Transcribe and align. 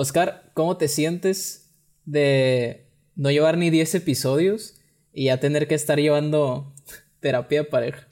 Oscar, 0.00 0.52
¿cómo 0.54 0.76
te 0.76 0.86
sientes 0.86 1.74
de 2.04 2.86
no 3.16 3.32
llevar 3.32 3.58
ni 3.58 3.68
10 3.68 3.96
episodios 3.96 4.80
y 5.12 5.24
ya 5.24 5.40
tener 5.40 5.66
que 5.66 5.74
estar 5.74 5.98
llevando 5.98 6.72
terapia 7.18 7.64
de 7.64 7.68
pareja? 7.68 8.06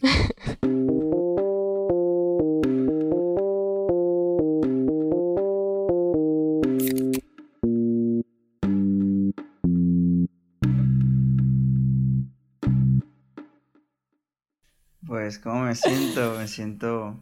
Pues, 15.07 15.39
¿cómo 15.39 15.67
me 15.67 15.77
siento? 15.77 16.35
Me 16.37 16.49
siento 16.49 17.17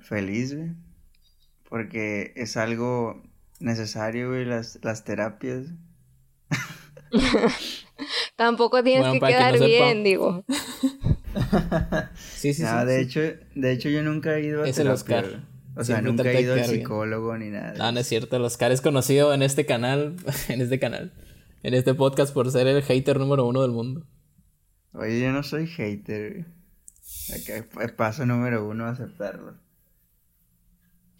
feliz, 0.00 0.56
güey. 0.56 0.87
Porque 1.68 2.32
es 2.36 2.56
algo 2.56 3.22
necesario, 3.60 4.30
güey, 4.30 4.44
las, 4.44 4.78
las 4.82 5.04
terapias. 5.04 5.66
Tampoco 8.36 8.82
tienes 8.82 9.12
que 9.12 9.20
quedar 9.20 9.58
bien, 9.58 10.04
digo. 10.04 10.44
sí, 12.16 12.54
sí, 12.54 12.64
sí, 12.64 12.86
de 12.86 13.00
hecho, 13.00 13.20
de 13.54 13.72
hecho 13.72 13.88
yo 13.88 14.02
nunca 14.02 14.36
he 14.36 14.44
ido 14.44 14.62
a 14.62 14.68
es 14.68 14.78
el 14.78 14.88
Oscar. 14.88 15.42
O 15.76 15.84
sea, 15.84 16.00
nunca 16.00 16.30
he 16.30 16.40
ido 16.40 16.54
al 16.54 16.64
psicólogo 16.64 17.36
ni 17.36 17.50
nada. 17.50 17.74
No, 17.74 17.92
no 17.92 18.00
es 18.00 18.06
cierto. 18.06 18.36
El 18.36 18.42
Oscar 18.42 18.72
es 18.72 18.80
conocido 18.80 19.32
en 19.32 19.42
este 19.42 19.66
canal, 19.66 20.16
en 20.48 20.60
este 20.60 20.78
canal, 20.78 21.12
en 21.62 21.74
este 21.74 21.94
podcast 21.94 22.32
por 22.32 22.50
ser 22.50 22.66
el 22.66 22.82
hater 22.82 23.18
número 23.18 23.46
uno 23.46 23.62
del 23.62 23.70
mundo. 23.72 24.06
Oye, 24.92 25.20
yo 25.20 25.32
no 25.32 25.42
soy 25.42 25.66
hater. 25.66 26.46
Acá 27.32 27.66
paso 27.96 28.26
número 28.26 28.66
uno 28.66 28.86
a 28.86 28.90
aceptarlo. 28.90 29.54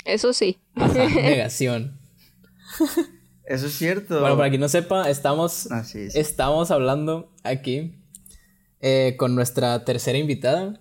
Eso 0.09 0.33
sí. 0.33 0.59
negación. 0.75 2.01
Eso 3.45 3.67
es 3.67 3.75
cierto. 3.75 4.21
Bueno, 4.21 4.39
para 4.39 4.49
quien 4.49 4.63
no 4.63 4.69
sepa, 4.71 5.11
estamos, 5.11 5.69
estamos 6.15 6.71
hablando 6.71 7.31
aquí 7.43 7.95
eh, 8.81 9.17
con 9.19 9.35
nuestra 9.35 9.85
tercera 9.85 10.17
invitada, 10.17 10.81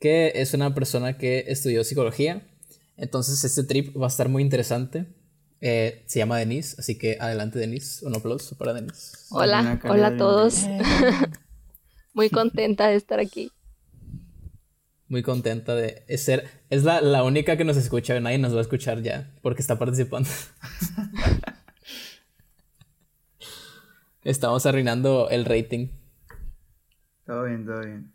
que 0.00 0.32
es 0.34 0.54
una 0.54 0.74
persona 0.74 1.18
que 1.18 1.44
estudió 1.48 1.84
psicología. 1.84 2.48
Entonces 2.96 3.44
este 3.44 3.64
trip 3.64 3.94
va 3.94 4.06
a 4.06 4.08
estar 4.08 4.30
muy 4.30 4.42
interesante. 4.42 5.14
Eh, 5.60 6.04
se 6.06 6.20
llama 6.20 6.38
Denise, 6.38 6.76
así 6.78 6.96
que 6.96 7.18
adelante 7.20 7.58
Denise, 7.58 8.06
un 8.06 8.16
aplauso 8.16 8.56
para 8.56 8.72
Denise. 8.72 9.12
Hola, 9.28 9.78
hola 9.84 10.06
a 10.06 10.16
todos. 10.16 10.62
muy 12.14 12.30
contenta 12.30 12.88
de 12.88 12.96
estar 12.96 13.20
aquí 13.20 13.52
muy 15.08 15.22
contenta 15.22 15.74
de 15.74 16.04
ser. 16.18 16.48
Es 16.70 16.84
la, 16.84 17.00
la 17.00 17.24
única 17.24 17.56
que 17.56 17.64
nos 17.64 17.76
escucha, 17.76 18.18
nadie 18.20 18.38
nos 18.38 18.54
va 18.54 18.58
a 18.58 18.62
escuchar 18.62 19.02
ya, 19.02 19.32
porque 19.42 19.62
está 19.62 19.78
participando. 19.78 20.28
Estamos 24.24 24.66
arruinando 24.66 25.30
el 25.30 25.44
rating. 25.44 25.88
Todo 27.24 27.44
bien, 27.44 27.64
todo 27.64 27.80
bien. 27.80 28.12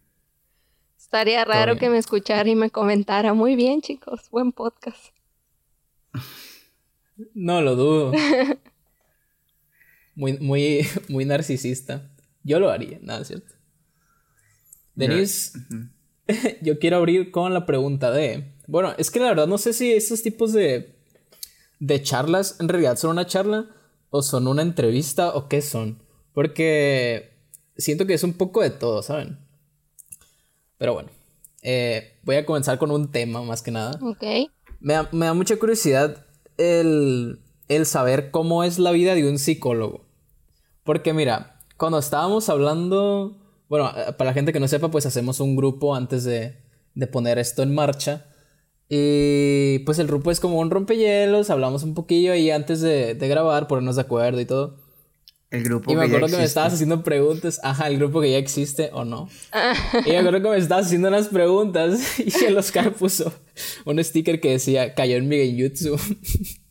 Estaría 0.98 1.46
raro 1.46 1.78
que 1.78 1.90
me 1.90 1.98
escuchara 1.98 2.48
y 2.50 2.56
me 2.56 2.70
comentara. 2.70 3.34
Muy 3.34 3.56
bien, 3.56 3.82
chicos, 3.82 4.30
buen 4.30 4.52
podcast. 4.52 5.14
No 7.36 7.62
lo 7.62 7.76
dudo. 7.76 8.12
muy, 10.16 10.40
muy, 10.40 10.88
muy 11.10 11.26
narcisista. 11.26 12.10
Yo 12.44 12.60
lo 12.60 12.72
haría, 12.72 12.98
nada, 13.04 13.22
es 13.22 13.28
cierto. 13.28 13.54
Denise, 14.96 15.60
yo 16.62 16.80
quiero 16.80 16.98
abrir 16.98 17.32
con 17.32 17.54
la 17.54 17.66
pregunta 17.66 18.12
de. 18.12 18.54
Bueno, 18.68 18.94
es 18.98 19.12
que 19.12 19.20
la 19.20 19.28
verdad 19.28 19.48
no 19.48 19.58
sé 19.58 19.74
si 19.74 19.92
estos 19.92 20.24
tipos 20.24 20.54
de. 20.54 20.96
de 21.80 22.02
charlas 22.02 22.58
en 22.60 22.70
realidad 22.70 22.98
son 22.98 23.12
una 23.12 23.26
charla 23.26 23.68
o 24.10 24.22
son 24.22 24.48
una 24.48 24.62
entrevista 24.62 25.34
o 25.36 25.48
qué 25.48 25.62
son. 25.62 26.02
Porque 26.34 27.32
siento 27.78 28.06
que 28.06 28.14
es 28.14 28.24
un 28.24 28.34
poco 28.34 28.62
de 28.62 28.70
todo, 28.70 29.04
¿saben? 29.04 29.40
Pero 30.78 30.94
bueno. 30.94 31.10
Eh, 31.62 32.20
voy 32.24 32.36
a 32.36 32.46
comenzar 32.46 32.78
con 32.78 32.92
un 32.92 33.12
tema 33.12 33.42
más 33.42 33.62
que 33.62 33.72
nada. 33.72 33.98
Ok. 34.02 34.24
Me 34.82 34.94
da, 34.94 35.10
me 35.14 35.26
da 35.26 35.34
mucha 35.34 35.56
curiosidad 35.58 36.26
el, 36.58 37.40
el 37.70 37.86
saber 37.86 38.32
cómo 38.32 38.66
es 38.66 38.80
la 38.80 38.92
vida 38.92 39.16
de 39.16 39.30
un 39.30 39.40
psicólogo. 39.40 40.06
Porque 40.84 41.14
mira, 41.14 41.62
cuando 41.78 42.00
estábamos 42.00 42.50
hablando 42.50 43.43
bueno, 43.74 43.92
eh, 43.98 44.14
para 44.16 44.30
la 44.30 44.34
gente 44.36 44.54
que 44.54 44.60
no 44.60 44.68
sepa, 44.68 44.92
pues 44.92 45.08
hacemos 45.08 45.40
un 45.40 45.56
grupo 45.56 45.96
antes 45.96 46.24
de, 46.26 46.60
poner 47.12 47.40
esto 47.40 47.64
en 47.64 47.74
marcha. 47.74 48.28
Y 48.88 49.80
pues 49.80 49.98
el 49.98 50.06
grupo 50.06 50.30
es 50.30 50.40
como 50.40 50.60
un 50.60 50.70
rompehielos, 50.70 51.50
hablamos 51.50 51.82
un 51.82 51.96
poquillo 51.96 52.36
y 52.36 52.52
antes 52.52 52.82
de, 52.82 53.16
grabar, 53.16 53.68
ponernos 53.68 53.96
de 53.96 54.04
acuerdo 54.04 54.40
y 54.40 54.46
todo. 54.46 54.78
El 55.50 55.64
grupo 55.64 55.92
y 55.92 55.96
me 55.96 56.04
acuerdo 56.04 56.28
que 56.28 56.38
me 56.38 56.44
estabas 56.44 56.76
haciendo 56.76 57.02
preguntas. 57.02 57.60
Ajá, 57.64 57.88
el 57.88 57.98
grupo 57.98 58.22
que 58.22 58.30
ya 58.30 58.38
existe 58.38 58.92
o 58.94 59.06
no. 59.06 59.28
y 60.06 60.12
me 60.12 60.18
acuerdo 60.20 60.44
que 60.44 60.50
me 60.50 60.58
estabas 60.58 60.86
haciendo 60.86 61.08
unas 61.08 61.30
preguntas 61.30 62.20
y 62.20 62.46
el 62.46 62.56
Oscar 62.56 62.94
puso 62.94 63.34
un 63.86 64.04
sticker 64.04 64.40
que 64.40 64.52
decía 64.52 64.94
cayó 64.94 65.18
en 65.18 65.28
mi 65.28 65.38
genjutsu. 65.38 65.98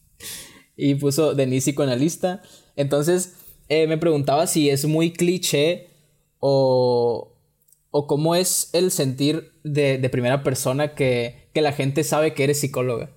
y 0.77 0.95
puso 0.95 1.35
Denise 1.35 1.75
lista. 1.99 2.43
Entonces 2.77 3.35
eh, 3.69 3.89
me 3.89 3.99
preguntaba 3.99 4.47
si 4.47 4.71
es 4.71 4.85
muy 4.85 5.13
cliché 5.13 5.89
o, 6.45 7.37
o 7.93 8.07
cómo 8.09 8.35
es 8.35 8.69
el 8.73 8.91
sentir 8.91 9.53
de, 9.63 9.99
de 9.99 10.11
primera 10.11 10.43
persona 10.43 10.95
que, 10.95 11.49
que 11.55 11.63
la 11.63 11.71
gente 11.71 12.03
sabe 12.03 12.35
que 12.35 12.43
eres 12.43 12.59
psicóloga? 12.59 13.11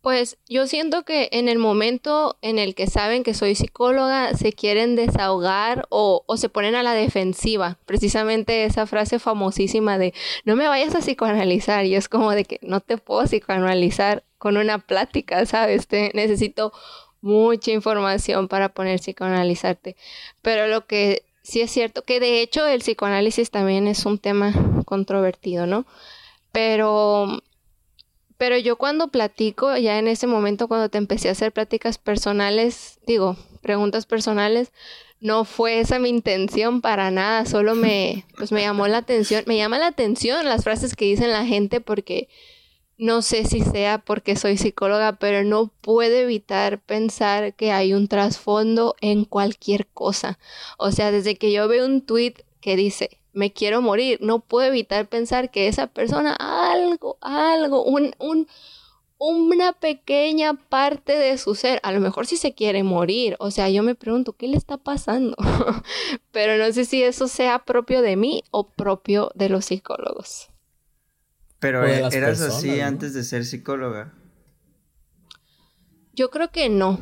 Pues 0.00 0.38
yo 0.48 0.66
siento 0.66 1.02
que 1.02 1.28
en 1.32 1.50
el 1.50 1.58
momento 1.58 2.38
en 2.40 2.58
el 2.58 2.74
que 2.74 2.86
saben 2.86 3.22
que 3.22 3.34
soy 3.34 3.54
psicóloga, 3.54 4.32
se 4.34 4.54
quieren 4.54 4.96
desahogar 4.96 5.86
o, 5.90 6.24
o, 6.26 6.36
se 6.38 6.48
ponen 6.48 6.74
a 6.74 6.82
la 6.82 6.94
defensiva. 6.94 7.78
Precisamente 7.84 8.64
esa 8.64 8.86
frase 8.86 9.18
famosísima 9.18 9.98
de 9.98 10.14
no 10.44 10.56
me 10.56 10.68
vayas 10.68 10.94
a 10.94 11.00
psicoanalizar. 11.00 11.84
Y 11.84 11.96
es 11.96 12.08
como 12.08 12.30
de 12.30 12.46
que 12.46 12.60
no 12.62 12.80
te 12.80 12.96
puedo 12.96 13.24
psicoanalizar 13.24 14.24
con 14.38 14.56
una 14.56 14.78
plática, 14.78 15.44
¿sabes? 15.44 15.86
Te, 15.86 16.12
necesito 16.14 16.72
mucha 17.20 17.72
información 17.72 18.48
para 18.48 18.70
poner 18.70 19.00
psicoanalizarte. 19.00 19.96
Pero 20.40 20.68
lo 20.68 20.86
que 20.86 21.27
sí 21.48 21.62
es 21.62 21.70
cierto 21.70 22.02
que 22.02 22.20
de 22.20 22.42
hecho 22.42 22.66
el 22.66 22.80
psicoanálisis 22.80 23.50
también 23.50 23.88
es 23.88 24.04
un 24.04 24.18
tema 24.18 24.52
controvertido, 24.84 25.66
¿no? 25.66 25.86
Pero, 26.52 27.40
pero 28.36 28.58
yo 28.58 28.76
cuando 28.76 29.08
platico, 29.08 29.74
ya 29.78 29.98
en 29.98 30.08
ese 30.08 30.26
momento 30.26 30.68
cuando 30.68 30.90
te 30.90 30.98
empecé 30.98 31.30
a 31.30 31.32
hacer 31.32 31.52
pláticas 31.52 31.96
personales, 31.96 32.98
digo, 33.06 33.36
preguntas 33.62 34.04
personales, 34.04 34.72
no 35.20 35.46
fue 35.46 35.80
esa 35.80 35.98
mi 35.98 36.10
intención 36.10 36.82
para 36.82 37.10
nada, 37.10 37.46
solo 37.46 37.74
me, 37.74 38.26
pues 38.36 38.52
me 38.52 38.60
llamó 38.60 38.86
la 38.86 38.98
atención, 38.98 39.42
me 39.46 39.56
llama 39.56 39.78
la 39.78 39.86
atención 39.86 40.44
las 40.44 40.64
frases 40.64 40.94
que 40.94 41.06
dicen 41.06 41.32
la 41.32 41.46
gente 41.46 41.80
porque 41.80 42.28
no 42.98 43.22
sé 43.22 43.44
si 43.44 43.60
sea 43.60 43.98
porque 43.98 44.36
soy 44.36 44.58
psicóloga, 44.58 45.18
pero 45.18 45.44
no 45.44 45.68
puedo 45.80 46.16
evitar 46.16 46.80
pensar 46.80 47.54
que 47.54 47.70
hay 47.72 47.94
un 47.94 48.08
trasfondo 48.08 48.96
en 49.00 49.24
cualquier 49.24 49.86
cosa. 49.86 50.38
O 50.78 50.90
sea, 50.90 51.12
desde 51.12 51.36
que 51.36 51.52
yo 51.52 51.68
veo 51.68 51.86
un 51.86 52.02
tweet 52.02 52.34
que 52.60 52.76
dice, 52.76 53.18
me 53.32 53.52
quiero 53.52 53.80
morir, 53.80 54.18
no 54.20 54.40
puedo 54.40 54.66
evitar 54.66 55.08
pensar 55.08 55.50
que 55.50 55.68
esa 55.68 55.86
persona 55.86 56.34
algo, 56.34 57.18
algo, 57.20 57.84
un, 57.84 58.14
un, 58.18 58.48
una 59.18 59.72
pequeña 59.74 60.54
parte 60.54 61.16
de 61.16 61.38
su 61.38 61.54
ser, 61.54 61.80
a 61.84 61.92
lo 61.92 62.00
mejor 62.00 62.26
si 62.26 62.36
se 62.36 62.54
quiere 62.54 62.82
morir, 62.82 63.36
o 63.38 63.52
sea, 63.52 63.68
yo 63.70 63.84
me 63.84 63.94
pregunto, 63.94 64.32
¿qué 64.32 64.48
le 64.48 64.56
está 64.56 64.76
pasando? 64.76 65.36
pero 66.32 66.56
no 66.58 66.72
sé 66.72 66.84
si 66.84 67.02
eso 67.02 67.28
sea 67.28 67.60
propio 67.60 68.02
de 68.02 68.16
mí 68.16 68.42
o 68.50 68.68
propio 68.68 69.30
de 69.36 69.48
los 69.50 69.66
psicólogos. 69.66 70.48
Pero 71.58 71.86
e-, 71.86 72.08
eras 72.16 72.40
así 72.40 72.80
antes 72.80 73.14
de 73.14 73.24
ser 73.24 73.44
psicóloga. 73.44 74.14
Yo 76.12 76.30
creo 76.30 76.50
que 76.50 76.68
no. 76.68 76.98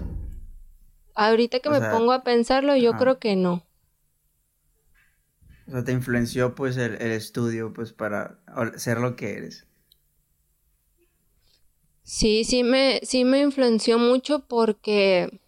Ahorita 1.15 1.61
que 1.61 1.71
me 1.71 1.81
pongo 1.81 2.13
a 2.13 2.23
pensarlo, 2.23 2.77
yo 2.77 2.93
creo 2.93 3.19
que 3.19 3.37
no. 3.37 3.67
O 5.67 5.71
sea, 5.71 5.83
te 5.83 5.93
influenció 5.93 6.55
pues 6.55 6.77
el, 6.77 7.01
estudio 7.01 7.73
pues 7.73 7.93
para 7.93 8.39
ser 8.77 8.99
lo 8.99 9.17
que 9.17 9.33
eres. 9.33 9.67
Sí, 12.03 12.45
sí 12.45 12.63
me, 12.63 13.01
sí 13.03 13.25
me 13.25 13.41
influenció 13.41 13.99
mucho 13.99 14.47
porque 14.47 15.41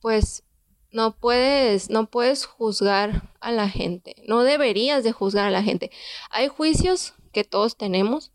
pues 0.00 0.42
no 0.92 1.16
puedes, 1.16 1.88
no 1.88 2.10
puedes 2.10 2.44
juzgar 2.44 3.30
a 3.40 3.52
la 3.52 3.68
gente. 3.68 4.16
No 4.26 4.42
deberías 4.42 5.04
de 5.04 5.12
juzgar 5.12 5.46
a 5.46 5.50
la 5.50 5.62
gente. 5.62 5.90
Hay 6.30 6.48
juicios 6.48 7.14
que 7.32 7.44
todos 7.44 7.76
tenemos, 7.76 8.32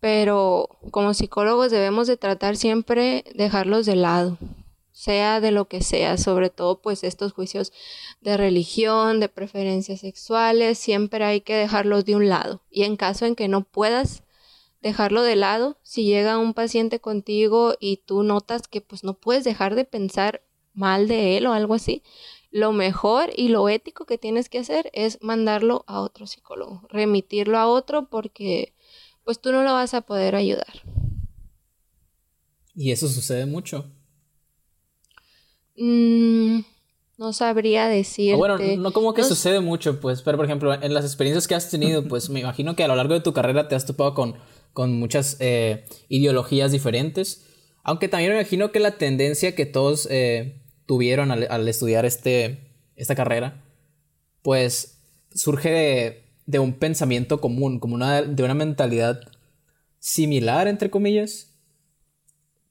pero 0.00 0.68
como 0.90 1.14
psicólogos 1.14 1.70
debemos 1.70 2.06
de 2.06 2.16
tratar 2.16 2.56
siempre 2.56 3.24
dejarlos 3.34 3.86
de 3.86 3.96
lado, 3.96 4.38
sea 4.92 5.40
de 5.40 5.50
lo 5.50 5.68
que 5.68 5.82
sea, 5.82 6.16
sobre 6.16 6.50
todo 6.50 6.80
pues 6.80 7.04
estos 7.04 7.32
juicios 7.32 7.72
de 8.20 8.36
religión, 8.36 9.20
de 9.20 9.28
preferencias 9.28 10.00
sexuales, 10.00 10.78
siempre 10.78 11.24
hay 11.24 11.40
que 11.40 11.54
dejarlos 11.54 12.04
de 12.04 12.16
un 12.16 12.28
lado. 12.28 12.62
Y 12.70 12.84
en 12.84 12.96
caso 12.96 13.26
en 13.26 13.34
que 13.34 13.48
no 13.48 13.64
puedas 13.64 14.22
dejarlo 14.80 15.22
de 15.22 15.36
lado. 15.36 15.78
Si 15.82 16.04
llega 16.04 16.38
un 16.38 16.54
paciente 16.54 17.00
contigo 17.00 17.74
y 17.78 17.98
tú 17.98 18.22
notas 18.22 18.68
que 18.68 18.80
pues 18.80 19.04
no 19.04 19.14
puedes 19.14 19.44
dejar 19.44 19.74
de 19.74 19.84
pensar 19.84 20.42
mal 20.72 21.08
de 21.08 21.36
él 21.36 21.46
o 21.46 21.52
algo 21.52 21.74
así, 21.74 22.02
lo 22.50 22.72
mejor 22.72 23.30
y 23.36 23.48
lo 23.48 23.68
ético 23.68 24.06
que 24.06 24.18
tienes 24.18 24.48
que 24.48 24.58
hacer 24.58 24.90
es 24.92 25.22
mandarlo 25.22 25.84
a 25.86 26.00
otro 26.00 26.26
psicólogo, 26.26 26.82
remitirlo 26.88 27.58
a 27.58 27.66
otro 27.66 28.08
porque 28.08 28.74
pues 29.24 29.40
tú 29.40 29.52
no 29.52 29.62
lo 29.62 29.72
vas 29.72 29.94
a 29.94 30.00
poder 30.00 30.34
ayudar. 30.34 30.82
¿Y 32.74 32.92
eso 32.92 33.08
sucede 33.08 33.46
mucho? 33.46 33.90
Mm, 35.76 36.60
no 37.18 37.32
sabría 37.32 37.88
decir. 37.88 38.36
Bueno, 38.36 38.58
no 38.78 38.92
como 38.92 39.14
que 39.14 39.22
sucede 39.22 39.60
mucho, 39.60 40.00
pues, 40.00 40.22
pero 40.22 40.36
por 40.36 40.46
ejemplo, 40.46 40.72
en 40.74 40.94
las 40.94 41.04
experiencias 41.04 41.46
que 41.46 41.54
has 41.54 41.70
tenido, 41.70 42.06
pues 42.08 42.30
me 42.30 42.40
imagino 42.40 42.74
que 42.74 42.82
a 42.82 42.88
lo 42.88 42.96
largo 42.96 43.14
de 43.14 43.20
tu 43.20 43.32
carrera 43.32 43.68
te 43.68 43.74
has 43.74 43.86
topado 43.86 44.14
con, 44.14 44.36
con 44.72 44.98
muchas 44.98 45.36
eh, 45.40 45.84
ideologías 46.08 46.72
diferentes. 46.72 47.46
Aunque 47.82 48.08
también 48.08 48.32
me 48.32 48.40
imagino 48.40 48.72
que 48.72 48.80
la 48.80 48.98
tendencia 48.98 49.54
que 49.54 49.66
todos 49.66 50.06
eh, 50.10 50.59
tuvieron 50.90 51.30
al, 51.30 51.68
estudiar 51.68 52.04
este, 52.04 52.58
esta 52.96 53.14
carrera, 53.14 53.62
pues 54.42 55.00
surge 55.32 56.24
de, 56.46 56.58
un 56.58 56.72
pensamiento 56.72 57.40
común, 57.40 57.78
como 57.78 57.94
una, 57.94 58.22
de 58.22 58.42
una 58.42 58.54
mentalidad 58.54 59.20
similar, 60.00 60.66
entre 60.66 60.90
comillas. 60.90 61.54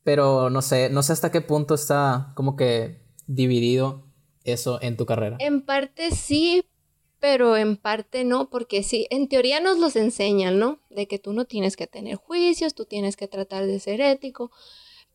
Pero 0.04 0.50
no 0.50 0.62
sé, 0.62 0.90
no 0.90 1.02
sé 1.02 1.14
hasta 1.14 1.32
qué 1.32 1.40
punto 1.40 1.76
está 1.76 2.34
como 2.36 2.58
que 2.58 3.00
dividido 3.26 4.04
eso 4.44 4.80
en 4.82 4.98
tu 4.98 5.06
carrera. 5.06 5.38
En 5.40 5.62
parte 5.62 6.12
sí, 6.12 6.66
pero 7.22 7.56
en 7.56 7.78
parte 7.78 8.26
no, 8.26 8.50
porque 8.50 8.84
sí, 8.84 9.08
en 9.12 9.30
teoría 9.30 9.62
nos 9.62 9.78
los 9.78 9.96
enseñan, 9.96 10.60
¿no? 10.60 10.82
De 10.90 11.08
que 11.08 11.20
tú 11.20 11.32
no 11.32 11.46
tienes 11.46 11.78
que 11.78 11.88
tener 11.88 12.18
juicios, 12.18 12.76
tú 12.76 12.84
tienes 12.84 13.16
que 13.16 13.30
tratar 13.30 13.66
de 13.66 13.80
ser 13.80 14.02
ético, 14.02 14.52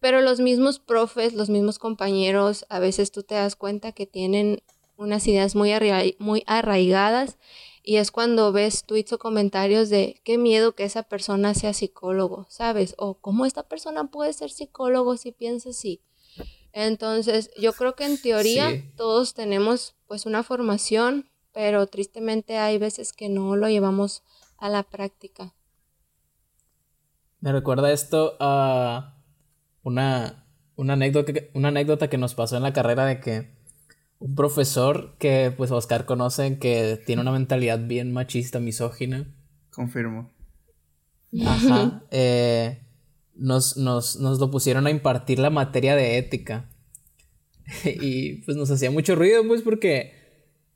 pero 0.04 0.20
los 0.20 0.38
mismos 0.38 0.80
profes, 0.80 1.32
los 1.32 1.48
mismos 1.48 1.78
compañeros, 1.78 2.66
a 2.68 2.78
veces 2.78 3.10
tú 3.10 3.22
te 3.22 3.36
das 3.36 3.56
cuenta 3.56 3.92
que 3.92 4.04
tienen 4.06 4.62
unas 4.98 5.26
ideas 5.26 5.56
muy, 5.56 5.72
muy 6.18 6.44
arraigadas 6.46 7.38
y 7.82 7.96
es 7.96 8.10
cuando 8.10 8.52
ves 8.52 8.84
tweets 8.84 9.14
o 9.14 9.18
comentarios 9.18 9.88
de 9.88 10.20
qué 10.22 10.36
miedo 10.36 10.74
que 10.74 10.84
esa 10.84 11.04
persona 11.04 11.54
sea 11.54 11.72
psicólogo, 11.72 12.44
¿sabes? 12.50 12.94
O 12.98 13.14
cómo 13.14 13.46
esta 13.46 13.62
persona 13.62 14.10
puede 14.10 14.34
ser 14.34 14.50
psicólogo 14.50 15.16
si 15.16 15.32
piensa 15.32 15.70
así. 15.70 16.02
Entonces, 16.74 17.50
yo 17.56 17.72
creo 17.72 17.94
que 17.94 18.04
en 18.04 18.20
teoría 18.20 18.72
todos 18.96 19.32
tenemos 19.32 19.94
pues 20.06 20.26
una 20.26 20.42
formación, 20.42 21.30
pero 21.50 21.86
tristemente 21.86 22.58
hay 22.58 22.76
veces 22.76 23.14
que 23.14 23.30
no 23.30 23.56
lo 23.56 23.70
llevamos 23.70 24.22
a 24.58 24.68
la 24.68 24.82
práctica. 24.82 25.54
Me 27.40 27.52
recuerda 27.52 27.90
esto 27.90 28.36
a 28.38 29.14
una, 29.84 30.44
una, 30.74 30.94
anécdota, 30.94 31.32
una 31.52 31.68
anécdota 31.68 32.10
que 32.10 32.18
nos 32.18 32.34
pasó 32.34 32.56
en 32.56 32.64
la 32.64 32.72
carrera 32.72 33.06
de 33.06 33.20
que 33.20 33.54
un 34.18 34.34
profesor 34.34 35.14
que 35.18 35.52
pues 35.56 35.70
Oscar 35.70 36.06
conoce 36.06 36.58
que 36.58 37.00
tiene 37.06 37.22
una 37.22 37.30
mentalidad 37.30 37.78
bien 37.78 38.12
machista, 38.12 38.58
misógina. 38.58 39.32
Confirmo. 39.70 40.32
Ajá. 41.46 42.02
Eh, 42.10 42.80
nos, 43.36 43.76
nos, 43.76 44.16
nos 44.16 44.38
lo 44.38 44.50
pusieron 44.50 44.86
a 44.86 44.90
impartir 44.90 45.38
la 45.38 45.50
materia 45.50 45.96
de 45.96 46.18
ética. 46.18 46.70
y 47.84 48.42
pues 48.42 48.56
nos 48.56 48.70
hacía 48.70 48.90
mucho 48.90 49.14
ruido, 49.14 49.46
pues 49.46 49.62
porque, 49.62 50.12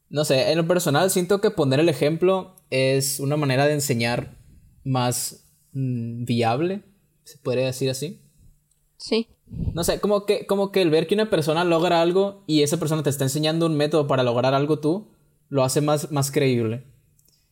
no 0.09 0.25
sé, 0.25 0.51
en 0.51 0.59
lo 0.59 0.67
personal 0.67 1.11
siento 1.11 1.41
que 1.41 1.51
poner 1.51 1.81
el 1.81 1.89
ejemplo 1.89 2.57
es 2.71 3.21
una 3.21 3.37
manera 3.37 3.67
de 3.67 3.75
enseñar 3.75 4.37
más 4.85 5.49
mm, 5.73 6.25
viable, 6.25 6.83
se 7.25 7.39
podría 7.39 7.67
decir 7.67 7.91
así. 7.91 8.21
Sí. 8.99 9.29
No 9.73 9.83
sé, 9.85 10.01
como 10.01 10.27
que, 10.27 10.47
como 10.47 10.71
que 10.73 10.83
el 10.83 10.91
ver 10.91 11.07
que 11.07 11.15
una 11.15 11.31
persona 11.31 11.65
logra 11.65 12.03
algo 12.03 12.45
y 12.47 12.63
esa 12.63 12.77
persona 12.77 13.03
te 13.03 13.11
está 13.11 13.25
enseñando 13.25 13.67
un 13.67 13.77
método 13.77 14.07
para 14.07 14.23
lograr 14.23 14.55
algo 14.55 14.79
tú, 14.79 15.09
lo 15.49 15.65
hace 15.65 15.81
más, 15.81 16.13
más 16.13 16.31
creíble. 16.31 16.85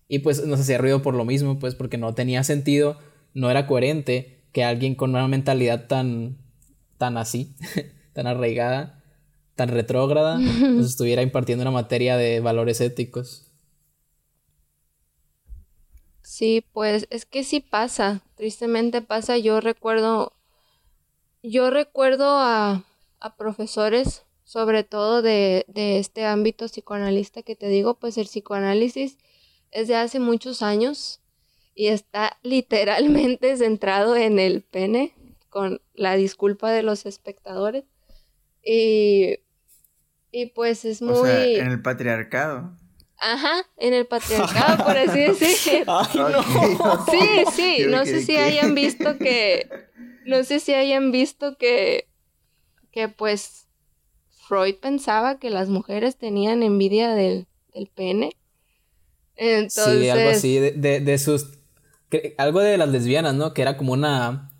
Y 0.08 0.18
pues 0.18 0.44
nos 0.46 0.60
hacía 0.60 0.78
ruido 0.78 1.02
por 1.02 1.14
lo 1.14 1.24
mismo, 1.24 1.58
pues 1.58 1.74
porque 1.74 1.98
no 1.98 2.14
tenía 2.14 2.44
sentido, 2.44 2.98
no 3.32 3.50
era 3.50 3.66
coherente 3.66 4.44
que 4.52 4.64
alguien 4.64 4.94
con 4.94 5.10
una 5.10 5.26
mentalidad 5.28 5.86
tan, 5.86 6.36
tan 6.98 7.16
así, 7.16 7.54
tan 8.12 8.26
arraigada, 8.26 9.02
tan 9.54 9.70
retrógrada, 9.70 10.38
nos 10.38 10.86
estuviera 10.90 11.22
impartiendo 11.22 11.62
una 11.62 11.70
materia 11.70 12.16
de 12.16 12.40
valores 12.40 12.80
éticos. 12.80 13.46
Sí, 16.22 16.64
pues 16.72 17.06
es 17.10 17.24
que 17.24 17.44
sí 17.44 17.60
pasa, 17.60 18.22
tristemente 18.34 19.00
pasa. 19.00 19.38
Yo 19.38 19.60
recuerdo 19.60 20.32
yo 21.50 21.70
recuerdo 21.70 22.26
a, 22.28 22.84
profesores, 23.36 24.24
sobre 24.44 24.84
todo 24.84 25.20
de, 25.20 25.64
este 25.74 26.24
ámbito 26.24 26.66
psicoanalista 26.66 27.42
que 27.42 27.56
te 27.56 27.68
digo, 27.68 27.98
pues 27.98 28.18
el 28.18 28.26
psicoanálisis 28.26 29.18
es 29.72 29.88
de 29.88 29.96
hace 29.96 30.20
muchos 30.20 30.62
años 30.62 31.20
y 31.74 31.88
está 31.88 32.38
literalmente 32.42 33.56
centrado 33.56 34.16
en 34.16 34.38
el 34.38 34.62
pene, 34.62 35.12
con 35.50 35.80
la 35.94 36.16
disculpa 36.16 36.70
de 36.70 36.82
los 36.82 37.06
espectadores. 37.06 37.84
Y, 38.62 39.40
y 40.30 40.46
pues 40.46 40.84
es 40.84 41.02
muy... 41.02 41.14
O 41.14 41.26
en 41.26 41.70
el 41.70 41.82
patriarcado. 41.82 42.76
Ajá, 43.18 43.64
en 43.78 43.94
el 43.94 44.06
patriarcado, 44.08 44.84
por 44.84 44.96
así 44.96 45.20
decirlo. 45.20 46.44
Sí, 47.10 47.44
sí, 47.52 47.86
no 47.88 48.04
sé 48.04 48.22
si 48.22 48.36
hayan 48.36 48.74
visto 48.74 49.16
que 49.18 49.85
no 50.26 50.44
sé 50.44 50.60
si 50.60 50.74
hayan 50.74 51.12
visto 51.12 51.56
que, 51.56 52.08
que 52.90 53.08
pues 53.08 53.66
Freud 54.46 54.76
pensaba 54.76 55.38
que 55.38 55.50
las 55.50 55.68
mujeres 55.68 56.16
tenían 56.16 56.62
envidia 56.62 57.14
del, 57.14 57.46
pene. 57.94 58.36
Entonces... 59.36 60.00
Sí, 60.00 60.08
algo 60.08 60.30
así, 60.30 60.58
de, 60.58 61.00
de, 61.00 61.18
sus... 61.18 61.58
algo 62.38 62.60
de 62.60 62.78
las 62.78 62.88
lesbianas, 62.88 63.34
¿no? 63.34 63.54
Que 63.54 63.62
era 63.62 63.76
como 63.76 63.92
una... 63.92 64.52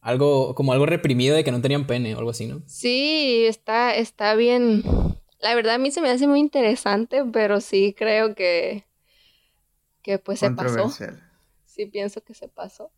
Algo, 0.00 0.54
como 0.54 0.72
algo 0.72 0.86
reprimido 0.86 1.34
de 1.34 1.42
que 1.42 1.50
no 1.50 1.60
tenían 1.60 1.88
pene 1.88 2.14
o 2.14 2.18
algo 2.18 2.30
así, 2.30 2.46
¿no? 2.46 2.62
Sí, 2.66 3.44
está, 3.46 3.96
está 3.96 4.36
bien. 4.36 4.84
La 5.40 5.54
verdad 5.56 5.74
a 5.74 5.78
mí 5.78 5.90
se 5.90 6.00
me 6.00 6.10
hace 6.10 6.28
muy 6.28 6.38
interesante, 6.38 7.24
pero 7.32 7.60
sí 7.60 7.92
creo 7.96 8.36
que, 8.36 8.84
que 10.02 10.18
pues 10.18 10.38
se 10.38 10.52
pasó. 10.52 10.92
Sí 11.64 11.86
pienso 11.86 12.22
que 12.22 12.34
se 12.34 12.46
pasó. 12.46 12.92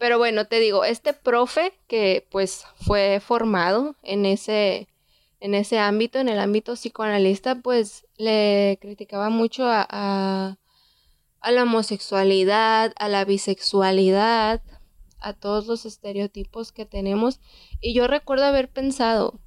Pero 0.00 0.16
bueno, 0.16 0.46
te 0.46 0.60
digo, 0.60 0.84
este 0.84 1.12
profe 1.12 1.74
que 1.86 2.26
pues 2.30 2.64
fue 2.76 3.20
formado 3.20 3.96
en 4.02 4.24
ese, 4.24 4.88
en 5.40 5.54
ese 5.54 5.78
ámbito, 5.78 6.18
en 6.18 6.30
el 6.30 6.38
ámbito 6.38 6.72
psicoanalista, 6.72 7.56
pues 7.56 8.06
le 8.16 8.78
criticaba 8.80 9.28
mucho 9.28 9.66
a, 9.66 9.86
a, 9.90 11.50
la 11.50 11.64
homosexualidad, 11.64 12.94
a 12.96 13.08
la 13.10 13.26
bisexualidad, 13.26 14.62
a 15.18 15.34
todos 15.34 15.66
los 15.66 15.84
estereotipos 15.84 16.72
que 16.72 16.86
tenemos. 16.86 17.38
Y 17.82 17.92
yo 17.92 18.06
recuerdo 18.06 18.46
haber 18.46 18.70
pensado, 18.70 19.38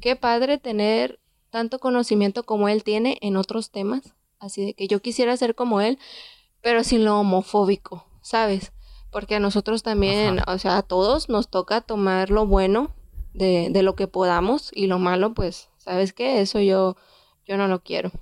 qué 0.00 0.16
padre 0.16 0.58
tener 0.58 1.20
tanto 1.50 1.78
conocimiento 1.78 2.42
como 2.42 2.68
él 2.68 2.82
tiene 2.82 3.16
en 3.20 3.36
otros 3.36 3.70
temas. 3.70 4.16
Así 4.40 4.64
de 4.64 4.74
que 4.74 4.88
yo 4.88 5.00
quisiera 5.00 5.36
ser 5.36 5.54
como 5.54 5.80
él, 5.80 6.00
pero 6.62 6.82
sin 6.82 7.04
lo 7.04 7.20
homofóbico, 7.20 8.08
¿sabes? 8.22 8.72
Porque 9.10 9.36
a 9.36 9.40
nosotros 9.40 9.82
también, 9.82 10.40
o 10.46 10.58
sea, 10.58 10.78
a 10.78 10.82
todos 10.82 11.28
nos 11.28 11.48
toca 11.48 11.80
tomar 11.80 12.30
lo 12.30 12.46
bueno 12.46 12.94
de, 13.34 13.68
de, 13.70 13.82
lo 13.82 13.94
que 13.94 14.06
podamos 14.06 14.70
y 14.74 14.86
lo 14.86 14.98
malo, 14.98 15.34
pues, 15.34 15.68
¿sabes 15.78 16.12
qué? 16.12 16.40
Eso 16.40 16.60
yo, 16.60 16.96
yo 17.46 17.56
no 17.56 17.68
lo 17.68 17.82
quiero. 17.82 18.12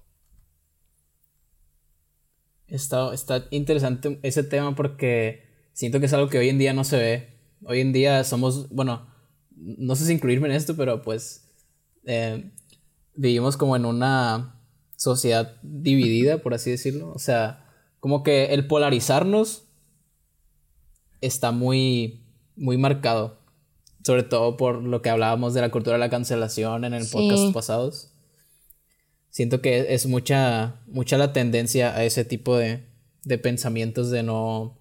Está, 2.69 3.15
está 3.15 3.47
interesante 3.51 4.19
ese 4.23 4.43
tema 4.43 4.75
porque 4.75 5.45
siento 5.73 6.01
que 6.01 6.07
es 6.07 6.13
algo 6.13 6.29
que 6.29 6.39
hoy 6.39 6.49
en 6.49 6.59
día 6.59 6.73
no 6.73 6.85
se 6.85 6.99
ve. 6.99 7.39
Hoy 7.65 7.81
en 7.81 7.93
día 7.93 8.25
somos, 8.25 8.69
bueno, 8.71 9.07
no 9.55 9.95
sé 9.97 10.07
si 10.07 10.13
incluirme 10.13 10.49
en 10.49 10.55
esto, 10.55 10.77
pero 10.77 11.03
pues 11.03 11.49
eh, 12.05 12.51
vivimos 13.15 13.57
como 13.57 13.77
en 13.77 13.85
una 13.85 14.61
sociedad 14.97 15.57
dividida, 15.63 16.39
por 16.39 16.55
así 16.55 16.71
decirlo. 16.71 17.13
O 17.13 17.19
sea, 17.19 17.67
como 18.01 18.23
que 18.23 18.47
el 18.47 18.67
polarizarnos 18.67 19.66
está 21.21 21.53
muy, 21.53 22.25
muy 22.57 22.77
marcado. 22.77 23.41
Sobre 24.05 24.23
todo 24.23 24.57
por 24.57 24.83
lo 24.83 25.03
que 25.03 25.11
hablábamos 25.11 25.55
de 25.55 25.61
la 25.61 25.71
cultura 25.71 25.95
de 25.95 26.01
la 26.01 26.11
cancelación 26.11 26.85
en 26.85 26.95
el 26.95 27.07
podcast 27.09 27.53
pasados. 27.53 28.13
Siento 29.31 29.61
que 29.61 29.93
es 29.95 30.07
mucha, 30.07 30.81
mucha 30.87 31.19
la 31.19 31.33
tendencia 31.33 31.95
a 31.95 32.05
ese 32.05 32.25
tipo 32.25 32.57
de, 32.57 32.87
de 33.25 33.39
pensamientos 33.39 34.11
de 34.11 34.23
no... 34.23 34.79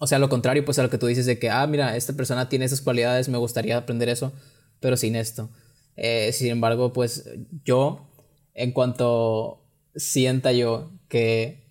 O 0.00 0.06
sea, 0.06 0.18
lo 0.18 0.28
contrario, 0.28 0.64
pues 0.64 0.78
a 0.78 0.82
lo 0.82 0.90
que 0.90 0.98
tú 0.98 1.06
dices 1.06 1.26
de 1.26 1.38
que, 1.38 1.50
ah, 1.50 1.66
mira, 1.66 1.96
esta 1.96 2.14
persona 2.14 2.48
tiene 2.48 2.64
esas 2.64 2.80
cualidades, 2.80 3.28
me 3.28 3.38
gustaría 3.38 3.76
aprender 3.76 4.08
eso, 4.08 4.32
pero 4.80 4.96
sin 4.96 5.16
esto. 5.16 5.50
Eh, 5.96 6.32
sin 6.32 6.48
embargo, 6.48 6.92
pues 6.92 7.28
yo, 7.64 8.08
en 8.54 8.72
cuanto 8.72 9.64
sienta 9.96 10.52
yo 10.52 10.92
que 11.08 11.64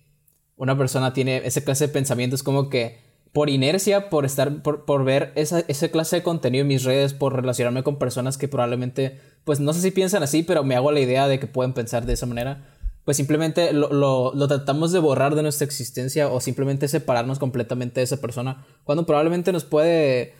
una 0.56 0.76
persona 0.76 1.12
tiene 1.12 1.42
ese 1.44 1.64
clase 1.64 1.86
de 1.86 1.92
pensamientos, 1.92 2.42
como 2.42 2.68
que 2.68 2.98
por 3.32 3.50
inercia, 3.50 4.10
por 4.10 4.24
estar, 4.24 4.62
por, 4.62 4.84
por 4.84 5.04
ver 5.04 5.32
esa, 5.36 5.60
esa, 5.68 5.88
clase 5.88 6.16
de 6.16 6.22
contenido 6.22 6.62
en 6.62 6.68
mis 6.68 6.84
redes, 6.84 7.14
por 7.14 7.34
relacionarme 7.34 7.82
con 7.82 7.98
personas 7.98 8.38
que 8.38 8.48
probablemente, 8.48 9.20
pues 9.44 9.60
no 9.60 9.72
sé 9.72 9.80
si 9.80 9.90
piensan 9.90 10.22
así, 10.22 10.42
pero 10.42 10.64
me 10.64 10.76
hago 10.76 10.92
la 10.92 11.00
idea 11.00 11.28
de 11.28 11.38
que 11.38 11.46
pueden 11.46 11.72
pensar 11.72 12.06
de 12.06 12.14
esa 12.14 12.26
manera, 12.26 12.74
pues 13.04 13.16
simplemente 13.16 13.72
lo, 13.72 13.92
lo, 13.92 14.34
lo 14.34 14.48
tratamos 14.48 14.92
de 14.92 14.98
borrar 14.98 15.34
de 15.34 15.42
nuestra 15.42 15.64
existencia 15.64 16.28
o 16.28 16.40
simplemente 16.40 16.88
separarnos 16.88 17.38
completamente 17.38 18.00
de 18.00 18.04
esa 18.04 18.20
persona, 18.20 18.66
cuando 18.84 19.06
probablemente 19.06 19.52
nos 19.52 19.64
puede 19.64 20.34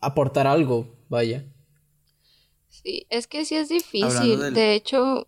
aportar 0.00 0.46
algo, 0.46 0.96
vaya. 1.08 1.44
Sí, 2.68 3.06
es 3.10 3.26
que 3.26 3.44
sí 3.44 3.56
es 3.56 3.68
difícil. 3.68 4.54
De 4.54 4.74
hecho, 4.74 5.26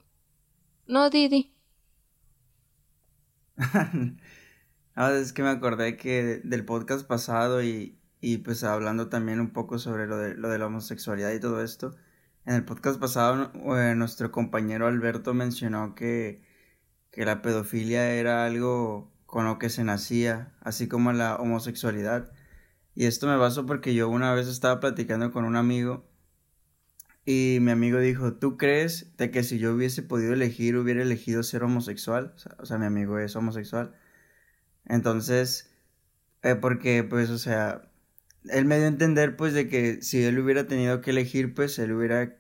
no, 0.87 1.11
Didi. 1.11 1.53
ah, 4.95 5.13
es 5.13 5.33
que 5.33 5.43
me 5.43 5.51
acordé 5.51 5.97
que 5.97 6.41
del 6.45 6.65
podcast 6.65 7.07
pasado 7.07 7.63
y, 7.63 7.99
y 8.21 8.39
pues 8.39 8.65
hablando 8.65 9.09
también 9.09 9.41
un 9.41 9.51
poco 9.51 9.79
sobre 9.79 10.07
lo 10.07 10.17
de, 10.19 10.35
lo 10.35 10.49
de 10.49 10.59
la 10.59 10.67
homosexualidad 10.67 11.33
y 11.33 11.41
todo 11.41 11.63
esto. 11.63 11.95
En 12.47 12.55
el 12.55 12.65
podcast 12.65 12.99
pasado 13.01 13.53
eh, 13.79 13.95
nuestro 13.95 14.33
compañero 14.33 14.87
Alberto 14.87 15.35
mencionó 15.35 15.95
que, 15.95 16.43
que 17.11 17.25
la 17.25 17.43
pedofilia 17.43 18.15
era 18.15 18.45
algo 18.45 19.13
con 19.27 19.45
lo 19.47 19.59
que 19.59 19.71
se 19.71 19.85
nacía, 19.85 20.53
así 20.61 20.89
como 20.89 21.13
la 21.13 21.37
homosexualidad. 21.37 22.33
Y 22.95 23.07
esto 23.07 23.27
me 23.27 23.37
basó 23.37 23.67
porque 23.67 23.95
yo 23.95 24.09
una 24.09 24.35
vez 24.35 24.49
estaba 24.49 24.81
platicando 24.81 25.33
con 25.33 25.45
un 25.45 25.57
amigo 25.57 26.05
y 27.25 27.59
mi 27.61 27.71
amigo 27.71 27.99
dijo, 28.01 28.35
¿tú 28.35 28.57
crees 28.57 29.17
de 29.17 29.31
que 29.31 29.45
si 29.45 29.59
yo 29.59 29.73
hubiese 29.75 30.03
podido 30.03 30.33
elegir, 30.33 30.77
hubiera 30.77 31.03
elegido 31.03 31.43
ser 31.43 31.63
homosexual? 31.63 32.35
O 32.59 32.67
sea, 32.67 32.79
mi 32.79 32.87
amigo 32.87 33.19
es 33.19 33.37
homosexual. 33.37 33.95
Entonces, 34.87 35.71
eh, 36.43 36.55
porque 36.55 37.05
pues, 37.05 37.31
o 37.31 37.39
sea, 37.39 37.83
él 38.49 38.65
me 38.65 38.77
dio 38.77 38.87
a 38.87 38.89
entender 38.89 39.37
pues 39.37 39.55
de 39.55 39.69
que 39.69 40.03
si 40.03 40.23
él 40.25 40.39
hubiera 40.39 40.67
tenido 40.67 41.01
que 41.01 41.11
elegir, 41.11 41.55
pues 41.55 41.79
él 41.79 41.93
hubiera 41.93 42.37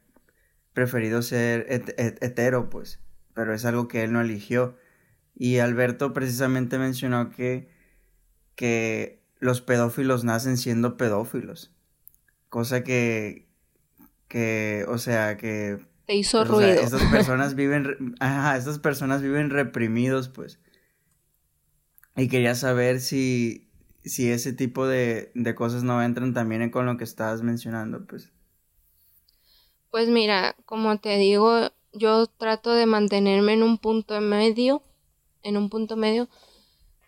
preferido 0.72 1.22
ser 1.22 1.66
hetero, 1.68 2.70
pues, 2.70 3.00
pero 3.34 3.54
es 3.54 3.64
algo 3.64 3.88
que 3.88 4.02
él 4.02 4.12
no 4.12 4.20
eligió. 4.20 4.76
Y 5.34 5.58
Alberto 5.58 6.12
precisamente 6.12 6.78
mencionó 6.78 7.30
que, 7.30 7.68
que 8.54 9.22
los 9.38 9.61
pedófilos 9.61 10.25
nacen 10.25 10.56
siendo 10.56 10.96
pedófilos. 10.96 11.75
Cosa 12.49 12.84
que, 12.84 13.49
que, 14.28 14.84
o 14.88 14.99
sea, 14.99 15.37
que... 15.37 15.78
Te 16.06 16.14
hizo 16.14 16.44
ruido. 16.44 16.68
estas 16.68 17.02
personas 17.04 17.54
viven, 17.56 18.14
ajá, 18.20 18.56
estas 18.56 18.78
personas 18.78 19.22
viven 19.22 19.50
reprimidos, 19.50 20.28
pues. 20.28 20.58
Y 22.16 22.28
quería 22.28 22.54
saber 22.54 23.00
si, 23.00 23.69
si 24.04 24.31
ese 24.31 24.52
tipo 24.52 24.87
de, 24.87 25.33
de 25.35 25.54
cosas 25.54 25.83
no 25.83 26.02
entran 26.02 26.35
también 26.35 26.71
con 26.71 26.87
lo 26.87 26.97
que 26.97 27.04
estabas 27.04 27.42
mencionando, 27.42 28.07
pues. 28.07 28.31
Pues 29.90 30.09
mira, 30.09 30.57
como 30.64 30.99
te 30.99 31.16
digo, 31.19 31.71
yo 31.92 32.26
trato 32.26 32.73
de 32.73 32.87
mantenerme 32.87 33.52
en 33.54 33.62
un 33.62 33.78
punto 33.78 34.21
medio, 34.21 34.83
en 35.42 35.57
un 35.57 35.69
punto 35.69 35.97
medio, 35.97 36.28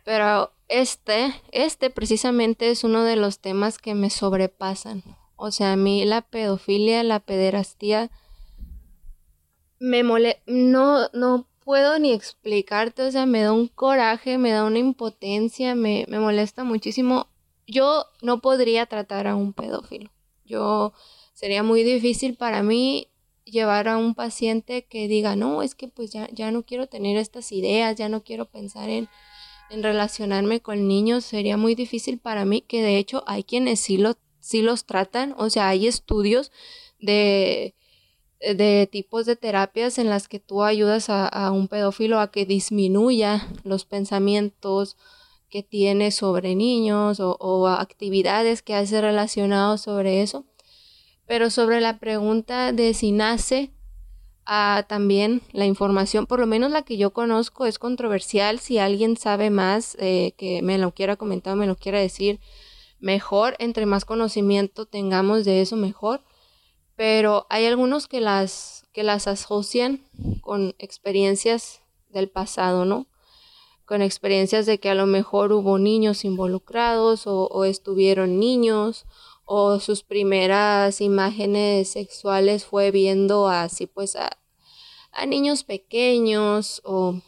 pero 0.05 0.53
este, 0.69 1.35
este 1.53 1.91
precisamente 1.91 2.71
es 2.71 2.85
uno 2.85 3.05
de 3.05 3.17
los 3.17 3.39
temas 3.39 3.79
que 3.79 3.95
me 3.95 4.11
sobrepasan. 4.11 5.03
O 5.37 5.51
sea, 5.51 5.73
a 5.73 5.77
mí 5.77 6.05
la 6.05 6.23
pedofilia, 6.23 7.03
la 7.03 7.21
pederastía, 7.21 8.11
me 9.79 10.03
mole 10.03 10.43
no, 10.47 11.09
no 11.13 11.47
puedo 11.65 11.99
ni 11.99 12.13
explicarte, 12.13 13.03
o 13.03 13.11
sea, 13.11 13.27
me 13.27 13.43
da 13.43 13.53
un 13.53 13.69
coraje, 13.69 14.39
me 14.39 14.51
da 14.51 14.65
una 14.65 14.79
impotencia, 14.79 15.75
me, 15.75 16.05
me 16.09 16.19
molesta 16.19 16.65
muchísimo. 16.65 17.29
Yo 17.67 18.07
no 18.23 18.41
podría 18.41 18.87
tratar 18.87 19.27
a 19.27 19.37
un 19.37 19.53
pedófilo. 19.53 20.11
Yo 20.45 20.93
sería 21.33 21.63
muy 21.63 21.83
difícil 21.83 22.37
para 22.37 22.63
mí 22.63 23.09
llevar 23.45 23.89
a 23.89 23.97
un 23.97 24.15
paciente 24.15 24.85
que 24.85 25.09
diga, 25.09 25.37
no, 25.37 25.63
es 25.63 25.75
que 25.75 25.89
pues 25.89 26.13
ya, 26.13 26.29
ya 26.33 26.51
no 26.51 26.65
quiero 26.65 26.87
tener 26.87 27.17
estas 27.17 27.53
ideas, 27.53 27.97
ya 27.97 28.09
no 28.09 28.23
quiero 28.23 28.47
pensar 28.47 28.89
en, 28.89 29.09
en 29.71 29.83
relacionarme 29.83 30.61
con 30.61 30.89
niños 30.89 31.25
sería 31.25 31.57
muy 31.57 31.75
difícil 31.75 32.19
para 32.19 32.45
mí, 32.45 32.63
que 32.63 32.83
de 32.83 32.99
hecho 32.99 33.23
hay 33.27 33.45
quienes 33.45 33.81
sí, 33.81 33.99
lo, 33.99 34.17
sí 34.41 34.63
los 34.63 34.87
tratan, 34.87 35.35
o 35.37 35.51
sea, 35.51 35.69
hay 35.69 35.87
estudios 35.87 36.53
de, 36.99 37.75
de 38.55 38.89
tipos 38.91 39.27
de 39.27 39.37
terapias 39.37 39.99
en 39.99 40.11
las 40.11 40.29
que 40.29 40.41
tú 40.41 40.63
ayudas 40.63 41.07
a, 41.09 41.51
un 41.53 41.69
pedófilo 41.69 42.21
a 42.21 42.31
que 42.31 42.45
disminuya 42.45 43.49
los 43.65 43.85
pensamientos 43.85 44.97
que 45.49 45.63
tiene 45.63 46.11
sobre 46.11 46.55
niños 46.55 47.21
o, 47.21 47.37
o 47.41 47.69
actividades 47.69 48.63
que 48.63 48.75
hace 48.75 49.01
relacionados 49.01 49.83
sobre 49.83 50.23
eso. 50.23 50.45
Pero 51.27 51.49
sobre 51.49 51.81
la 51.81 51.99
pregunta 51.99 52.73
de 52.73 52.93
si 52.93 53.13
nace 53.13 53.73
también 54.89 55.43
la 55.53 55.65
información, 55.67 56.27
por 56.27 56.41
lo 56.41 56.47
menos 56.47 56.71
la 56.71 56.83
que 56.83 56.97
yo 56.97 57.13
conozco, 57.13 57.67
es 57.67 57.79
controversial. 57.79 58.59
Si 58.59 58.79
alguien 58.79 59.17
sabe 59.17 59.51
más, 59.51 59.97
eh, 60.01 60.35
que 60.37 60.63
me 60.63 60.79
lo 60.79 60.93
quiera 60.93 61.17
comentar 61.17 61.55
o 61.55 61.57
me 61.57 61.67
lo 61.67 61.77
quiera 61.77 61.99
decir, 61.99 62.41
mejor. 63.01 63.57
Entre 63.59 63.87
más 63.87 64.05
conocimiento 64.05 64.87
tengamos 64.87 65.45
de 65.45 65.63
eso, 65.63 65.77
mejor. 65.77 66.21
Pero 66.97 67.47
hay 67.51 67.67
algunos 67.67 68.07
que 68.07 68.21
las, 68.21 68.87
que 68.93 69.03
las 69.03 69.27
asocian 69.27 70.05
con 70.41 70.75
experiencias 70.79 71.81
del 72.11 72.31
pasado, 72.31 72.85
¿no? 72.85 73.07
Con 73.85 74.01
experiencias 74.01 74.65
de 74.67 74.79
que 74.79 74.89
a 74.89 74.95
lo 74.95 75.07
mejor 75.07 75.53
hubo 75.53 75.79
niños 75.79 76.25
involucrados 76.25 77.27
o, 77.27 77.65
estuvieron 77.65 78.39
niños 78.39 79.05
o 79.45 79.79
sus 79.81 80.05
primeras 80.05 81.01
imágenes 81.01 81.91
sexuales 81.91 82.65
fue 82.65 82.91
viendo 82.91 83.49
así 83.49 83.87
pues 83.87 84.17
a, 84.17 84.31
niños 85.27 85.65
pequeños 85.65 86.81
o, 86.85 87.21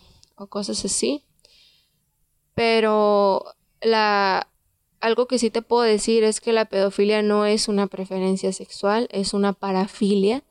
cosas 0.48 0.84
así. 0.84 1.24
Pero 2.54 3.44
la 3.82 4.48
algo 5.00 5.26
que 5.26 5.38
sí 5.38 5.50
te 5.50 5.62
puedo 5.62 5.82
decir 5.82 6.24
es 6.24 6.40
que 6.40 6.52
la 6.52 6.64
pedofilia 6.64 7.22
no 7.22 7.46
es 7.46 7.68
una 7.68 7.86
preferencia 7.86 8.52
sexual, 8.52 9.08
es 9.10 9.34
una 9.34 9.52
parafilia. 9.52 10.42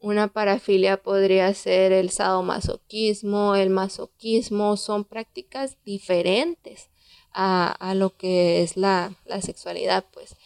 Una 0.00 0.28
parafilia 0.28 0.96
podría 0.96 1.52
ser 1.54 1.90
el 1.92 2.10
sadomasoquismo, 2.10 3.56
el 3.56 3.70
masoquismo, 3.70 4.76
son 4.76 5.04
prácticas 5.04 5.76
diferentes 5.84 6.88
a, 7.32 7.72
a 7.72 7.94
lo 7.94 8.16
que 8.16 8.62
es 8.62 8.76
la, 8.76 9.12
la 9.26 9.42
sexualidad, 9.42 10.04
pues. 10.12 10.36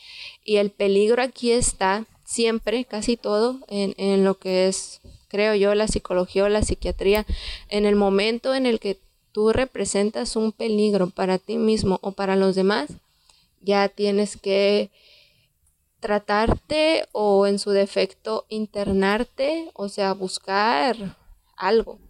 Y 0.42 0.56
el 0.56 0.70
peligro 0.70 1.22
aquí 1.22 1.52
está 1.52 2.06
siempre, 2.24 2.86
casi 2.86 3.18
todo, 3.18 3.60
en, 3.68 3.94
en 3.98 4.24
lo 4.24 4.38
que 4.38 4.68
es, 4.68 5.02
creo 5.28 5.54
yo, 5.54 5.74
la 5.74 5.86
psicología 5.86 6.44
o 6.44 6.48
la 6.48 6.62
psiquiatría. 6.62 7.26
En 7.68 7.84
el 7.84 7.94
momento 7.94 8.54
en 8.54 8.64
el 8.64 8.80
que 8.80 9.00
tú 9.32 9.52
representas 9.52 10.36
un 10.36 10.52
peligro 10.52 11.10
para 11.10 11.36
ti 11.38 11.56
mismo 11.58 11.98
o 12.02 12.12
para 12.12 12.36
los 12.36 12.54
demás, 12.54 12.88
ya 13.62 13.88
tienes 13.88 14.36
que 14.36 14.90
tratarte 16.00 17.08
o 17.12 17.46
en 17.46 17.58
su 17.58 17.70
defecto 17.70 18.44
internarte, 18.48 19.70
o 19.74 19.88
sea, 19.88 20.12
buscar 20.14 21.16
algo. 21.56 22.00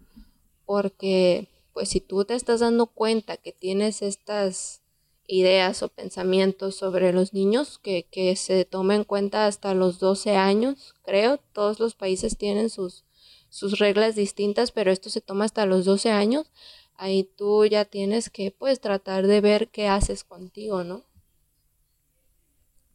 Porque 0.65 1.47
pues 1.73 1.89
si 1.89 2.01
tú 2.01 2.25
te 2.25 2.35
estás 2.35 2.59
dando 2.59 2.87
cuenta 2.87 3.37
que 3.37 3.51
tienes 3.51 4.01
estas 4.01 4.81
ideas 5.27 5.83
o 5.83 5.89
pensamientos 5.89 6.75
sobre 6.75 7.13
los 7.13 7.33
niños 7.33 7.79
que, 7.79 8.07
que 8.11 8.35
se 8.35 8.65
toma 8.65 8.95
en 8.95 9.03
cuenta 9.03 9.47
hasta 9.47 9.73
los 9.73 9.99
12 9.99 10.35
años, 10.35 10.95
creo. 11.03 11.39
Todos 11.53 11.79
los 11.79 11.95
países 11.95 12.37
tienen 12.37 12.69
sus, 12.69 13.05
sus 13.49 13.79
reglas 13.79 14.15
distintas, 14.15 14.71
pero 14.71 14.91
esto 14.91 15.09
se 15.09 15.21
toma 15.21 15.45
hasta 15.45 15.65
los 15.65 15.85
12 15.85 16.11
años. 16.11 16.51
Ahí 16.95 17.23
tú 17.23 17.65
ya 17.65 17.85
tienes 17.85 18.29
que 18.29 18.51
pues 18.51 18.79
tratar 18.79 19.27
de 19.27 19.41
ver 19.41 19.69
qué 19.69 19.87
haces 19.87 20.23
contigo, 20.23 20.83
¿no? 20.83 21.03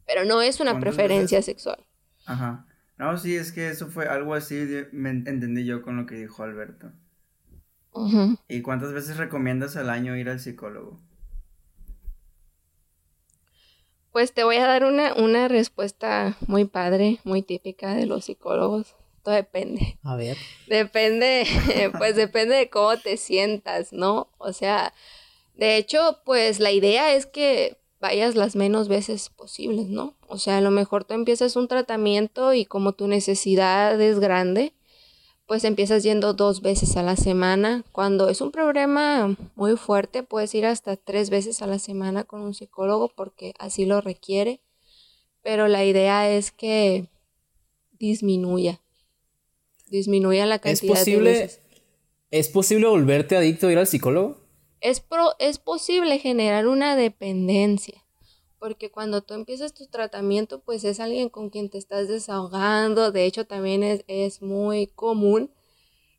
Pero 0.08 0.24
no 0.24 0.42
es 0.42 0.58
una 0.58 0.80
preferencia 0.80 1.42
sexual. 1.42 1.86
Ajá. 2.26 2.66
No, 2.96 3.16
sí, 3.16 3.36
es 3.36 3.52
que 3.52 3.68
eso 3.68 3.86
fue 3.86 4.08
algo 4.08 4.34
así, 4.34 4.66
me 4.90 5.10
entendí 5.10 5.64
yo 5.64 5.82
con 5.82 5.96
lo 5.96 6.06
que 6.06 6.16
dijo 6.16 6.42
Alberto. 6.42 6.90
¿Y 8.48 8.62
cuántas 8.62 8.92
veces 8.92 9.16
recomiendas 9.16 9.76
al 9.76 9.90
año 9.90 10.16
ir 10.16 10.28
al 10.28 10.40
psicólogo? 10.40 11.00
Pues 14.12 14.32
te 14.32 14.42
voy 14.42 14.56
a 14.56 14.66
dar 14.66 14.84
una, 14.84 15.14
una 15.14 15.46
respuesta 15.48 16.36
muy 16.46 16.64
padre, 16.64 17.20
muy 17.24 17.42
típica 17.42 17.94
de 17.94 18.06
los 18.06 18.24
psicólogos. 18.24 18.96
Todo 19.22 19.34
depende. 19.34 19.98
A 20.02 20.16
ver. 20.16 20.36
Depende, 20.66 21.44
pues 21.98 22.16
depende 22.16 22.56
de 22.56 22.70
cómo 22.70 22.96
te 22.98 23.16
sientas, 23.16 23.92
¿no? 23.92 24.28
O 24.38 24.52
sea, 24.52 24.92
de 25.54 25.76
hecho, 25.76 26.20
pues 26.24 26.60
la 26.60 26.70
idea 26.70 27.14
es 27.14 27.26
que 27.26 27.77
vayas 28.00 28.34
las 28.34 28.56
menos 28.56 28.88
veces 28.88 29.30
posibles, 29.30 29.88
¿no? 29.88 30.14
O 30.28 30.38
sea, 30.38 30.58
a 30.58 30.60
lo 30.60 30.70
mejor 30.70 31.04
tú 31.04 31.14
empiezas 31.14 31.56
un 31.56 31.68
tratamiento 31.68 32.54
y 32.54 32.64
como 32.64 32.92
tu 32.92 33.08
necesidad 33.08 34.00
es 34.00 34.20
grande, 34.20 34.74
pues 35.46 35.64
empiezas 35.64 36.02
yendo 36.02 36.34
dos 36.34 36.60
veces 36.60 36.96
a 36.96 37.02
la 37.02 37.16
semana. 37.16 37.84
Cuando 37.92 38.28
es 38.28 38.40
un 38.40 38.52
problema 38.52 39.34
muy 39.56 39.76
fuerte, 39.76 40.22
puedes 40.22 40.54
ir 40.54 40.66
hasta 40.66 40.96
tres 40.96 41.30
veces 41.30 41.62
a 41.62 41.66
la 41.66 41.78
semana 41.78 42.24
con 42.24 42.42
un 42.42 42.54
psicólogo 42.54 43.08
porque 43.08 43.54
así 43.58 43.86
lo 43.86 44.00
requiere. 44.00 44.60
Pero 45.42 45.66
la 45.66 45.84
idea 45.84 46.30
es 46.30 46.52
que 46.52 47.08
disminuya. 47.98 48.80
Disminuya 49.88 50.44
la 50.44 50.58
cantidad 50.58 50.92
¿Es 50.96 51.00
posible, 51.00 51.30
de 51.32 51.38
veces. 51.40 51.60
¿Es 52.30 52.48
posible 52.48 52.86
volverte 52.86 53.36
adicto 53.36 53.68
a 53.68 53.72
ir 53.72 53.78
al 53.78 53.86
psicólogo? 53.86 54.47
Es, 54.80 55.04
es 55.38 55.58
posible 55.58 56.18
generar 56.18 56.66
una 56.66 56.96
dependencia. 56.96 58.04
Porque 58.58 58.90
cuando 58.90 59.22
tú 59.22 59.34
empiezas 59.34 59.72
tu 59.72 59.86
tratamiento, 59.86 60.60
pues 60.60 60.82
es 60.84 60.98
alguien 60.98 61.28
con 61.28 61.48
quien 61.48 61.70
te 61.70 61.78
estás 61.78 62.08
desahogando. 62.08 63.12
De 63.12 63.24
hecho, 63.24 63.46
también 63.46 63.84
es, 63.84 64.04
es 64.08 64.42
muy 64.42 64.88
común 64.88 65.52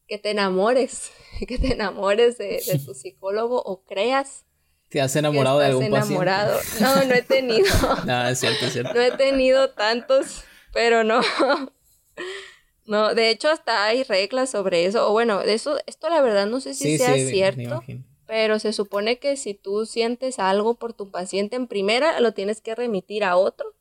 que 0.10 0.18
te 0.18 0.32
enamores, 0.32 1.12
que 1.48 1.58
te 1.58 1.74
enamores 1.74 2.38
de, 2.38 2.62
tu 2.86 2.94
psicólogo 2.96 3.62
o 3.62 3.84
creas. 3.84 4.46
¿Te 4.90 5.00
has 5.00 5.16
enamorado 5.16 5.60
de 5.60 5.68
algún 5.68 5.84
enamorado. 5.84 6.58
paciente? 6.58 6.84
No, 6.84 7.04
no 7.06 7.14
he 7.14 7.22
tenido. 7.22 7.68
no, 8.06 8.28
es 8.28 8.40
cierto, 8.40 8.66
es 8.66 8.74
cierto. 8.74 8.94
No 8.94 9.02
he 9.02 9.12
tenido 9.12 9.70
tantos, 9.70 10.44
pero 10.74 11.04
no. 11.04 11.22
No, 12.86 13.14
de 13.14 13.30
hecho 13.30 13.50
hasta 13.50 13.86
hay 13.86 14.02
reglas 14.02 14.50
sobre 14.50 14.86
eso. 14.86 15.08
O 15.08 15.12
bueno, 15.12 15.42
eso, 15.42 15.78
esto 15.86 16.10
la 16.10 16.22
verdad 16.22 16.48
no 16.48 16.60
sé 16.60 16.74
si 16.74 16.98
sea 16.98 17.16
cierto. 17.16 17.84
Pero 18.30 18.60
se 18.60 18.74
supone 18.74 19.18
que 19.18 19.36
si 19.38 19.56
tú 19.56 19.88
sientes 19.88 20.38
algo 20.38 20.76
por 20.76 20.94
tu 20.94 21.10
paciente 21.10 21.56
en 21.56 21.66
primera, 21.66 22.20
lo 22.20 22.32
tienes 22.32 22.62
que 22.62 22.76
remitir 22.76 23.24
a 23.24 23.36
otro. 23.36 23.74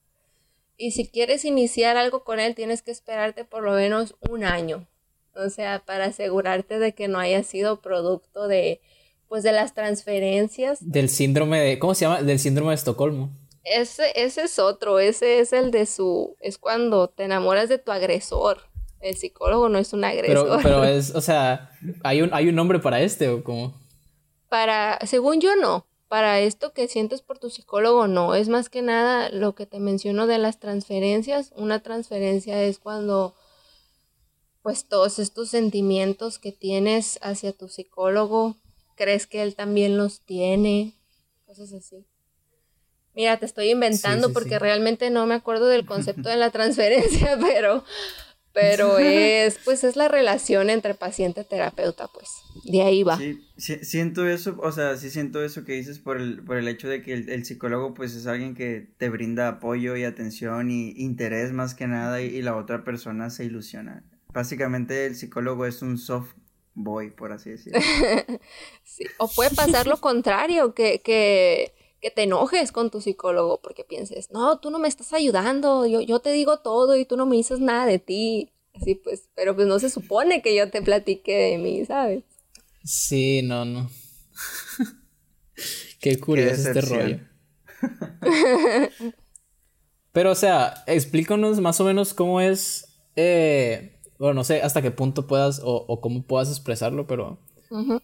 Y 0.79 0.93
si 0.93 1.07
quieres 1.07 1.45
iniciar 1.45 1.99
algo 1.99 2.25
con 2.25 2.41
él, 2.41 2.55
tienes 2.55 2.81
que 2.81 2.91
esperarte 2.91 3.45
por 3.45 3.63
lo 3.63 3.73
menos 3.73 4.17
un 4.31 4.45
año. 4.45 4.87
O 5.35 5.51
sea, 5.51 5.83
para 5.85 6.07
asegurarte 6.07 6.79
de 6.79 6.95
que 6.95 7.09
no 7.09 7.19
haya 7.19 7.43
sido 7.43 7.83
producto 7.83 8.49
de, 8.49 8.81
pues, 9.29 9.43
de 9.43 9.53
las 9.53 9.75
transferencias. 9.75 10.79
Del 10.81 11.11
síndrome 11.11 11.61
de, 11.61 11.79
¿cómo 11.79 11.95
se 11.95 12.07
llama? 12.07 12.23
Del 12.23 12.39
síndrome 12.39 12.71
de 12.71 12.77
Estocolmo. 12.77 13.29
Ese, 13.65 14.13
ese 14.15 14.45
es 14.45 14.59
otro, 14.59 14.99
ese 14.99 15.41
es 15.41 15.53
el 15.53 15.71
de 15.71 15.85
su, 15.85 16.37
es 16.41 16.57
cuando 16.57 17.09
te 17.09 17.25
enamoras 17.25 17.69
de 17.69 17.77
tu 17.77 17.93
agresor. 17.93 18.63
El 19.01 19.15
psicólogo 19.15 19.69
no 19.69 19.77
es 19.77 19.93
un 19.93 20.05
agresor. 20.05 20.63
Pero, 20.63 20.63
pero 20.63 20.85
es, 20.97 21.15
o 21.15 21.21
sea, 21.21 21.71
¿hay 22.03 22.23
un, 22.23 22.31
¿hay 22.33 22.49
un 22.49 22.55
nombre 22.55 22.79
para 22.79 23.03
este 23.03 23.29
o 23.29 23.45
cómo? 23.45 23.75
Para, 24.49 24.99
según 25.07 25.41
yo 25.41 25.57
no, 25.57 25.87
para 26.09 26.41
esto 26.41 26.73
que 26.73 26.89
sientes 26.89 27.21
por 27.21 27.39
tu 27.39 27.51
psicólogo 27.51 28.07
no, 28.07 28.35
es 28.35 28.49
más 28.49 28.71
que 28.71 28.83
nada 28.83 29.29
lo 29.31 29.55
que 29.55 29.67
te 29.67 29.79
menciono 29.79 30.27
de 30.27 30.39
las 30.39 30.59
transferencias. 30.59 31.53
Una 31.55 31.83
transferencia 31.83 32.63
es 32.63 32.79
cuando 32.79 33.35
pues 34.63 34.87
todos 34.87 35.19
estos 35.19 35.51
sentimientos 35.51 36.39
que 36.39 36.53
tienes 36.53 37.19
hacia 37.23 37.53
tu 37.53 37.69
psicólogo, 37.69 38.57
crees 38.97 39.27
que 39.27 39.43
él 39.43 39.55
también 39.55 39.97
los 39.97 40.21
tiene, 40.23 40.95
cosas 41.47 41.73
así. 41.73 42.07
Mira, 43.15 43.39
te 43.39 43.47
estoy 43.47 43.71
inventando 43.71 44.33
porque 44.33 44.59
realmente 44.59 45.11
no 45.11 45.27
me 45.27 45.35
acuerdo 45.35 45.67
del 45.67 45.87
concepto 45.87 46.29
de 46.29 46.37
la 46.37 46.51
transferencia, 46.53 47.39
pero 47.41 47.85
pero 48.53 48.99
es, 48.99 49.59
pues 49.65 49.85
es 49.85 49.97
la 49.97 50.09
relación 50.09 50.71
entre 50.71 50.95
paciente-terapeuta, 50.95 52.09
pues, 52.09 52.29
de 52.65 52.83
ahí 52.83 53.03
va. 53.03 53.19
Sí, 53.19 53.79
siento 53.83 54.27
eso, 54.27 54.57
o 54.63 54.73
sea, 54.73 54.97
sí 54.97 55.11
siento 55.11 55.43
eso 55.43 55.65
que 55.65 55.73
dices 55.73 55.99
por 55.99 56.19
el, 56.19 56.43
por 56.43 56.57
el 56.57 56.69
hecho 56.69 56.89
de 56.89 57.03
que 57.03 57.15
el, 57.15 57.45
psicólogo, 57.45 57.95
pues, 57.95 58.15
es 58.15 58.27
alguien 58.27 58.55
que 58.55 58.89
te 58.99 59.09
brinda 59.09 59.49
apoyo 59.49 59.97
y 59.97 60.05
atención 60.05 60.71
y 60.71 60.91
interés 60.97 61.53
más 61.53 61.75
que 61.75 61.87
nada 61.87 62.21
y, 62.21 62.43
la 62.43 62.57
otra 62.57 62.85
persona 62.85 63.31
se 63.31 63.45
ilusiona. 63.45 64.05
Básicamente 64.33 65.07
el 65.07 65.17
psicólogo 65.17 65.67
es 65.67 65.83
un 65.83 65.99
soft 65.99 66.35
boy, 66.75 67.11
por 67.11 67.33
así 67.33 67.51
decirlo. 67.51 67.81
sí. 68.85 69.05
O 69.19 69.29
puede 69.29 69.51
pasar 69.55 69.87
lo 69.87 69.97
contrario, 70.01 70.75
que, 70.75 71.01
que 71.01 71.75
que 72.01 72.11
te 72.11 72.23
enojes 72.23 72.73
con 72.73 72.91
tu 72.91 73.01
psicólogo 73.01 73.61
porque 73.61 73.85
pienses, 73.85 74.31
no, 74.31 74.59
tú 74.59 74.71
no 74.71 74.79
me 74.79 74.89
estás 74.89 75.13
ayudando, 75.13 75.87
yo, 75.87 76.01
yo 76.01 76.21
te 76.21 76.31
digo 76.33 76.59
todo 76.59 76.97
y 76.97 77.05
tú 77.05 77.17
no 77.17 77.27
me 77.27 77.37
dices 77.37 77.61
nada 77.61 77.87
de 77.87 77.99
ti. 77.99 78.51
Así 78.75 78.95
pues, 78.95 79.29
pero 79.35 79.57
pues 79.57 79.67
no 79.67 79.79
se 79.79 79.91
supone 79.91 80.41
que 80.41 80.55
yo 80.55 80.71
te 80.71 80.83
platique 80.83 81.35
de 81.35 81.59
mí, 81.59 81.85
¿sabes? 81.85 82.23
Sí, 82.85 83.43
no, 83.43 83.65
no. 83.65 83.91
Qué 86.01 86.19
curioso 86.21 86.69
este 86.69 86.81
rollo. 86.81 87.19
pero, 90.13 90.31
o 90.31 90.35
sea, 90.37 90.85
explícanos 90.87 91.61
más 91.61 91.81
o 91.81 91.85
menos 91.85 92.15
cómo 92.15 92.41
es, 92.41 93.01
eh, 93.17 94.01
bueno, 94.19 94.35
no 94.35 94.45
sé 94.45 94.63
hasta 94.63 94.81
qué 94.81 94.93
punto 94.93 95.27
puedas 95.27 95.61
o, 95.65 95.85
o 95.89 96.01
cómo 96.01 96.23
puedas 96.23 96.49
expresarlo, 96.51 97.09
pero 97.09 97.39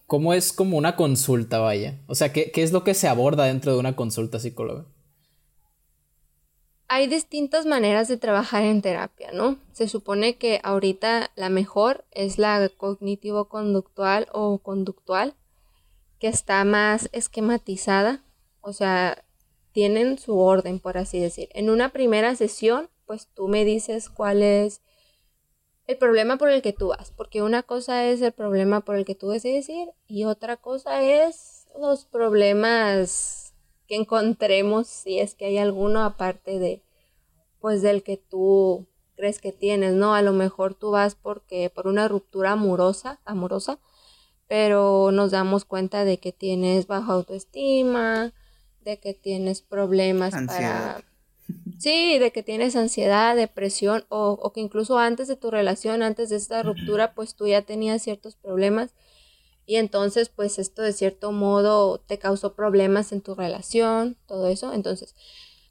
¿Cómo 0.07 0.35
es 0.35 0.53
como 0.53 0.77
una 0.77 0.97
consulta, 0.97 1.59
vaya? 1.59 1.99
O 2.07 2.15
sea, 2.15 2.33
¿qué, 2.33 2.51
es 2.55 2.73
lo 2.73 2.85
que 2.85 2.95
se 2.95 3.09
aborda 3.09 3.45
dentro 3.45 3.73
de 3.73 3.79
una 3.79 3.97
consulta 3.97 4.39
psicóloga? 4.39 4.85
Hay 6.87 7.07
distintas 7.07 7.65
maneras 7.65 8.09
de 8.09 8.19
trabajar 8.19 8.63
en 8.63 8.83
terapia, 8.83 9.33
¿no? 9.33 9.59
Se 9.73 9.89
supone 9.89 10.37
que 10.37 10.61
ahorita 10.63 11.31
la 11.35 11.49
mejor 11.49 12.05
es 12.11 12.39
la 12.39 12.69
cognitivo-conductual 12.77 14.29
o 14.33 14.59
conductual, 14.59 15.35
que 16.19 16.29
está 16.29 16.63
más 16.65 17.09
esquematizada, 17.13 18.23
o 18.61 18.73
sea, 18.73 19.25
tienen 19.73 20.19
su 20.19 20.39
orden, 20.39 20.79
por 20.79 20.99
así 20.99 21.19
decir. 21.19 21.49
En 21.53 21.71
una 21.71 21.89
primera 21.89 22.37
sesión, 22.37 22.91
pues 23.07 23.29
tú 23.35 23.49
me 23.49 23.65
dices 23.65 24.09
cuál 24.11 24.43
es 24.43 24.83
el 25.87 25.99
problema 25.99 26.39
por 26.39 26.51
el 26.51 26.63
que 26.63 26.73
tú 26.73 26.89
vas, 26.89 27.11
porque 27.11 27.43
una 27.43 27.63
cosa 27.63 28.05
es 28.05 28.23
el 28.23 28.33
problema 28.33 28.81
por 28.81 28.97
el 28.97 29.05
que 29.05 29.15
tú 29.15 29.29
decides 29.29 29.69
ir 29.69 29.89
y 30.07 30.25
otra 30.25 30.57
cosa 30.57 31.03
es 31.03 31.67
los 31.79 32.07
problemas 32.07 33.55
que 33.87 33.97
encontremos, 33.97 34.87
si 34.87 35.19
es 35.19 35.35
que 35.35 35.47
hay 35.47 35.59
alguno 35.59 36.03
aparte 36.03 36.59
de, 36.59 36.83
pues 37.61 37.83
del 37.83 38.03
que 38.03 38.17
tú 38.17 38.87
crees 39.17 39.41
que 39.41 39.53
tienes, 39.53 39.95
¿no? 39.95 40.15
A 40.15 40.23
lo 40.23 40.33
mejor 40.33 40.75
tú 40.75 40.91
vas 40.91 41.15
porque 41.15 41.71
por 41.71 41.87
una 41.87 42.09
ruptura 42.09 42.53
amorosa, 42.53 43.21
amorosa, 43.25 43.79
pero 44.49 45.11
nos 45.13 45.31
damos 45.31 45.65
cuenta 45.65 46.05
de 46.05 46.19
que 46.19 46.33
tienes 46.33 46.87
baja 46.87 47.13
autoestima, 47.13 48.33
de 48.81 48.99
que 48.99 49.15
tienes 49.15 49.63
problemas 49.63 50.35
para 50.47 51.03
Sí, 51.85 52.19
de 52.19 52.33
que 52.33 52.43
tienes 52.43 52.77
ansiedad, 52.77 53.37
depresión 53.37 54.07
o, 54.09 54.51
que 54.55 54.63
incluso 54.63 54.97
antes 54.99 55.29
de 55.29 55.37
tu 55.37 55.51
relación, 55.51 56.03
antes 56.03 56.31
de 56.31 56.37
esta 56.37 56.63
ruptura, 56.63 57.13
pues 57.13 57.35
tú 57.35 57.47
ya 57.47 57.61
tenías 57.61 58.01
ciertos 58.01 58.37
problemas 58.37 58.95
y 59.67 59.77
entonces 59.77 60.31
pues 60.31 60.59
esto 60.59 60.81
de 60.81 60.95
cierto 60.95 61.31
modo 61.31 61.99
te 61.99 62.19
causó 62.19 62.55
problemas 62.55 63.13
en 63.13 63.21
tu 63.21 63.35
relación, 63.35 64.17
todo 64.25 64.49
eso. 64.49 64.73
Entonces, 64.73 65.15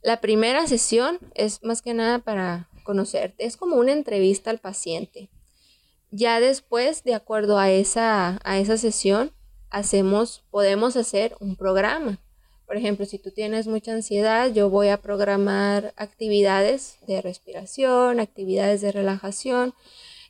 la 0.04 0.22
primera 0.22 0.68
sesión 0.68 1.18
es 1.34 1.64
más 1.64 1.82
que 1.82 1.96
nada 1.96 2.20
para 2.20 2.70
conocerte, 2.84 3.46
es 3.46 3.58
como 3.58 3.78
una 3.78 3.94
entrevista 3.94 4.52
al 4.52 4.60
paciente. 4.60 5.32
Ya 6.12 6.40
después, 6.40 7.04
de 7.04 7.16
acuerdo 7.16 7.58
a 7.58 7.72
esa, 7.72 8.40
a 8.44 8.60
esa 8.60 8.78
sesión, 8.78 9.32
hacemos, 9.72 10.44
podemos 10.52 10.96
hacer 10.96 11.36
un 11.40 11.56
programa 11.56 12.20
por 12.66 12.78
ejemplo, 12.78 13.06
si 13.06 13.20
tú 13.20 13.32
tienes 13.32 13.68
mucha 13.68 13.94
ansiedad, 13.94 14.52
yo 14.52 14.70
voy 14.70 14.88
a 14.88 15.02
programar 15.02 15.94
actividades 15.98 16.98
de 17.08 17.22
respiración, 17.22 18.20
actividades 18.20 18.82
de 18.82 18.92
relajación. 18.92 19.74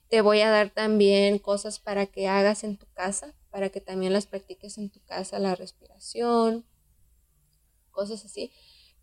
Te 0.10 0.22
voy 0.22 0.42
a 0.42 0.50
dar 0.50 0.70
también 0.70 1.40
cosas 1.40 1.80
para 1.80 2.06
que 2.06 2.28
hagas 2.28 2.64
en 2.64 2.78
tu 2.78 2.86
casa, 2.94 3.34
para 3.50 3.70
que 3.70 3.82
también 3.82 4.14
las 4.14 4.26
practiques 4.26 4.78
en 4.78 4.90
tu 4.90 5.00
casa, 5.06 5.40
la 5.40 5.56
respiración, 5.56 6.66
cosas 7.92 8.26
así. 8.26 8.52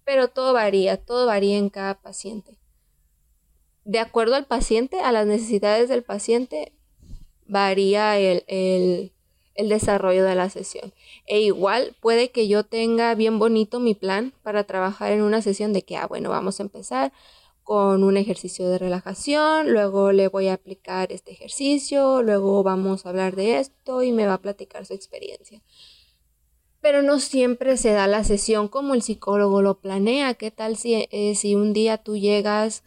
Pero 0.05 0.29
todo 0.29 0.53
varía, 0.53 0.97
todo 0.97 1.27
varía 1.27 1.57
en 1.57 1.71
cada 1.71 2.01
paciente. 2.01 2.59
De 3.85 4.01
acuerdo 4.01 4.35
al 4.35 4.47
paciente, 4.47 5.01
a 5.01 5.13
las 5.13 5.27
necesidades 5.27 5.89
del 5.89 6.03
paciente, 6.03 6.73
varía 7.47 8.19
el, 8.19 8.45
el 8.47 9.13
el 9.61 9.69
desarrollo 9.69 10.25
de 10.25 10.35
la 10.35 10.51
sesión. 10.51 10.93
E 11.27 11.41
igual 11.41 11.95
puede 12.01 12.31
que 12.31 12.49
yo 12.49 12.65
tenga 12.65 13.15
bien 13.15 13.39
bonito 13.39 13.79
mi 13.79 13.95
plan 13.95 14.33
para 14.43 14.65
trabajar 14.65 15.13
en 15.13 15.23
una 15.23 15.43
sesión 15.43 15.73
de 15.73 15.83
que, 15.83 15.97
ah, 15.97 16.07
bueno, 16.07 16.31
vamos 16.31 16.59
a 16.59 16.63
empezar 16.63 17.13
con 17.63 18.03
un 18.03 18.17
ejercicio 18.17 18.69
de 18.69 18.79
relajación, 18.79 19.71
luego 19.71 20.13
le 20.13 20.29
voy 20.29 20.49
a 20.49 20.55
aplicar 20.55 21.13
este 21.13 21.31
ejercicio, 21.33 22.23
luego 22.23 22.63
vamos 22.63 23.07
a 23.07 23.11
hablar 23.11 23.37
de 23.37 23.59
esto 23.59 24.03
y 24.03 24.13
me 24.13 24.27
va 24.27 24.35
a 24.35 24.43
platicar 24.43 24.87
su 24.87 24.95
experiencia. 24.95 25.63
Pero 26.81 27.03
no 27.03 27.21
siempre 27.21 27.77
se 27.77 27.93
da 27.93 28.07
la 28.07 28.25
sesión 28.25 28.69
como 28.69 28.95
el 28.95 29.03
psicólogo 29.03 29.61
lo 29.63 29.79
planea. 29.79 30.35
¿Qué 30.35 30.51
tal 30.51 30.77
si, 30.77 31.07
eh, 31.11 31.35
si 31.37 31.55
un 31.55 31.75
día 31.75 31.99
tú 31.99 32.17
llegas 32.17 32.83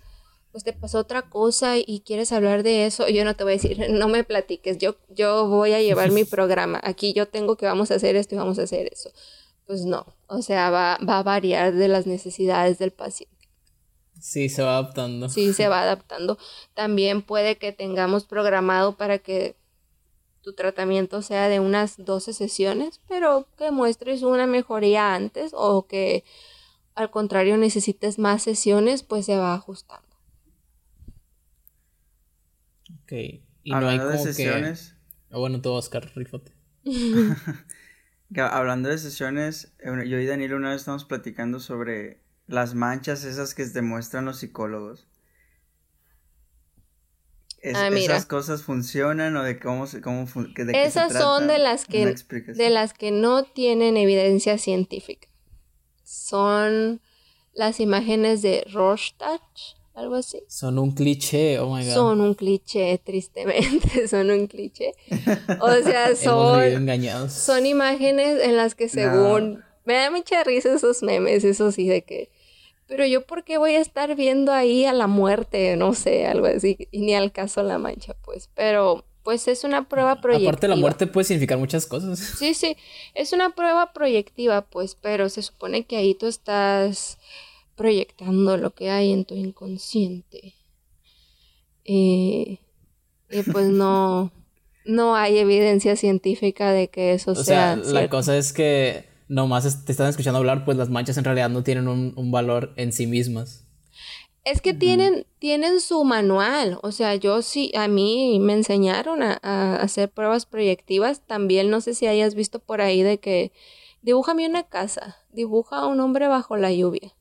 pues 0.54 0.64
te 0.64 0.72
pasó 0.72 1.00
otra 1.00 1.24
cosa 1.24 1.78
y 1.78 2.04
quieres 2.06 2.32
hablar 2.32 2.62
de 2.62 2.86
eso, 2.86 3.10
yo 3.10 3.26
no 3.26 3.36
te 3.36 3.44
voy 3.44 3.54
a 3.54 3.56
decir, 3.56 3.78
no 3.90 4.08
me 4.08 4.24
platiques, 4.24 4.78
yo, 4.78 4.96
yo 5.10 5.48
voy 5.48 5.74
a 5.74 5.82
llevar 5.82 6.12
mi 6.12 6.24
programa, 6.24 6.80
aquí 6.84 7.12
yo 7.12 7.28
tengo 7.28 7.58
que 7.58 7.66
vamos 7.66 7.92
a 7.92 7.96
hacer 7.96 8.16
esto 8.16 8.36
y 8.36 8.38
vamos 8.38 8.60
a 8.60 8.64
hacer 8.64 8.88
eso. 8.94 9.12
Pues 9.66 9.86
no, 9.86 10.06
o 10.28 10.42
sea, 10.42 10.70
va, 10.70 11.00
va 11.08 11.20
a 11.20 11.24
variar 11.24 11.74
de 11.74 11.88
las 11.88 12.06
necesidades 12.06 12.80
del 12.80 12.92
paciente. 12.92 13.34
Sí, 14.20 14.48
se 14.48 14.62
va 14.62 14.78
adaptando. 14.78 15.28
Sí, 15.28 15.54
se 15.54 15.68
va 15.68 15.82
adaptando. 15.82 16.38
También 16.74 17.22
puede 17.22 17.58
que 17.58 17.72
tengamos 17.72 18.26
programado 18.26 18.96
para 18.96 19.20
que 19.20 19.56
tu 20.42 20.54
tratamiento 20.54 21.22
sea 21.22 21.50
de 21.50 21.60
unas 21.60 21.96
12 21.98 22.34
sesiones, 22.34 23.02
pero 23.08 23.48
que 23.58 23.72
muestres 23.72 24.22
una 24.22 24.46
mejoría 24.46 25.16
antes 25.16 25.52
o 25.56 25.88
que 25.88 26.24
al 26.94 27.10
contrario 27.10 27.58
necesites 27.58 28.20
más 28.20 28.44
sesiones, 28.44 29.02
pues 29.04 29.26
se 29.26 29.38
va 29.38 29.56
ajustando. 29.56 30.13
Ok. 33.14 33.44
Y 33.64 33.72
no 33.72 33.88
hay 33.88 33.98
como 33.98 34.12
de 34.12 34.18
sesiones. 34.20 34.96
Que... 35.30 35.38
bueno, 35.38 35.62
todo 35.62 35.76
Oscar, 35.76 36.12
rifote. 36.16 36.52
Hablando 38.36 38.90
de 38.90 38.98
sesiones, 38.98 39.74
eh, 39.80 40.08
yo 40.08 40.20
y 40.20 40.26
Daniel 40.26 40.54
una 40.56 40.70
vez 40.70 40.82
estamos 40.82 41.06
platicando 41.06 41.60
sobre 41.60 42.22
las 42.48 42.76
manchas 42.76 43.24
esas 43.24 43.54
que 43.54 43.66
demuestran 43.66 44.26
los 44.26 44.40
psicólogos. 44.40 45.08
Ah, 47.76 47.88
¿Esas 47.88 48.26
cosas 48.26 48.64
funcionan 48.64 49.38
o 49.38 49.44
de 49.44 49.58
cómo, 49.58 49.86
cómo 50.04 50.26
de 50.26 50.84
Esas 50.84 51.14
son 51.14 51.48
de 51.48 51.60
las 51.60 51.86
que 51.86 52.14
de 52.14 52.70
las 52.70 52.94
que 52.94 53.12
no 53.12 53.46
tienen 53.46 53.96
evidencia 53.96 54.58
científica. 54.58 55.30
Son 56.04 57.02
las 57.54 57.80
imágenes 57.80 58.42
de 58.42 58.66
Rorschach, 58.74 59.78
algo 59.94 60.16
así. 60.16 60.42
Son 60.48 60.80
un 60.80 60.92
cliché, 60.92 61.60
oh 61.60 61.74
my 61.74 61.86
god. 61.86 61.94
Son 61.94 62.22
un 62.22 62.34
cliché, 62.34 63.00
tristemente, 63.04 64.08
son 64.08 64.32
un 64.32 64.48
cliché. 64.48 64.94
O 65.62 65.72
sea, 65.84 66.16
son 66.16 67.30
son 67.30 67.66
imágenes 67.66 68.42
en 68.42 68.58
las 68.58 68.76
que 68.76 68.90
según 68.90 69.64
me 69.86 69.96
da 69.96 70.12
mucha 70.12 70.44
risa 70.44 70.74
esos 70.74 71.04
memes, 71.04 71.44
eso 71.44 71.72
sí 71.72 71.88
de 71.88 72.04
que 72.04 72.30
pero 72.88 73.06
yo 73.06 73.26
por 73.26 73.44
qué 73.44 73.58
voy 73.58 73.76
a 73.76 73.80
estar 73.80 74.16
viendo 74.16 74.52
ahí 74.52 74.86
a 74.86 74.94
la 74.94 75.08
muerte, 75.08 75.76
no 75.78 75.94
sé, 75.94 76.28
algo 76.28 76.46
así, 76.48 76.78
y 76.92 77.00
ni 77.02 77.16
al 77.16 77.32
caso 77.32 77.64
la 77.64 77.78
mancha, 77.78 78.16
pues, 78.24 78.50
pero 78.54 79.06
pues 79.24 79.48
es 79.48 79.64
una 79.64 79.88
prueba 79.88 80.20
proyectiva. 80.20 80.52
Aparte 80.52 80.68
la 80.68 80.76
muerte 80.76 81.08
puede 81.08 81.26
significar 81.26 81.58
muchas 81.58 81.86
cosas. 81.86 82.20
Sí, 82.38 82.54
sí, 82.54 82.76
es 83.14 83.32
una 83.32 83.56
prueba 83.56 83.94
proyectiva, 83.94 84.62
pues, 84.62 84.96
pero 84.96 85.30
se 85.30 85.42
supone 85.42 85.86
que 85.86 85.96
ahí 85.98 86.14
tú 86.14 86.28
estás 86.28 87.20
proyectando 87.76 88.58
lo 88.58 88.74
que 88.74 88.90
hay 88.90 89.12
en 89.12 89.26
tu 89.26 89.36
inconsciente. 89.36 90.56
Y, 91.84 92.60
y 93.30 93.44
pues 93.52 93.68
no, 93.68 94.32
no 94.86 95.16
hay 95.16 95.38
evidencia 95.38 95.96
científica 95.96 96.72
de 96.72 96.90
que 96.90 97.14
eso 97.14 97.36
sea. 97.36 97.78
O 97.80 97.84
sea, 97.84 97.94
la 97.94 98.10
cosa 98.10 98.38
es 98.38 98.54
que 98.54 99.06
nomás 99.28 99.86
te 99.86 99.92
están 99.92 100.10
escuchando 100.10 100.40
hablar, 100.40 100.66
pues 100.66 100.78
las 100.78 100.90
manchas 100.90 101.18
en 101.18 101.24
realidad 101.24 101.50
no 101.50 101.64
tienen 101.64 101.88
un, 101.88 102.32
valor 102.32 102.74
en 102.76 102.92
sí 102.92 103.08
mismas. 103.08 103.66
Es 104.46 104.60
que 104.60 104.74
tienen, 104.74 105.26
tienen 105.40 105.80
su 105.80 106.04
manual. 106.04 106.78
O 106.82 106.92
sea, 106.92 107.16
yo 107.16 107.42
sí, 107.42 107.72
a 107.76 107.88
mí 107.88 108.40
me 108.42 108.54
enseñaron 108.54 109.24
a, 109.24 109.76
hacer 109.78 110.10
pruebas 110.10 110.46
proyectivas. 110.46 111.22
También 111.26 111.70
no 111.70 111.80
sé 111.80 111.94
si 111.94 112.08
hayas 112.08 112.36
visto 112.36 112.60
por 112.60 112.82
ahí 112.82 113.04
de 113.04 113.20
que 113.20 113.54
dibújame 114.02 114.46
una 114.48 114.64
casa, 114.64 115.18
dibuja 115.32 115.78
a 115.78 115.88
un 115.88 116.02
hombre 116.02 116.28
bajo 116.28 116.58
la 116.58 116.74
lluvia. 116.74 117.14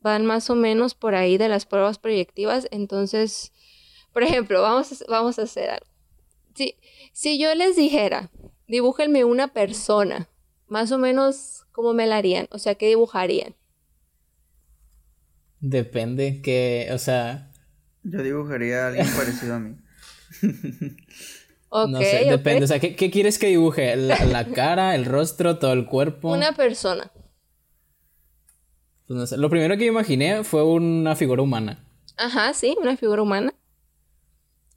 Van 0.00 0.26
más 0.26 0.48
o 0.50 0.54
menos 0.54 0.94
por 0.94 1.14
ahí 1.14 1.38
de 1.38 1.48
las 1.48 1.66
pruebas 1.66 1.98
proyectivas. 1.98 2.68
Entonces, 2.70 3.52
por 4.12 4.22
ejemplo, 4.22 4.62
vamos, 4.62 5.04
vamos 5.08 5.38
a 5.38 5.42
hacer 5.42 5.70
algo. 5.70 5.86
Si, 6.54 6.76
si 7.12 7.38
yo 7.38 7.54
les 7.54 7.76
dijera, 7.76 8.30
dibújenme 8.66 9.24
una 9.24 9.48
persona 9.48 10.28
más 10.68 10.92
o 10.92 10.98
menos, 10.98 11.66
¿cómo 11.72 11.94
me 11.94 12.06
la 12.06 12.18
harían? 12.18 12.46
O 12.50 12.58
sea, 12.58 12.74
¿qué 12.74 12.88
dibujarían? 12.88 13.54
Depende, 15.60 16.40
que, 16.42 16.88
o 16.92 16.98
sea... 16.98 17.50
Yo 18.04 18.22
dibujaría 18.22 18.84
a 18.84 18.88
alguien 18.88 19.06
parecido 19.16 19.54
a 19.54 19.58
mí. 19.58 19.76
no 21.72 21.98
sé, 21.98 22.26
depende. 22.28 22.64
O 22.64 22.68
sea, 22.68 22.78
¿qué, 22.78 23.10
quieres 23.10 23.38
que 23.38 23.48
dibuje? 23.48 23.96
¿La, 23.96 24.46
cara, 24.52 24.94
el 24.94 25.04
rostro, 25.04 25.58
todo 25.58 25.72
el 25.72 25.86
cuerpo? 25.86 26.32
Una 26.32 26.52
persona. 26.52 27.10
Pues 29.08 29.18
no 29.18 29.26
sé. 29.26 29.38
Lo 29.38 29.48
primero 29.48 29.76
que 29.78 29.86
imaginé 29.86 30.44
fue 30.44 30.62
una 30.62 31.16
figura 31.16 31.42
humana. 31.42 31.82
Ajá, 32.18 32.52
sí, 32.52 32.76
una 32.80 32.96
figura 32.96 33.22
humana. 33.22 33.54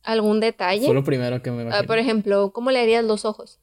¿Algún 0.04 0.40
detalle? 0.40 0.86
Fue 0.86 0.96
lo 0.96 1.04
primero 1.04 1.44
que 1.44 1.52
me 1.52 1.60
ah, 1.60 1.64
imaginé. 1.64 1.88
por 1.88 1.98
ejemplo, 1.98 2.54
¿cómo 2.54 2.72
le 2.72 2.80
harías 2.80 3.04
los 3.04 3.26
ojos? 3.26 3.60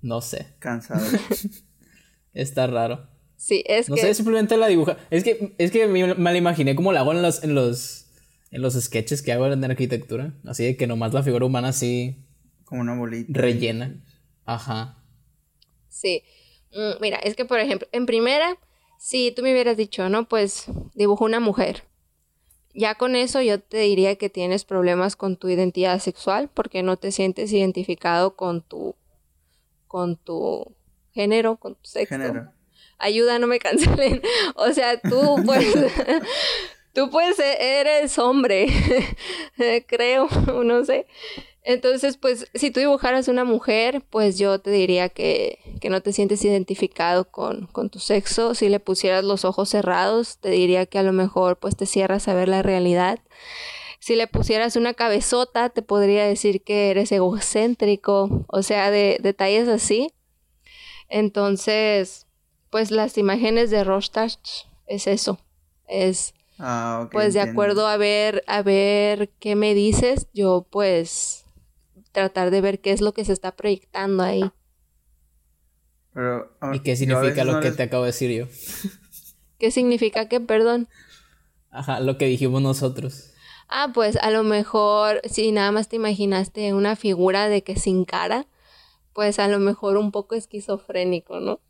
No 0.00 0.22
sé. 0.22 0.54
Cansado. 0.58 1.04
Está 2.32 2.66
raro. 2.66 3.06
Sí, 3.36 3.62
es 3.66 3.86
que. 3.86 3.92
No 3.92 3.96
sé, 3.98 4.14
simplemente 4.14 4.56
la 4.56 4.68
dibuja. 4.68 4.96
Es 5.10 5.22
que, 5.22 5.54
es 5.58 5.70
que 5.70 5.86
me, 5.86 6.14
la 6.14 6.36
imaginé 6.36 6.74
como 6.74 6.92
la 6.92 7.00
hago 7.00 7.12
en 7.12 7.20
los, 7.20 7.44
en 7.44 7.54
los. 7.54 8.06
En 8.50 8.62
los 8.62 8.72
sketches 8.72 9.20
que 9.20 9.32
hago 9.32 9.46
en 9.48 9.62
arquitectura. 9.62 10.32
Así 10.46 10.64
de 10.64 10.76
que 10.78 10.86
nomás 10.86 11.12
la 11.12 11.22
figura 11.22 11.44
humana 11.44 11.68
así. 11.68 12.24
Como 12.64 12.80
una 12.80 12.96
bolita. 12.96 13.30
Rellena. 13.38 14.02
Ajá. 14.46 15.04
Sí. 15.90 16.22
Mm, 16.72 17.02
mira, 17.02 17.18
es 17.18 17.36
que 17.36 17.44
por 17.44 17.60
ejemplo, 17.60 17.86
en 17.92 18.06
primera, 18.06 18.56
si 18.98 19.30
tú 19.30 19.42
me 19.42 19.52
hubieras 19.52 19.76
dicho, 19.76 20.08
no, 20.08 20.28
pues 20.28 20.66
dibujo 20.94 21.24
una 21.24 21.40
mujer. 21.40 21.84
Ya 22.74 22.96
con 22.96 23.16
eso 23.16 23.40
yo 23.40 23.60
te 23.60 23.78
diría 23.78 24.16
que 24.16 24.28
tienes 24.28 24.64
problemas 24.64 25.16
con 25.16 25.36
tu 25.36 25.48
identidad 25.48 25.98
sexual 26.00 26.50
porque 26.52 26.82
no 26.82 26.96
te 26.96 27.12
sientes 27.12 27.52
identificado 27.52 28.36
con 28.36 28.60
tu 28.60 28.94
con 29.86 30.16
tu 30.16 30.76
género, 31.12 31.56
con 31.56 31.74
tu 31.76 31.88
sexo. 31.88 32.14
Género. 32.14 32.52
Ayuda, 32.98 33.38
no 33.38 33.46
me 33.46 33.58
cancelen. 33.58 34.20
O 34.56 34.72
sea, 34.72 35.00
tú 35.00 35.36
pues, 35.46 35.74
tú 36.92 37.10
pues 37.10 37.38
eres 37.38 38.18
hombre, 38.18 38.66
creo, 39.86 40.28
no 40.64 40.84
sé. 40.84 41.06
Entonces, 41.68 42.16
pues, 42.16 42.46
si 42.54 42.70
tú 42.70 42.80
dibujaras 42.80 43.28
una 43.28 43.44
mujer, 43.44 44.02
pues 44.08 44.38
yo 44.38 44.58
te 44.58 44.70
diría 44.70 45.10
que, 45.10 45.58
que 45.82 45.90
no 45.90 46.00
te 46.00 46.14
sientes 46.14 46.42
identificado 46.42 47.30
con, 47.30 47.66
con, 47.66 47.90
tu 47.90 47.98
sexo. 47.98 48.54
Si 48.54 48.70
le 48.70 48.80
pusieras 48.80 49.22
los 49.22 49.44
ojos 49.44 49.68
cerrados, 49.68 50.38
te 50.38 50.48
diría 50.48 50.86
que 50.86 50.98
a 50.98 51.02
lo 51.02 51.12
mejor 51.12 51.58
pues 51.58 51.76
te 51.76 51.84
cierras 51.84 52.26
a 52.26 52.32
ver 52.32 52.48
la 52.48 52.62
realidad. 52.62 53.18
Si 54.00 54.16
le 54.16 54.26
pusieras 54.26 54.76
una 54.76 54.94
cabezota, 54.94 55.68
te 55.68 55.82
podría 55.82 56.24
decir 56.24 56.62
que 56.62 56.88
eres 56.88 57.12
egocéntrico, 57.12 58.46
o 58.48 58.62
sea, 58.62 58.90
de 58.90 59.18
detalles 59.20 59.68
así. 59.68 60.14
Entonces, 61.10 62.26
pues 62.70 62.90
las 62.90 63.18
imágenes 63.18 63.68
de 63.68 63.84
Rostach 63.84 64.38
es 64.86 65.06
eso, 65.06 65.38
es 65.86 66.32
ah, 66.58 67.10
pues 67.12 67.34
de 67.34 67.42
acuerdo 67.42 67.86
a 67.86 67.98
ver 67.98 68.42
a 68.46 68.62
ver 68.62 69.28
qué 69.38 69.54
me 69.54 69.74
dices, 69.74 70.28
yo 70.32 70.66
pues 70.70 71.44
tratar 72.12 72.50
de 72.50 72.60
ver 72.60 72.80
qué 72.80 72.92
es 72.92 73.00
lo 73.00 73.12
que 73.12 73.24
se 73.24 73.32
está 73.32 73.54
proyectando 73.56 74.22
ahí. 74.22 74.50
Pero, 76.12 76.50
ah, 76.60 76.72
¿Y 76.74 76.80
qué 76.80 76.96
significa 76.96 77.44
lo 77.44 77.60
que 77.60 77.70
te 77.70 77.82
acabo 77.84 78.04
de 78.04 78.08
decir 78.08 78.30
yo? 78.30 78.46
¿Qué 79.58 79.70
significa 79.70 80.28
que, 80.28 80.40
perdón? 80.40 80.88
Ajá, 81.70 82.00
lo 82.00 82.18
que 82.18 82.26
dijimos 82.26 82.62
nosotros. 82.62 83.32
Ah, 83.68 83.90
pues 83.92 84.16
a 84.16 84.30
lo 84.30 84.42
mejor 84.44 85.20
si 85.24 85.52
nada 85.52 85.70
más 85.72 85.88
te 85.88 85.96
imaginaste 85.96 86.72
una 86.72 86.96
figura 86.96 87.48
de 87.48 87.62
que 87.62 87.76
sin 87.76 88.04
cara, 88.04 88.46
pues 89.12 89.38
a 89.38 89.48
lo 89.48 89.58
mejor 89.58 89.96
un 89.96 90.10
poco 90.10 90.34
esquizofrénico, 90.34 91.40
¿no? 91.40 91.60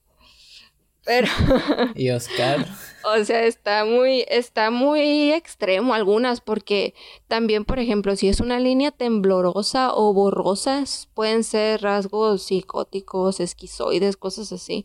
Pero 1.09 1.27
y 1.95 2.11
Oscar. 2.11 2.67
o 3.17 3.25
sea, 3.25 3.45
está 3.45 3.87
muy 3.87 4.27
está 4.29 4.71
muy 4.71 5.33
extremo 5.33 5.95
algunas 5.95 6.43
porque 6.43 6.93
también, 7.29 7.65
por 7.65 7.79
ejemplo, 7.79 8.15
si 8.15 8.29
es 8.29 8.41
una 8.41 8.61
línea 8.61 8.91
temblorosa 8.91 9.95
o 9.95 10.13
borrosa, 10.13 10.85
pueden 11.15 11.45
ser 11.45 11.81
rasgos 11.81 12.43
psicóticos, 12.43 13.41
esquizoides, 13.41 14.19
cosas 14.19 14.53
así. 14.53 14.85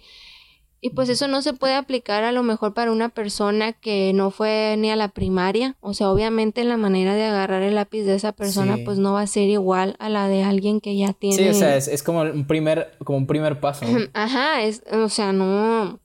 Y 0.80 0.90
pues 0.90 1.08
eso 1.08 1.30
no 1.30 1.42
se 1.42 1.54
puede 1.54 1.76
aplicar 1.76 2.26
a 2.26 2.34
lo 2.34 2.44
mejor 2.44 2.74
para 2.74 2.92
una 2.92 3.08
persona 3.08 3.72
que 3.72 4.12
no 4.14 4.32
fue 4.32 4.76
ni 4.78 4.92
a 4.92 4.98
la 4.98 5.08
primaria. 5.08 5.78
O 5.80 5.94
sea, 5.94 6.10
obviamente 6.10 6.66
la 6.66 6.76
manera 6.76 7.16
de 7.16 7.24
agarrar 7.24 7.64
el 7.64 7.76
lápiz 7.76 8.04
de 8.04 8.16
esa 8.16 8.34
persona 8.34 8.78
pues 8.84 8.98
no 8.98 9.14
va 9.14 9.22
a 9.22 9.28
ser 9.28 9.48
igual 9.48 9.96
a 10.00 10.10
la 10.10 10.28
de 10.28 10.44
alguien 10.44 10.82
que 10.82 10.98
ya 10.98 11.14
tiene... 11.14 11.38
Sí, 11.38 11.48
o 11.48 11.54
sea, 11.54 11.78
es, 11.78 12.04
como, 12.04 12.24
un 12.24 12.48
primer, 12.48 12.92
como 13.06 13.18
un 13.18 13.28
primer 13.28 13.62
paso. 13.62 13.86
Ajá, 14.14 14.62
es, 14.64 14.84
o 14.92 15.08
sea, 15.08 15.32
no... 15.32 16.02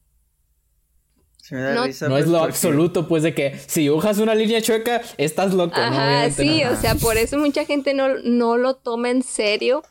no, 1.51 1.85
es 1.85 1.99
pues, 2.01 2.27
lo 2.27 2.39
absoluto, 2.43 3.09
pues, 3.09 3.23
de 3.23 3.35
que 3.35 3.59
si 3.67 3.83
dibujas 3.83 4.19
una 4.19 4.35
línea 4.35 4.61
chueca, 4.61 5.01
estás 5.17 5.55
loco. 5.55 5.77
Ajá, 5.77 6.31
sí, 6.31 6.65
o 6.65 6.77
sea, 6.77 6.95
por 6.95 7.17
eso 7.17 7.39
mucha 7.39 7.65
gente 7.65 7.95
no, 7.95 8.19
no 8.25 8.57
lo 8.57 8.75
toma 8.75 9.11
en 9.11 9.23
serio 9.23 9.83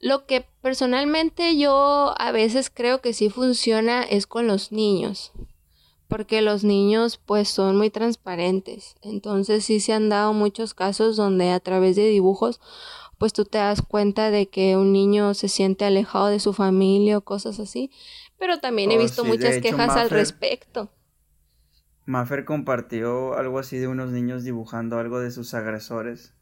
lo 0.00 0.26
que 0.26 0.46
personalmente 0.62 1.56
yo 1.56 2.14
a 2.18 2.32
veces 2.32 2.70
creo 2.72 3.00
que 3.00 3.12
sí 3.12 3.30
funciona 3.30 4.02
es 4.02 4.26
con 4.26 4.46
los 4.46 4.70
niños, 4.70 5.32
porque 6.06 6.40
los 6.40 6.62
niños 6.62 7.20
pues 7.24 7.48
son 7.48 7.76
muy 7.76 7.90
transparentes. 7.90 8.96
Entonces 9.02 9.64
sí 9.64 9.80
se 9.80 9.92
han 9.92 10.08
dado 10.08 10.32
muchos 10.32 10.74
casos 10.74 11.16
donde 11.16 11.50
a 11.50 11.60
través 11.60 11.96
de 11.96 12.08
dibujos 12.08 12.60
pues 13.18 13.32
tú 13.32 13.44
te 13.44 13.58
das 13.58 13.82
cuenta 13.82 14.30
de 14.30 14.48
que 14.48 14.76
un 14.76 14.92
niño 14.92 15.34
se 15.34 15.48
siente 15.48 15.84
alejado 15.84 16.28
de 16.28 16.40
su 16.40 16.52
familia 16.52 17.18
o 17.18 17.22
cosas 17.22 17.58
así. 17.58 17.90
Pero 18.38 18.60
también 18.60 18.92
he 18.92 18.96
oh, 18.96 19.00
visto 19.00 19.24
muchas 19.24 19.58
quejas 19.58 19.96
al 19.96 20.10
respecto. 20.10 20.92
Maffer 22.06 22.44
compartió 22.44 23.34
algo 23.34 23.58
así 23.58 23.76
de 23.76 23.88
unos 23.88 24.12
niños 24.12 24.44
dibujando 24.44 24.98
algo 24.98 25.18
de 25.18 25.30
sus 25.30 25.52
agresores. 25.52 26.32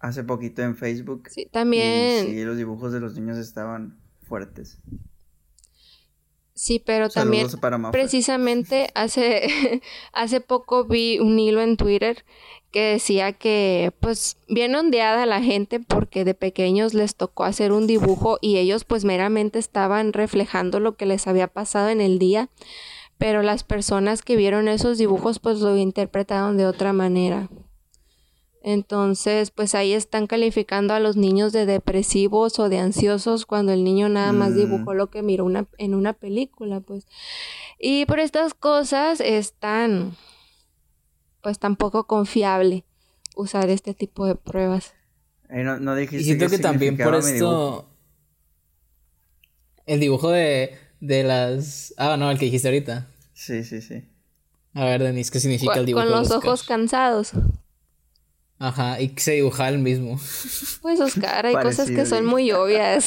Hace 0.00 0.24
poquito 0.24 0.62
en 0.62 0.74
Facebook. 0.74 1.28
Sí, 1.30 1.46
también. 1.46 2.26
Y 2.26 2.30
sí, 2.30 2.44
los 2.44 2.56
dibujos 2.56 2.92
de 2.92 2.98
los 2.98 3.14
niños 3.14 3.38
estaban 3.38 4.00
fuertes. 4.22 4.80
Sí, 6.54 6.82
pero 6.84 7.08
también 7.08 7.46
precisamente 7.92 8.90
hace, 8.94 9.82
hace 10.12 10.40
poco 10.40 10.86
vi 10.86 11.18
un 11.18 11.38
hilo 11.38 11.60
en 11.60 11.76
Twitter 11.76 12.24
que 12.72 12.92
decía 12.92 13.32
que 13.32 13.92
pues 14.00 14.38
bien 14.48 14.74
ondeada 14.74 15.26
la 15.26 15.42
gente 15.42 15.78
porque 15.78 16.24
de 16.24 16.34
pequeños 16.34 16.94
les 16.94 17.14
tocó 17.14 17.44
hacer 17.44 17.70
un 17.70 17.86
dibujo 17.86 18.38
y 18.40 18.56
ellos 18.56 18.84
pues 18.84 19.04
meramente 19.04 19.58
estaban 19.58 20.12
reflejando 20.12 20.80
lo 20.80 20.96
que 20.96 21.06
les 21.06 21.28
había 21.28 21.46
pasado 21.46 21.90
en 21.90 22.00
el 22.00 22.18
día, 22.18 22.48
pero 23.18 23.42
las 23.42 23.62
personas 23.62 24.22
que 24.22 24.36
vieron 24.36 24.66
esos 24.68 24.98
dibujos 24.98 25.38
pues 25.38 25.60
lo 25.60 25.76
interpretaron 25.76 26.56
de 26.56 26.66
otra 26.66 26.92
manera. 26.92 27.48
Entonces, 28.64 29.50
pues 29.50 29.74
ahí 29.74 29.92
están 29.92 30.28
calificando 30.28 30.94
a 30.94 31.00
los 31.00 31.16
niños 31.16 31.52
de 31.52 31.66
depresivos 31.66 32.60
o 32.60 32.68
de 32.68 32.78
ansiosos 32.78 33.44
cuando 33.44 33.72
el 33.72 33.82
niño 33.82 34.08
nada 34.08 34.32
más 34.32 34.50
mm. 34.52 34.54
dibujó 34.54 34.94
lo 34.94 35.08
que 35.08 35.22
miró 35.22 35.44
una, 35.44 35.66
en 35.78 35.94
una 35.94 36.12
película, 36.12 36.78
pues. 36.78 37.06
Y 37.78 38.06
por 38.06 38.20
estas 38.20 38.54
cosas 38.54 39.20
están 39.20 40.12
pues 41.42 41.58
tampoco 41.58 42.06
confiable 42.06 42.84
usar 43.36 43.68
este 43.68 43.94
tipo 43.94 44.26
de 44.26 44.36
pruebas. 44.36 44.94
no, 45.50 46.00
y 46.00 46.06
siento 46.06 46.48
que, 46.48 46.58
también 46.58 46.96
por 46.96 47.14
esto 47.16 47.88
el 49.84 50.00
dibujo 50.00 50.30
de, 50.30 50.78
de 51.00 51.24
las... 51.24 51.92
Ah, 51.98 52.16
no, 52.16 52.30
el 52.30 52.38
que 52.38 52.44
dijiste 52.46 52.68
ahorita. 52.68 53.08
Sí, 53.34 53.64
sí, 53.64 53.82
sí. 53.82 54.08
A 54.74 54.84
ver, 54.84 55.02
Denis, 55.02 55.30
¿qué 55.30 55.40
significa 55.40 55.74
el 55.74 55.86
dibujo? 55.86 56.04
Con 56.04 56.12
los 56.12 56.30
ojos 56.30 56.62
cansados. 56.62 57.32
Ajá, 58.58 59.00
y 59.00 59.12
se 59.16 59.32
dibuja 59.32 59.68
el 59.68 59.78
mismo. 59.78 60.18
Pues 60.82 61.00
Oscar, 61.00 61.46
hay 61.46 61.54
cosas 61.54 61.90
que 61.90 62.06
son 62.06 62.26
muy 62.26 62.50
obvias. 62.50 63.06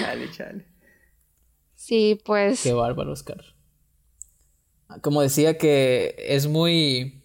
chale, 0.00 0.30
chale. 0.32 0.66
Sí, 1.74 2.18
pues. 2.24 2.62
Qué 2.62 2.72
bárbaro, 2.72 3.12
Oscar 3.12 3.55
como 5.02 5.22
decía 5.22 5.58
que 5.58 6.14
es 6.18 6.46
muy 6.46 7.22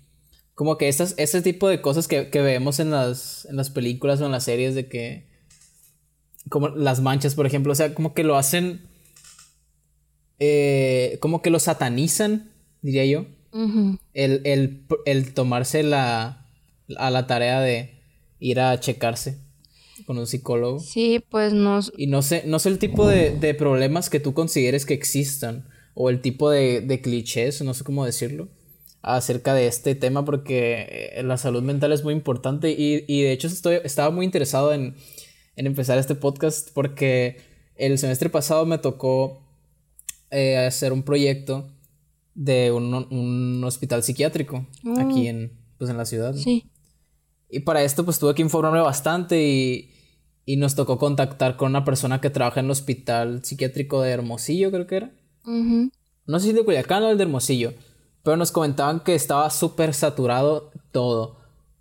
como 0.56 0.78
que 0.78 0.89
estas, 0.89 1.15
este 1.17 1.41
tipo 1.41 1.67
de 1.67 1.82
cosas 1.82 2.08
que, 2.08 2.30
que 2.30 2.41
vemos 2.41 2.80
en 2.80 2.91
las, 2.91 3.45
en 3.45 3.56
las 3.56 3.69
películas 3.69 4.21
o 4.21 4.26
en 4.26 4.32
las 4.32 4.43
series 4.43 4.76
de 4.76 4.88
que 4.88 5.28
como 6.50 6.69
las 6.69 7.02
manchas 7.02 7.36
por 7.36 7.45
ejemplo 7.45 7.71
o 7.71 7.76
sea 7.76 7.93
como 7.93 8.13
que 8.13 8.24
lo 8.24 8.36
hacen 8.36 8.88
eh, 10.39 11.17
como 11.19 11.41
que 11.41 11.50
lo 11.50 11.60
satanizan 11.60 12.52
diría 12.82 13.06
yo 13.06 13.26
el, 14.13 14.41
el, 14.45 14.86
el, 15.06 15.34
tomarse 15.34 15.84
la 15.84 16.47
a 16.97 17.10
la 17.10 17.28
tarea 17.28 17.60
de 17.60 18.00
ir 18.39 18.60
a 18.60 18.80
checarse 18.80 19.39
con 20.06 20.17
un 20.17 20.26
psicólogo. 20.26 20.80
Sí 20.80 21.24
pues 21.30 21.54
no 21.54 21.80
y 21.97 22.08
no 22.08 22.21
sé 22.21 22.43
no 22.45 22.60
sé 22.60 22.69
el 22.69 22.80
tipo 22.80 23.08
de, 23.08 23.32
de 23.32 23.54
problemas 23.54 24.10
que 24.10 24.19
tú 24.19 24.34
consideres 24.34 24.86
que 24.86 24.93
existan 24.93 25.67
o 25.93 26.10
el 26.10 26.21
tipo 26.21 26.49
de, 26.49 26.82
de 26.82 27.01
clichés, 27.01 27.62
no 27.62 27.73
sé 27.73 27.84
cómo 27.84 28.06
decirlo, 28.06 28.49
acerca 29.01 29.54
de 29.54 29.67
este 29.67 29.95
tema 29.95 30.25
porque 30.25 31.12
eh, 31.15 31.23
la 31.23 31.38
salud 31.38 31.63
mental 31.63 31.91
es 31.91 32.04
muy 32.04 32.13
importante 32.13 32.71
y, 32.71 33.04
y 33.08 33.23
de 33.23 33.32
hecho 33.32 33.47
estoy, 33.47 33.80
estaba 33.84 34.12
muy 34.12 34.25
interesado 34.25 34.73
en, 34.73 34.95
en, 35.56 35.67
empezar 35.67 35.97
este 35.97 36.15
podcast 36.15 36.69
porque 36.73 37.38
el 37.75 37.97
semestre 37.97 38.30
pasado 38.30 38.65
me 38.65 38.77
tocó 38.77 39.43
eh, 40.30 40.58
hacer 40.58 40.93
un 40.93 41.04
proyecto 41.04 41.71
de 42.36 42.71
un, 42.71 42.93
un 42.93 43.63
hospital 43.63 44.04
psiquiátrico 44.04 44.67
aquí 44.97 45.23
mm. 45.23 45.27
en, 45.27 45.51
pues, 45.77 45.89
en 45.89 45.97
la 45.97 46.06
ciudad. 46.06 46.34
Sí. 46.36 46.69
Y 47.49 47.62
para 47.62 47.84
esto 47.84 48.06
pues 48.06 48.17
tuve 48.19 48.34
que 48.36 48.41
informarme 48.41 48.80
bastante 48.80 49.43
y, 49.43 49.91
y 50.45 50.56
nos 50.56 50.75
tocó 50.75 50.97
contactar 50.97 51.58
con 51.58 51.71
una 51.71 51.84
persona 51.84 52.21
que 52.21 52.30
trabaja 52.30 52.60
en 52.60 52.67
el 52.67 52.71
hospital 52.71 53.43
psiquiátrico 53.43 54.01
de 54.01 54.12
Hermosillo, 54.12 54.71
creo 54.71 54.88
que 54.88 54.95
era. 54.95 55.12
No 55.45 56.39
sé 56.39 56.47
si 56.47 56.54
de 56.54 56.63
Culiacán 56.63 57.04
o 57.04 57.10
el 57.10 57.17
de 57.17 57.23
Hermosillo. 57.23 57.73
Pero 58.23 58.38
nos 58.38 58.51
comentaban 58.51 58.99
que 58.99 59.15
estaba 59.15 59.49
súper 59.49 59.93
saturado 59.93 60.71
todo. 60.91 61.38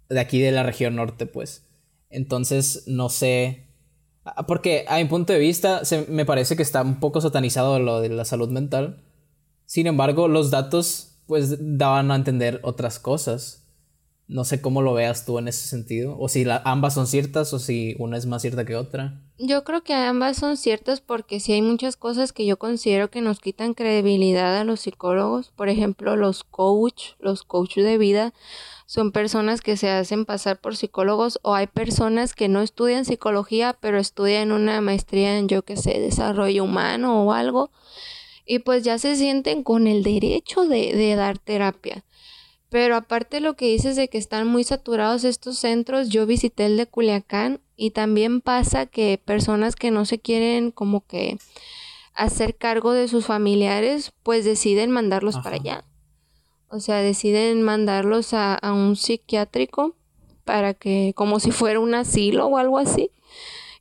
De 0.08 0.20
aquí 0.20 0.40
de 0.40 0.52
la 0.52 0.62
región 0.62 0.96
norte, 0.96 1.26
pues. 1.26 1.66
Entonces, 2.08 2.84
no 2.86 3.08
sé. 3.08 3.66
Ah, 4.24 4.46
porque 4.46 4.84
a 4.88 4.96
mi 4.96 5.04
punto 5.04 5.32
de 5.32 5.38
vista, 5.38 5.84
se, 5.84 6.06
me 6.06 6.24
parece 6.24 6.56
que 6.56 6.62
está 6.62 6.82
un 6.82 7.00
poco 7.00 7.20
satanizado 7.20 7.78
lo 7.78 8.00
de 8.00 8.08
la 8.08 8.24
salud 8.24 8.48
mental. 8.48 9.04
Sin 9.66 9.86
embargo, 9.86 10.28
los 10.28 10.50
datos, 10.50 11.22
pues, 11.26 11.56
daban 11.78 12.10
a 12.10 12.16
entender 12.16 12.60
otras 12.62 12.98
cosas. 12.98 13.59
No 14.30 14.44
sé 14.44 14.60
cómo 14.60 14.80
lo 14.80 14.94
veas 14.94 15.26
tú 15.26 15.38
en 15.38 15.48
ese 15.48 15.66
sentido, 15.66 16.16
o 16.18 16.28
si 16.28 16.46
ambas 16.64 16.94
son 16.94 17.06
ciertas 17.08 17.52
o 17.52 17.58
si 17.58 17.96
una 17.98 18.16
es 18.16 18.26
más 18.26 18.42
cierta 18.42 18.64
que 18.64 18.76
otra. 18.76 19.20
Yo 19.38 19.64
creo 19.64 19.82
que 19.82 19.92
ambas 19.92 20.36
son 20.36 20.56
ciertas 20.56 21.00
porque 21.00 21.40
sí 21.40 21.52
hay 21.52 21.62
muchas 21.62 21.96
cosas 21.96 22.32
que 22.32 22.46
yo 22.46 22.58
considero 22.58 23.10
que 23.10 23.22
nos 23.22 23.40
quitan 23.40 23.74
credibilidad 23.74 24.56
a 24.56 24.64
los 24.64 24.80
psicólogos. 24.80 25.50
Por 25.56 25.68
ejemplo, 25.68 26.14
los 26.14 26.44
coach, 26.44 27.14
los 27.18 27.42
coach 27.42 27.76
de 27.76 27.98
vida 27.98 28.32
son 28.86 29.12
personas 29.12 29.62
que 29.62 29.76
se 29.76 29.90
hacen 29.90 30.24
pasar 30.24 30.60
por 30.60 30.76
psicólogos 30.76 31.40
o 31.42 31.54
hay 31.54 31.66
personas 31.66 32.34
que 32.34 32.48
no 32.48 32.60
estudian 32.60 33.04
psicología 33.04 33.76
pero 33.80 33.98
estudian 33.98 34.52
una 34.52 34.80
maestría 34.80 35.38
en 35.38 35.48
yo 35.48 35.62
que 35.62 35.76
sé, 35.76 36.00
desarrollo 36.00 36.64
humano 36.64 37.24
o 37.24 37.32
algo 37.32 37.70
y 38.44 38.58
pues 38.58 38.82
ya 38.82 38.98
se 38.98 39.14
sienten 39.14 39.62
con 39.62 39.86
el 39.86 40.02
derecho 40.02 40.66
de, 40.66 40.92
de 40.94 41.14
dar 41.14 41.38
terapia. 41.38 42.04
Pero 42.70 42.96
aparte 42.96 43.40
lo 43.40 43.54
que 43.56 43.66
dices 43.66 43.96
de 43.96 44.08
que 44.08 44.16
están 44.16 44.46
muy 44.46 44.64
saturados 44.64 45.24
estos 45.24 45.58
centros, 45.58 46.08
yo 46.08 46.24
visité 46.24 46.66
el 46.66 46.76
de 46.76 46.86
Culiacán 46.86 47.60
y 47.76 47.90
también 47.90 48.40
pasa 48.40 48.86
que 48.86 49.20
personas 49.22 49.74
que 49.76 49.90
no 49.90 50.04
se 50.04 50.20
quieren 50.20 50.70
como 50.70 51.04
que 51.04 51.36
hacer 52.14 52.56
cargo 52.56 52.92
de 52.92 53.08
sus 53.08 53.26
familiares, 53.26 54.12
pues 54.22 54.44
deciden 54.44 54.90
mandarlos 54.90 55.36
para 55.38 55.56
allá. 55.56 55.84
O 56.68 56.78
sea, 56.78 56.98
deciden 56.98 57.62
mandarlos 57.62 58.32
a, 58.34 58.54
a, 58.54 58.72
un 58.72 58.94
psiquiátrico 58.94 59.96
para 60.44 60.72
que, 60.72 61.12
como 61.16 61.40
si 61.40 61.50
fuera 61.50 61.80
un 61.80 61.94
asilo 61.94 62.46
o 62.46 62.56
algo 62.56 62.78
así. 62.78 63.10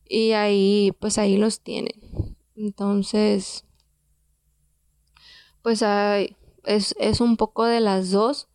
Y 0.07 0.31
ahí, 0.31 0.93
pues 0.99 1.19
ahí 1.19 1.37
los 1.37 1.59
tienen. 1.59 1.93
Entonces, 2.55 3.63
pues 5.61 5.83
hay, 5.83 6.35
es, 6.65 6.95
es 6.99 7.21
un 7.21 7.37
poco 7.37 7.65
de 7.65 7.79
las 7.79 8.09
dos. 8.09 8.47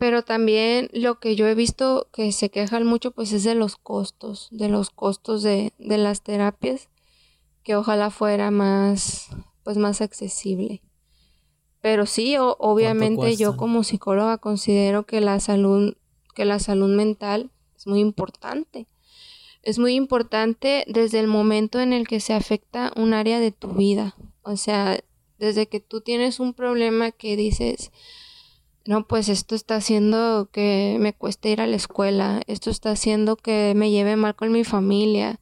Pero 0.00 0.22
también 0.22 0.88
lo 0.94 1.20
que 1.20 1.36
yo 1.36 1.46
he 1.46 1.54
visto 1.54 2.08
que 2.10 2.32
se 2.32 2.48
quejan 2.48 2.86
mucho 2.86 3.10
pues 3.10 3.34
es 3.34 3.44
de 3.44 3.54
los 3.54 3.76
costos, 3.76 4.48
de 4.50 4.70
los 4.70 4.88
costos 4.88 5.42
de, 5.42 5.74
de 5.78 5.98
las 5.98 6.22
terapias, 6.22 6.88
que 7.62 7.76
ojalá 7.76 8.08
fuera 8.08 8.50
más, 8.50 9.28
pues 9.62 9.76
más 9.76 10.00
accesible. 10.00 10.80
Pero 11.82 12.06
sí, 12.06 12.34
obviamente 12.38 13.36
yo 13.36 13.58
como 13.58 13.84
psicóloga 13.84 14.38
considero 14.38 15.04
que 15.04 15.20
la 15.20 15.38
salud, 15.38 15.94
que 16.34 16.46
la 16.46 16.60
salud 16.60 16.88
mental 16.88 17.50
es 17.76 17.86
muy 17.86 18.00
importante. 18.00 18.86
Es 19.62 19.78
muy 19.78 19.96
importante 19.96 20.86
desde 20.88 21.20
el 21.20 21.26
momento 21.26 21.78
en 21.78 21.92
el 21.92 22.08
que 22.08 22.20
se 22.20 22.32
afecta 22.32 22.90
un 22.96 23.12
área 23.12 23.38
de 23.38 23.52
tu 23.52 23.68
vida. 23.74 24.16
O 24.40 24.56
sea, 24.56 24.98
desde 25.38 25.66
que 25.66 25.80
tú 25.80 26.00
tienes 26.00 26.40
un 26.40 26.54
problema 26.54 27.12
que 27.12 27.36
dices, 27.36 27.92
no, 28.86 29.06
pues 29.06 29.28
esto 29.28 29.54
está 29.54 29.76
haciendo 29.76 30.48
que 30.52 30.96
me 31.00 31.12
cueste 31.14 31.50
ir 31.50 31.60
a 31.60 31.66
la 31.66 31.76
escuela, 31.76 32.42
esto 32.46 32.70
está 32.70 32.92
haciendo 32.92 33.36
que 33.36 33.74
me 33.76 33.90
lleve 33.90 34.16
mal 34.16 34.34
con 34.34 34.52
mi 34.52 34.64
familia 34.64 35.40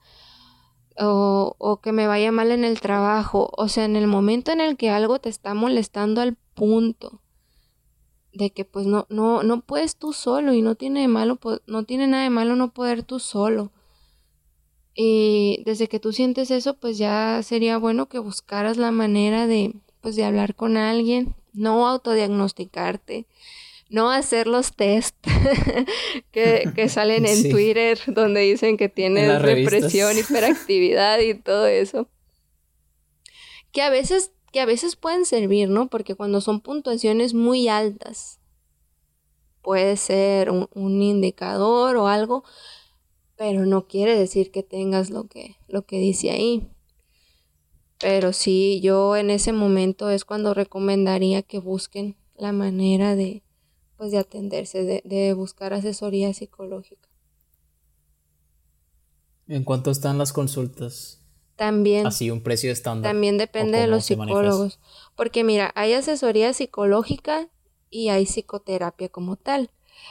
o, 0.98 1.54
o 1.58 1.80
que 1.80 1.92
me 1.92 2.06
vaya 2.06 2.32
mal 2.32 2.50
en 2.50 2.64
el 2.64 2.80
trabajo. 2.80 3.50
O 3.56 3.68
sea, 3.68 3.84
en 3.84 3.96
el 3.96 4.06
momento 4.06 4.50
en 4.52 4.60
el 4.60 4.76
que 4.76 4.90
algo 4.90 5.20
te 5.20 5.28
está 5.28 5.54
molestando 5.54 6.20
al 6.20 6.36
punto 6.54 7.20
de 8.32 8.50
que 8.50 8.64
pues 8.64 8.86
no, 8.86 9.06
no, 9.10 9.42
no 9.42 9.62
puedes 9.62 9.96
tú 9.96 10.12
solo 10.12 10.52
y 10.52 10.62
no 10.62 10.74
tiene, 10.76 11.08
malo, 11.08 11.38
no 11.66 11.84
tiene 11.84 12.06
nada 12.06 12.24
de 12.24 12.30
malo 12.30 12.56
no 12.56 12.72
poder 12.72 13.02
tú 13.02 13.18
solo. 13.18 13.72
Y 14.94 15.62
desde 15.64 15.88
que 15.88 16.00
tú 16.00 16.12
sientes 16.12 16.50
eso, 16.50 16.74
pues 16.74 16.98
ya 16.98 17.40
sería 17.42 17.78
bueno 17.78 18.08
que 18.08 18.18
buscaras 18.18 18.76
la 18.76 18.90
manera 18.90 19.46
de, 19.46 19.74
pues 20.00 20.16
de 20.16 20.24
hablar 20.24 20.54
con 20.54 20.76
alguien, 20.76 21.34
no 21.58 21.86
autodiagnosticarte, 21.88 23.26
no 23.90 24.10
hacer 24.10 24.46
los 24.46 24.74
test 24.74 25.16
que, 26.30 26.88
salen 26.88 27.26
en 27.26 27.50
Twitter 27.50 27.98
donde 28.06 28.40
dicen 28.40 28.76
que 28.76 28.88
tienes 28.88 29.42
depresión, 29.42 30.16
hiperactividad 30.18 31.20
y 31.20 31.34
todo 31.34 31.66
eso. 31.66 32.08
Que 33.72 33.82
a 33.82 33.90
veces, 33.90 34.32
que 34.52 34.60
a 34.60 34.66
veces 34.66 34.96
pueden 34.96 35.24
servir, 35.24 35.68
¿no? 35.68 35.88
Porque 35.88 36.14
cuando 36.14 36.40
son 36.40 36.60
puntuaciones 36.60 37.34
muy 37.34 37.68
altas, 37.68 38.40
puede 39.62 39.96
ser 39.96 40.50
un, 40.50 40.68
un 40.74 41.02
indicador 41.02 41.96
o 41.96 42.08
algo, 42.08 42.44
pero 43.36 43.66
no 43.66 43.86
quiere 43.86 44.18
decir 44.18 44.50
que 44.50 44.62
tengas 44.62 45.10
lo 45.10 45.24
que, 45.24 45.56
lo 45.68 45.86
que 45.86 45.98
dice 45.98 46.30
ahí. 46.30 46.68
Pero 48.00 48.32
sí, 48.32 48.80
yo 48.80 49.16
en 49.16 49.30
ese 49.30 49.52
momento 49.52 50.10
es 50.10 50.24
cuando 50.24 50.54
recomendaría 50.54 51.42
que 51.42 51.58
busquen 51.58 52.16
la 52.36 52.52
manera 52.52 53.16
de, 53.16 53.42
pues, 53.96 54.12
de 54.12 54.18
atenderse, 54.18 54.84
de, 54.84 55.02
de 55.04 55.32
buscar 55.32 55.72
asesoría 55.72 56.32
psicológica. 56.32 57.08
¿En 59.48 59.64
cuánto 59.64 59.90
están 59.90 60.18
las 60.18 60.32
consultas? 60.32 61.18
También. 61.56 62.06
Así, 62.06 62.30
un 62.30 62.42
precio 62.42 62.70
estándar. 62.70 63.10
También 63.10 63.36
depende 63.36 63.78
de 63.78 63.88
los 63.88 64.04
psicólogos. 64.04 64.78
Porque 65.16 65.42
mira, 65.42 65.72
hay 65.74 65.94
asesoría 65.94 66.52
psicológica 66.52 67.48
y 67.90 68.10
hay 68.10 68.26
psicoterapia 68.26 69.08
como 69.08 69.34
tal. 69.36 69.70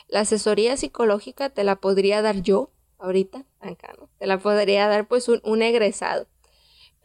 La 0.10 0.22
asesoría 0.22 0.76
psicológica 0.76 1.50
te 1.50 1.64
la 1.64 1.78
podría 1.78 2.22
dar 2.22 2.42
yo 2.42 2.72
ahorita, 2.98 3.46
acá, 3.62 3.96
¿no? 3.98 4.10
Te 4.18 4.28
la 4.28 4.40
podría 4.40 4.88
dar 4.88 5.08
pues 5.08 5.30
un, 5.30 5.40
un 5.46 5.62
egresado. 5.62 6.28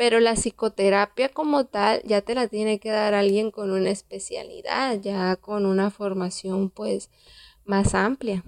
Pero 0.02 0.18
la 0.18 0.34
psicoterapia 0.34 1.28
como 1.28 1.66
tal 1.66 2.02
ya 2.02 2.22
te 2.22 2.34
la 2.34 2.48
tiene 2.48 2.80
que 2.80 2.90
dar 2.90 3.14
alguien 3.14 3.52
con 3.52 3.70
una 3.70 3.90
especialidad, 3.90 5.00
ya 5.00 5.36
con 5.36 5.64
una 5.64 5.92
formación 5.92 6.70
pues 6.70 7.08
más 7.64 7.94
amplia. 7.94 8.42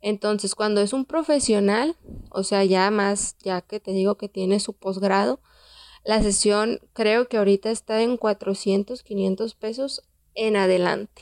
Entonces, 0.00 0.54
cuando 0.54 0.80
es 0.80 0.94
un 0.94 1.04
profesional, 1.04 1.96
o 2.30 2.44
sea, 2.44 2.64
ya 2.64 2.90
más, 2.90 3.36
ya 3.40 3.60
que 3.60 3.78
te 3.78 3.90
digo 3.90 4.14
que 4.14 4.30
tiene 4.30 4.58
su 4.58 4.72
posgrado, 4.72 5.40
la 6.02 6.22
sesión 6.22 6.80
creo 6.94 7.28
que 7.28 7.36
ahorita 7.36 7.70
está 7.70 8.00
en 8.00 8.16
400, 8.16 9.02
500 9.02 9.54
pesos 9.56 10.02
en 10.34 10.56
adelante. 10.56 11.20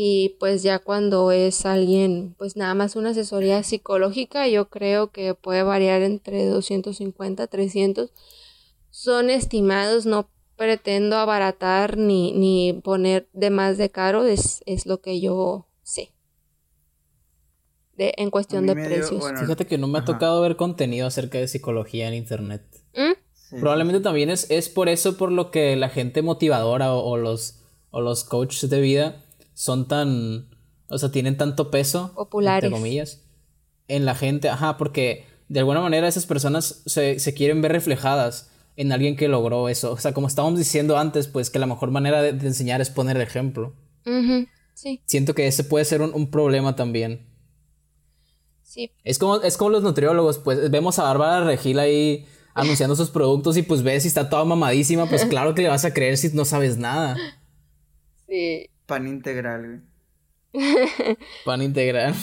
Y 0.00 0.36
pues 0.38 0.62
ya 0.62 0.78
cuando 0.78 1.32
es 1.32 1.66
alguien, 1.66 2.36
pues 2.38 2.54
nada 2.54 2.72
más 2.72 2.94
una 2.94 3.10
asesoría 3.10 3.60
psicológica, 3.64 4.46
yo 4.46 4.68
creo 4.68 5.10
que 5.10 5.34
puede 5.34 5.64
variar 5.64 6.02
entre 6.02 6.46
250, 6.46 7.48
300. 7.48 8.12
Son 8.90 9.28
estimados, 9.28 10.06
no 10.06 10.30
pretendo 10.54 11.16
abaratar 11.16 11.96
ni, 11.98 12.32
ni 12.32 12.74
poner 12.74 13.28
de 13.32 13.50
más 13.50 13.76
de 13.76 13.90
caro, 13.90 14.24
es, 14.24 14.62
es 14.66 14.86
lo 14.86 15.00
que 15.00 15.20
yo 15.20 15.66
sé 15.82 16.12
en 17.96 18.30
cuestión 18.30 18.68
de 18.68 18.74
precios. 18.74 19.24
Fíjate 19.40 19.66
que 19.66 19.78
no 19.78 19.88
me 19.88 19.98
ha 19.98 20.04
tocado 20.04 20.40
ver 20.42 20.54
contenido 20.54 21.08
acerca 21.08 21.38
de 21.38 21.48
psicología 21.48 22.06
en 22.06 22.14
internet. 22.14 22.62
¿Mm? 22.94 23.58
Probablemente 23.58 23.98
también 23.98 24.30
es, 24.30 24.48
es 24.48 24.68
por 24.68 24.88
eso 24.88 25.16
por 25.16 25.32
lo 25.32 25.50
que 25.50 25.74
la 25.74 25.88
gente 25.88 26.22
motivadora 26.22 26.94
o, 26.94 27.16
los, 27.16 27.64
o 27.90 28.00
los 28.00 28.22
coaches 28.22 28.70
de 28.70 28.80
vida 28.80 29.24
son 29.58 29.88
tan, 29.88 30.46
o 30.86 30.98
sea, 30.98 31.10
tienen 31.10 31.36
tanto 31.36 31.68
peso, 31.68 32.12
populares, 32.14 32.62
entre 32.62 32.78
comillas, 32.78 33.24
en 33.88 34.04
la 34.04 34.14
gente, 34.14 34.48
ajá, 34.48 34.76
porque 34.76 35.26
de 35.48 35.58
alguna 35.58 35.80
manera 35.80 36.06
esas 36.06 36.26
personas 36.26 36.84
se, 36.86 37.18
se 37.18 37.34
quieren 37.34 37.60
ver 37.60 37.72
reflejadas 37.72 38.52
en 38.76 38.92
alguien 38.92 39.16
que 39.16 39.26
logró 39.26 39.68
eso. 39.68 39.90
O 39.90 39.96
sea, 39.96 40.14
como 40.14 40.28
estábamos 40.28 40.60
diciendo 40.60 40.96
antes, 40.96 41.26
pues 41.26 41.50
que 41.50 41.58
la 41.58 41.66
mejor 41.66 41.90
manera 41.90 42.22
de, 42.22 42.28
enseñar 42.28 42.80
es 42.80 42.88
poner 42.88 43.20
ejemplo. 43.20 43.74
Sí. 44.74 45.02
Siento 45.06 45.34
que 45.34 45.48
ese 45.48 45.64
puede 45.64 45.84
ser 45.84 46.02
un, 46.02 46.14
un 46.14 46.30
problema 46.30 46.76
también. 46.76 47.26
Es 49.02 49.18
como, 49.18 49.42
es 49.42 49.56
como 49.56 49.70
los 49.70 49.82
nutriólogos, 49.82 50.38
pues 50.38 50.70
vemos 50.70 51.00
a 51.00 51.02
Bárbara 51.02 51.44
Regil 51.44 51.80
ahí 51.80 52.26
anunciando 52.54 52.94
sus 52.94 53.10
productos 53.10 53.56
y 53.56 53.62
pues 53.62 53.82
ves 53.82 54.02
si 54.02 54.08
está 54.08 54.30
toda 54.30 54.44
mamadísima, 54.44 55.08
pues 55.08 55.24
claro 55.28 55.56
que 55.56 55.62
le 55.62 55.68
vas 55.68 55.84
a 55.84 55.92
creer 55.92 56.16
si 56.16 56.28
no 56.28 56.44
sabes 56.44 56.78
nada. 56.78 57.16
Sí. 58.28 58.70
Pan 58.88 59.06
integral, 59.06 59.84
Pan 61.44 61.60
integral. 61.60 62.14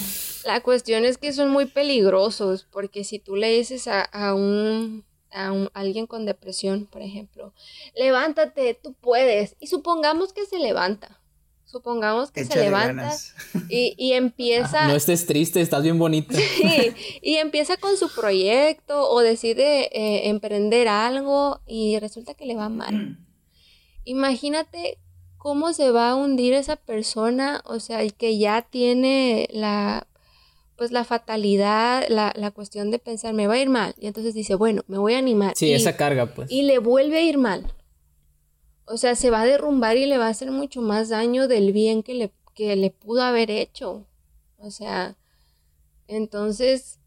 La 0.46 0.62
cuestión 0.62 1.06
es 1.06 1.20
que 1.20 1.32
son 1.32 1.52
muy 1.52 1.68
peligrosos, 1.68 2.68
porque 2.72 3.04
si 3.04 3.20
tú 3.20 3.36
le 3.36 3.52
dices 3.52 3.88
a, 3.88 4.02
a 4.02 4.34
un 4.34 5.06
a 5.32 5.52
un, 5.52 5.70
alguien 5.76 6.08
con 6.08 6.26
depresión, 6.26 6.88
por 6.88 7.04
ejemplo, 7.04 7.54
levántate, 7.96 8.74
tú 8.82 8.94
puedes, 8.94 9.56
y 9.60 9.68
supongamos 9.68 10.34
que 10.34 10.46
se 10.46 10.58
levanta, 10.58 11.22
supongamos 11.66 12.32
que 12.32 12.46
se 12.46 12.58
levanta 12.58 13.16
y, 13.70 14.14
empieza... 14.14 14.88
No 14.88 14.96
estés 14.96 15.28
triste, 15.28 15.62
estás 15.62 15.84
bien 15.84 16.00
bonita. 16.00 16.34
Sí, 16.56 17.20
y 17.22 17.36
empieza 17.36 17.78
con 17.78 17.96
su 17.96 18.10
proyecto 18.10 19.08
o 19.08 19.20
decide 19.20 19.90
eh, 19.92 20.30
emprender 20.30 20.88
algo 20.88 21.62
y 21.68 22.00
resulta 22.00 22.34
que 22.34 22.46
le 22.46 22.56
va 22.56 22.70
mal. 22.70 23.20
Imagínate 24.06 25.00
cómo 25.46 25.74
se 25.74 25.92
va 25.92 26.10
a 26.10 26.16
hundir 26.16 26.56
esa 26.56 26.76
persona, 26.76 27.62
o 27.66 27.80
sea, 27.80 28.00
que 28.10 28.40
ya 28.40 28.64
tiene 28.64 29.48
la 29.52 30.08
pues 30.76 30.92
la 30.92 31.04
fatalidad, 31.04 32.04
la, 32.10 32.34
la, 32.36 32.50
cuestión 32.50 32.90
de 32.90 32.98
pensar, 32.98 33.36
me 33.36 33.46
va 33.46 33.54
a 33.54 33.60
ir 33.60 33.70
mal. 33.70 33.94
Y 34.00 34.08
entonces 34.08 34.34
dice, 34.34 34.56
bueno, 34.56 34.82
me 34.88 34.98
voy 34.98 35.14
a 35.14 35.20
animar. 35.20 35.54
Sí, 35.56 35.72
esa 35.72 35.96
carga, 35.96 36.34
pues. 36.34 36.52
Y 36.52 36.64
le 36.64 36.80
vuelve 36.80 37.20
a 37.20 37.22
ir 37.22 37.38
mal. 37.38 37.72
O 38.86 38.98
sea, 38.98 39.14
se 39.14 39.30
va 39.30 39.42
a 39.42 39.46
derrumbar 39.46 39.98
y 39.98 40.08
le 40.08 40.18
va 40.18 40.26
a 40.26 40.32
hacer 40.32 40.50
mucho 40.50 40.82
más 40.82 41.10
daño 41.10 41.48
del 41.48 41.74
bien 41.74 42.02
que 42.02 42.16
le, 42.16 42.32
que 42.56 42.76
le 42.76 42.90
pudo 42.90 43.22
haber 43.22 43.52
hecho. 43.52 44.08
O 44.58 44.72
sea, 44.72 45.16
entonces 46.08 46.98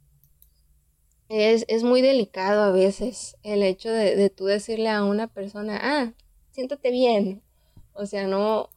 es, 1.29 1.64
es 1.66 1.83
muy 1.83 2.03
delicado 2.03 2.62
a 2.62 2.70
veces 2.70 3.37
el 3.42 3.64
hecho 3.64 3.90
de, 3.90 4.14
de 4.14 4.31
tú 4.31 4.44
decirle 4.44 4.90
a 4.90 5.03
una 5.03 5.27
persona, 5.27 5.81
ah, 5.83 6.12
siéntate 6.53 6.92
bien. 6.92 7.42
O 7.99 8.07
sea, 8.07 8.27
no, 8.27 8.71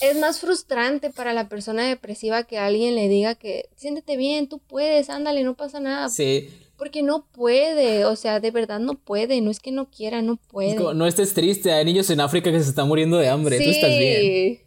es 0.00 0.18
más 0.18 0.40
frustrante 0.40 1.10
para 1.10 1.32
la 1.32 1.48
persona 1.48 1.86
depresiva 1.86 2.44
que 2.44 2.58
alguien 2.58 2.94
le 2.94 3.08
diga 3.08 3.34
que 3.34 3.68
siéntete 3.76 4.16
bien, 4.16 4.48
tú 4.48 4.58
puedes, 4.58 5.10
ándale, 5.10 5.44
no 5.44 5.54
pasa 5.54 5.78
nada. 5.78 6.08
Sí, 6.08 6.48
porque 6.76 7.02
no 7.02 7.26
puede, 7.26 8.04
o 8.04 8.16
sea, 8.16 8.40
de 8.40 8.50
verdad 8.50 8.80
no 8.80 8.94
puede, 8.94 9.40
no 9.40 9.50
es 9.50 9.60
que 9.60 9.72
no 9.72 9.90
quiera, 9.90 10.22
no 10.22 10.36
puede. 10.36 10.74
no 10.94 11.06
estés 11.06 11.34
triste, 11.34 11.72
hay 11.72 11.84
niños 11.84 12.10
en 12.10 12.20
África 12.20 12.50
que 12.50 12.60
se 12.60 12.70
están 12.70 12.88
muriendo 12.88 13.18
de 13.18 13.28
hambre, 13.28 13.58
tú 13.58 13.70
estás 13.70 13.90
bien. 13.90 14.60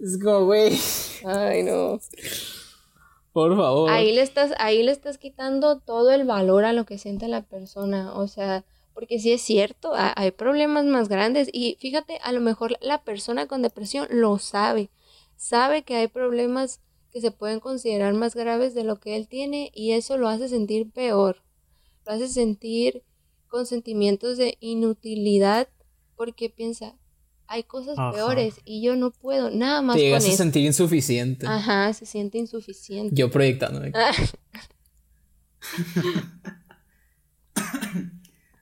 Es 0.00 0.18
como, 0.22 0.44
güey. 0.46 0.76
Ay, 1.24 1.62
no. 1.62 2.00
Por 3.32 3.56
favor. 3.56 3.90
Ahí 3.90 4.12
le 4.12 4.20
estás, 4.20 4.52
ahí 4.58 4.82
le 4.82 4.90
estás 4.90 5.16
quitando 5.16 5.78
todo 5.78 6.10
el 6.10 6.24
valor 6.24 6.64
a 6.64 6.72
lo 6.72 6.84
que 6.84 6.98
siente 6.98 7.28
la 7.28 7.42
persona, 7.42 8.12
o 8.14 8.26
sea, 8.26 8.64
porque 8.98 9.20
sí 9.20 9.30
es 9.30 9.42
cierto, 9.42 9.92
hay 9.94 10.32
problemas 10.32 10.84
más 10.84 11.08
grandes 11.08 11.48
y 11.52 11.76
fíjate, 11.78 12.18
a 12.20 12.32
lo 12.32 12.40
mejor 12.40 12.76
la 12.80 13.04
persona 13.04 13.46
con 13.46 13.62
depresión 13.62 14.08
lo 14.10 14.40
sabe, 14.40 14.90
sabe 15.36 15.84
que 15.84 15.94
hay 15.94 16.08
problemas 16.08 16.80
que 17.12 17.20
se 17.20 17.30
pueden 17.30 17.60
considerar 17.60 18.14
más 18.14 18.34
graves 18.34 18.74
de 18.74 18.82
lo 18.82 18.98
que 18.98 19.14
él 19.14 19.28
tiene 19.28 19.70
y 19.72 19.92
eso 19.92 20.18
lo 20.18 20.26
hace 20.26 20.48
sentir 20.48 20.90
peor. 20.90 21.44
Lo 22.04 22.14
hace 22.14 22.26
sentir 22.26 23.04
con 23.46 23.66
sentimientos 23.66 24.36
de 24.36 24.56
inutilidad 24.58 25.68
porque 26.16 26.50
piensa, 26.50 26.96
hay 27.46 27.62
cosas 27.62 27.96
peores 28.12 28.56
y 28.64 28.82
yo 28.82 28.96
no 28.96 29.12
puedo 29.12 29.52
nada 29.52 29.80
más. 29.80 29.94
Te 29.94 30.02
llegas 30.02 30.26
a 30.26 30.32
sentir 30.32 30.64
insuficiente. 30.64 31.46
Ajá, 31.46 31.92
se 31.92 32.04
siente 32.04 32.38
insuficiente. 32.38 33.14
Yo 33.14 33.30
proyectándome. 33.30 33.92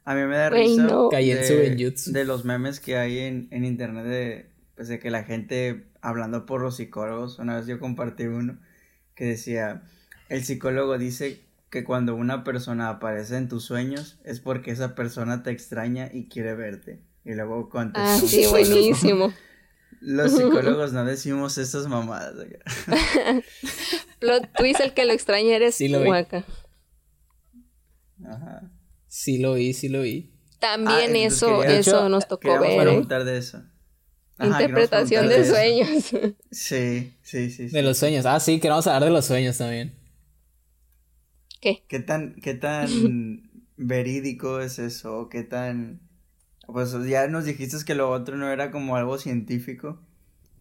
a 0.07 0.14
mí 0.14 0.23
me 0.23 0.37
da 0.37 0.51
risa 0.51 0.87
de, 0.87 1.95
de, 2.07 2.25
los 2.25 2.45
memes 2.45 2.79
que 2.79 2.97
hay 2.97 3.19
en, 3.19 3.49
en 3.51 3.64
internet 3.64 4.05
de, 4.05 4.51
pues, 4.77 4.87
de 4.87 5.01
que 5.01 5.11
la 5.11 5.25
gente 5.25 5.88
hablando 6.01 6.47
por 6.47 6.61
los 6.61 6.77
psicólogos, 6.77 7.40
una 7.40 7.57
vez 7.57 7.66
yo 7.66 7.81
compartí 7.81 8.27
uno 8.27 8.57
que 9.16 9.25
decía, 9.25 9.83
el 10.29 10.45
psicólogo 10.45 10.97
dice 10.97 11.40
que 11.71 11.83
cuando 11.83 12.14
una 12.14 12.45
persona 12.45 12.88
aparece 12.88 13.37
en 13.37 13.49
tus 13.49 13.64
sueños 13.64 14.21
es 14.23 14.38
porque 14.38 14.71
esa 14.71 14.95
persona 14.95 15.42
te 15.42 15.51
extraña 15.51 16.09
y 16.12 16.29
quiere 16.29 16.55
verte. 16.55 17.01
Y 17.25 17.35
luego 17.35 17.69
contesta. 17.69 18.14
Ah, 18.14 18.21
sí, 18.21 18.47
buenísimo. 18.47 19.33
Los 20.01 20.37
psicólogos 20.37 20.92
no 20.92 21.05
decimos 21.05 21.59
esas 21.59 21.88
mamadas. 21.88 22.35
Plot 24.21 24.53
twist, 24.57 24.81
el 24.81 24.95
que 24.95 25.05
lo 25.05 25.12
extraña 25.12 25.57
eres 25.57 25.75
sí 25.75 25.88
lo 25.88 26.01
Ajá. 28.25 28.71
Sí 29.16 29.38
lo 29.38 29.55
vi, 29.55 29.72
sí 29.72 29.88
lo 29.88 30.02
vi. 30.02 30.31
También 30.59 31.12
ah, 31.14 31.18
eso, 31.20 31.64
eso 31.64 32.11
nos 32.11 32.29
tocó 32.29 32.61
ver. 32.61 32.72
¿eh? 32.72 32.83
preguntar 32.83 33.24
de 33.24 33.38
eso. 33.38 33.62
Interpretación 34.38 35.26
de 35.26 35.46
sueños. 35.46 36.11
Sí, 36.50 37.14
sí, 37.22 37.50
sí, 37.50 37.68
De 37.68 37.83
los 37.83 37.96
sueños. 37.96 38.26
Ah, 38.26 38.38
sí, 38.40 38.61
queremos 38.61 38.87
hablar 38.87 39.05
de 39.05 39.11
los 39.11 39.24
sueños 39.24 39.57
también. 39.57 39.94
¿Qué? 41.62 41.83
¿Qué 41.88 42.00
tan, 42.00 42.35
qué 42.42 42.52
tan 42.52 43.50
verídico 43.79 44.61
es 44.61 44.79
eso? 44.79 45.31
¿Qué 45.31 45.42
tan... 45.42 46.02
Pues 46.67 46.94
ya 47.08 47.27
nos 47.27 47.46
dijiste 47.46 47.79
que 47.87 47.94
lo 47.94 48.10
otro 48.10 48.37
no 48.37 48.50
era 48.50 48.71
como 48.71 48.96
algo 48.96 49.17
científico. 49.17 49.98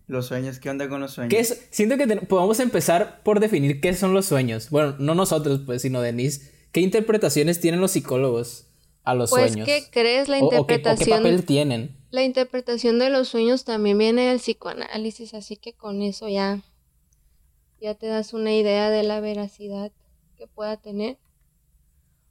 Los 0.08 0.28
sueños, 0.28 0.60
¿qué 0.60 0.70
onda 0.70 0.88
con 0.88 1.01
los 1.01 1.12
sueños? 1.12 1.30
¿Qué 1.30 1.41
es? 1.41 1.68
Siento 1.72 1.97
que 1.97 2.08
podemos 2.08 2.62
empezar 2.62 3.22
por 3.22 3.41
definir 3.41 3.82
qué 3.82 3.93
son 3.93 4.14
los 4.14 4.26
sueños. 4.26 4.70
Bueno, 4.70 4.95
no 4.97 5.14
nosotros, 5.14 5.64
pues, 5.66 5.82
sino 5.82 5.99
Denise. 5.99 6.55
¿Qué 6.76 6.82
interpretaciones 6.82 7.62
tienen 7.62 7.80
los 7.80 7.92
psicólogos 7.92 8.68
a 9.06 9.16
los 9.16 9.30
pues, 9.30 9.54
sueños? 9.54 9.66
¿qué 9.66 9.86
crees 9.90 10.28
la 10.28 10.40
interpretación? 10.40 11.06
qué, 11.06 11.24
papel 11.24 11.46
tienen? 11.46 11.96
La 12.12 12.22
interpretación 12.22 13.00
de 13.00 13.10
los 13.10 13.30
sueños 13.30 13.64
también 13.64 13.98
viene 13.98 14.28
del 14.28 14.40
psicoanálisis, 14.40 15.34
así 15.36 15.56
que 15.56 15.72
con 15.72 16.02
eso 16.02 16.28
ya, 16.28 16.60
ya 17.80 17.96
te 17.96 18.08
das 18.08 18.34
una 18.34 18.54
idea 18.54 18.90
de 18.90 19.04
la 19.04 19.22
veracidad 19.22 19.94
que 20.36 20.48
pueda 20.48 20.76
tener. 20.76 21.18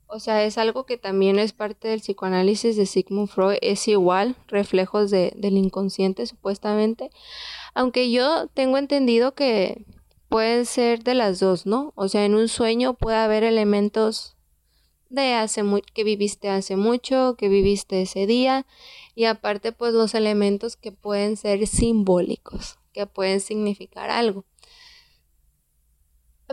O 0.09 0.21
sea, 0.21 0.45
es 0.45 0.59
algo 0.59 0.85
que 0.85 0.99
también 0.99 1.39
es 1.39 1.55
parte 1.55 1.89
del 1.89 2.01
psicoanálisis 2.01 2.77
de 2.77 2.85
Sigmund 2.85 3.29
Freud, 3.29 3.57
es 3.63 3.89
igual, 3.89 4.37
reflejos 4.49 5.11
de, 5.11 5.33
del 5.37 5.57
inconsciente 5.57 6.27
supuestamente, 6.27 7.09
aunque 7.73 8.11
yo 8.11 8.49
tengo 8.49 8.77
entendido 8.77 9.35
que 9.35 9.87
pueden 10.29 10.67
ser 10.67 11.03
de 11.03 11.15
las 11.15 11.41
dos, 11.41 11.65
¿no? 11.65 11.95
O 11.95 12.09
sea, 12.09 12.27
en 12.27 12.35
un 12.35 12.49
sueño 12.49 12.93
puede 12.93 13.17
haber 13.17 13.43
elementos 13.43 14.34
de 15.09 15.35
hace 15.35 15.63
que 15.93 16.05
viviste 16.05 16.49
hace 16.49 16.77
mucho, 16.77 17.37
que 17.37 17.49
viviste 17.49 18.03
ese 18.03 18.27
día, 18.27 18.67
y 19.15 19.25
aparte 19.25 19.73
pues 19.73 19.93
los 19.95 20.15
elementos 20.15 20.77
que 20.77 20.93
pueden 20.93 21.37
ser 21.37 21.67
simbólicos, 21.67 22.79
que 22.93 23.07
pueden 23.07 23.41
significar 23.41 24.11
algo. 24.11 24.45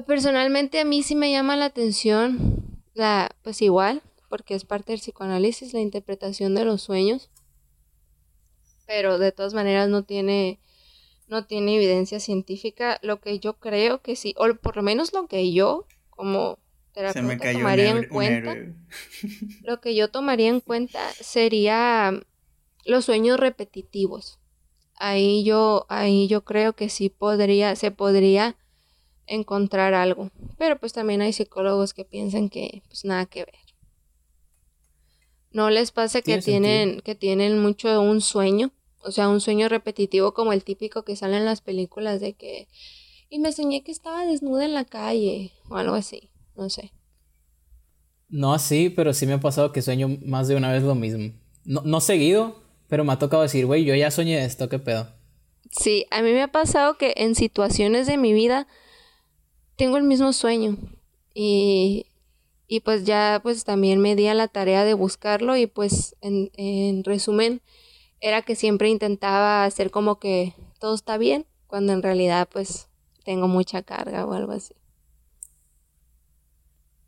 Personalmente 0.08 0.80
a 0.80 0.86
mí 0.86 1.04
sí 1.04 1.16
me 1.16 1.32
llama 1.32 1.56
la 1.56 1.66
atención 1.66 2.82
la 2.93 3.36
pues 3.43 3.62
igual, 3.62 4.02
porque 4.30 4.56
es 4.56 4.66
parte 4.66 4.93
del 4.93 5.02
psicoanálisis 5.02 5.74
la 5.74 5.82
interpretación 5.82 6.56
de 6.56 6.66
los 6.66 6.82
sueños, 6.82 7.30
pero 8.88 9.18
de 9.18 9.32
todas 9.32 9.54
maneras 9.54 9.89
no 9.89 10.04
tiene 10.04 10.60
no 11.28 11.45
tiene 11.45 11.78
evidencia 11.78 12.20
científica, 12.20 12.99
lo 13.02 13.22
que 13.22 13.39
yo 13.39 13.58
creo 13.58 14.02
que 14.02 14.18
sí, 14.18 14.36
o 14.38 14.54
por 14.56 14.76
lo 14.76 14.84
menos 14.84 15.14
lo 15.14 15.28
que 15.28 15.54
yo 15.54 15.88
como 16.10 16.60
tomaría 16.94 17.89
en 17.92 18.08
cuenta, 18.08 18.58
lo 19.64 19.80
que 19.82 19.96
yo 19.96 20.10
tomaría 20.10 20.50
en 20.50 20.60
cuenta 20.60 21.00
sería 21.14 22.14
los 22.86 23.06
sueños 23.06 23.39
repetitivos. 23.39 24.39
Ahí 24.96 25.44
yo, 25.44 25.86
ahí 25.89 26.28
yo 26.28 26.44
creo 26.44 26.74
que 26.74 26.89
sí 26.89 27.10
podría, 27.10 27.76
se 27.76 27.92
podría 27.92 28.56
encontrar 29.26 29.94
algo. 29.94 30.30
Pero 30.58 30.80
pues 30.80 30.94
también 30.94 31.22
hay 31.22 31.34
psicólogos 31.34 31.94
que 31.94 32.06
piensan 32.06 32.50
que 32.50 32.84
pues 32.88 33.06
nada 33.06 33.26
que 33.26 33.46
ver. 33.46 33.56
No 35.52 35.70
les 35.70 35.92
pasa 35.92 36.22
que 36.22 36.38
tienen, 36.38 37.02
que 37.02 37.16
tienen 37.16 37.60
mucho 37.60 38.02
un 38.02 38.22
sueño 38.22 38.72
o 39.04 39.12
sea, 39.12 39.30
un 39.30 39.42
sueño 39.42 39.70
repetitivo 39.70 40.34
como 40.34 40.54
el 40.54 40.64
típico 40.64 41.04
que 41.04 41.16
sale 41.16 41.38
en 41.38 41.46
las 41.46 41.62
películas 41.62 42.22
de 42.22 42.34
que... 42.34 42.68
Y 43.30 43.39
me 43.39 43.52
soñé 43.52 43.84
que 43.84 43.92
estaba 43.92 44.26
desnuda 44.26 44.66
en 44.66 44.74
la 44.74 44.86
calle 44.86 45.52
o 45.70 45.78
algo 45.78 45.96
así, 45.96 46.30
no 46.62 46.70
sé. 46.70 46.93
No 48.30 48.53
así, 48.53 48.89
pero 48.89 49.14
sí 49.14 49.26
me 49.26 49.34
ha 49.34 49.39
pasado 49.39 49.72
que 49.72 49.82
sueño 49.82 50.18
más 50.26 50.47
de 50.47 50.55
una 50.55 50.72
vez 50.72 50.84
lo 50.84 50.95
mismo. 50.95 51.34
No, 51.66 51.82
no 51.84 51.99
seguido, 51.99 52.62
pero 52.88 53.03
me 53.03 53.12
ha 53.12 53.20
tocado 53.20 53.43
decir, 53.43 53.66
güey, 53.66 53.84
yo 53.84 53.93
ya 53.95 54.09
soñé 54.12 54.45
esto, 54.45 54.70
¿qué 54.70 54.80
pedo? 54.80 55.07
Sí, 55.72 56.05
a 56.12 56.22
mí 56.22 56.32
me 56.32 56.41
ha 56.41 56.51
pasado 56.51 56.97
que 56.97 57.14
en 57.18 57.36
situaciones 57.36 58.07
de 58.07 58.18
mi 58.18 58.34
vida 58.34 58.68
tengo 59.76 59.97
el 59.97 60.03
mismo 60.03 60.34
sueño. 60.34 60.78
Y, 61.34 62.07
y 62.68 62.82
pues 62.82 63.05
ya 63.05 63.39
pues 63.43 63.64
también 63.64 63.99
me 63.99 64.16
di 64.16 64.28
a 64.28 64.34
la 64.34 64.47
tarea 64.47 64.86
de 64.86 64.93
buscarlo 64.93 65.57
y 65.57 65.68
pues 65.68 66.16
en, 66.22 66.51
en 66.55 67.03
resumen 67.03 67.62
era 68.20 68.43
que 68.43 68.55
siempre 68.55 68.89
intentaba 68.89 69.66
hacer 69.66 69.91
como 69.91 70.20
que 70.20 70.53
todo 70.80 70.93
está 70.93 71.18
bien, 71.18 71.47
cuando 71.68 71.93
en 71.93 72.03
realidad 72.03 72.47
pues 72.51 72.88
tengo 73.24 73.47
mucha 73.47 73.82
carga 73.82 74.26
o 74.26 74.34
algo 74.34 74.51
así. 74.51 74.76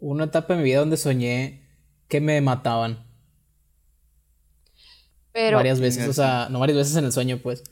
Una 0.03 0.25
etapa 0.25 0.53
en 0.53 0.59
mi 0.59 0.65
vida 0.65 0.79
donde 0.79 0.97
soñé 0.97 1.63
que 2.09 2.19
me 2.19 2.41
mataban. 2.41 3.07
Pero... 5.31 5.55
Varias 5.55 5.79
veces, 5.79 6.09
o 6.09 6.13
sea, 6.13 6.47
no 6.49 6.59
varias 6.59 6.77
veces 6.77 6.97
en 6.97 7.05
el 7.05 7.13
sueño, 7.13 7.39
pues. 7.41 7.63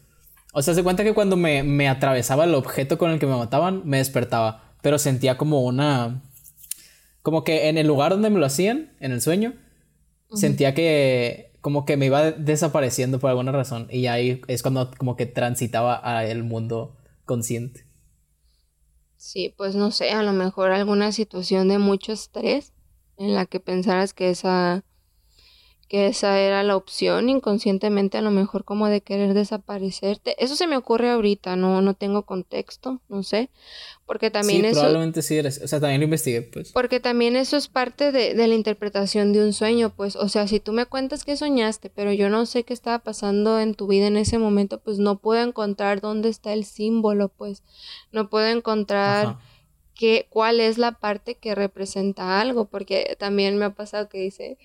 O 0.53 0.61
sea, 0.61 0.73
se 0.73 0.82
cuenta 0.82 1.03
que 1.03 1.13
cuando 1.13 1.36
me, 1.36 1.61
me 1.63 1.89
atravesaba 1.89 2.45
el 2.45 2.55
objeto 2.55 2.97
con 2.97 3.11
el 3.11 3.19
que 3.19 3.27
me 3.27 3.36
mataban, 3.36 3.82
me 3.84 3.97
despertaba. 3.97 4.75
Pero 4.82 4.97
sentía 4.97 5.38
como 5.38 5.61
una... 5.61 6.21
Como 7.21 7.43
que 7.43 7.67
en 7.67 7.77
el 7.77 7.88
lugar 7.88 8.13
donde 8.13 8.29
me 8.29 8.39
lo 8.39 8.45
hacían, 8.45 8.93
en 9.01 9.11
el 9.11 9.21
sueño, 9.21 9.53
sentía 10.34 10.73
que 10.73 11.51
como 11.59 11.84
que 11.84 11.97
me 11.97 12.05
iba 12.05 12.32
desapareciendo 12.32 13.19
por 13.19 13.29
alguna 13.29 13.51
razón 13.51 13.88
y 13.91 14.07
ahí 14.07 14.41
es 14.47 14.63
cuando 14.63 14.89
como 14.97 15.15
que 15.15 15.27
transitaba 15.27 15.95
al 15.95 16.43
mundo 16.43 16.97
consciente. 17.25 17.90
Sí, 19.24 19.53
pues 19.55 19.76
no 19.76 19.91
sé, 19.91 20.09
a 20.09 20.24
lo 20.24 20.34
mejor 20.34 20.72
alguna 20.72 21.11
situación 21.11 21.67
de 21.67 21.78
mucho 21.78 22.11
estrés 22.11 22.74
en 23.17 23.36
la 23.36 23.45
que 23.45 23.59
pensaras 23.59 24.15
que 24.15 24.32
esa 24.32 24.84
que 25.91 26.07
esa 26.07 26.39
era 26.39 26.63
la 26.63 26.77
opción 26.77 27.27
inconscientemente 27.27 28.17
a 28.17 28.21
lo 28.21 28.31
mejor 28.31 28.63
como 28.63 28.87
de 28.87 29.01
querer 29.01 29.33
desaparecerte. 29.33 30.41
Eso 30.41 30.55
se 30.55 30.65
me 30.65 30.77
ocurre 30.77 31.09
ahorita, 31.09 31.57
no, 31.57 31.81
no 31.81 31.95
tengo 31.95 32.25
contexto, 32.25 33.01
no 33.09 33.23
sé, 33.23 33.49
porque 34.05 34.31
también 34.31 34.61
sí, 34.61 34.67
eso... 34.67 34.79
probablemente 34.79 35.21
sí, 35.21 35.35
eres, 35.35 35.61
o 35.61 35.67
sea, 35.67 35.81
también 35.81 35.99
lo 35.99 36.05
investigué, 36.05 36.43
pues. 36.43 36.71
Porque 36.71 37.01
también 37.01 37.35
eso 37.35 37.57
es 37.57 37.67
parte 37.67 38.13
de, 38.13 38.35
de, 38.35 38.47
la 38.47 38.55
interpretación 38.55 39.33
de 39.33 39.43
un 39.43 39.51
sueño, 39.51 39.93
pues, 39.93 40.15
o 40.15 40.29
sea, 40.29 40.47
si 40.47 40.61
tú 40.61 40.71
me 40.71 40.85
cuentas 40.85 41.25
que 41.25 41.35
soñaste, 41.35 41.89
pero 41.89 42.13
yo 42.13 42.29
no 42.29 42.45
sé 42.45 42.63
qué 42.63 42.71
estaba 42.71 42.99
pasando 42.99 43.59
en 43.59 43.75
tu 43.75 43.87
vida 43.87 44.07
en 44.07 44.15
ese 44.15 44.37
momento, 44.37 44.79
pues 44.79 44.97
no 44.97 45.19
puedo 45.19 45.43
encontrar 45.43 45.99
dónde 45.99 46.29
está 46.29 46.53
el 46.53 46.63
símbolo, 46.63 47.27
pues, 47.27 47.63
no 48.13 48.29
puedo 48.29 48.47
encontrar... 48.47 49.39
Qué, 49.93 50.25
cuál 50.31 50.61
es 50.61 50.79
la 50.79 50.93
parte 50.93 51.35
que 51.35 51.53
representa 51.53 52.39
algo, 52.41 52.65
porque 52.65 53.15
también 53.19 53.57
me 53.57 53.65
ha 53.65 53.75
pasado 53.75 54.09
que 54.09 54.17
dice, 54.17 54.57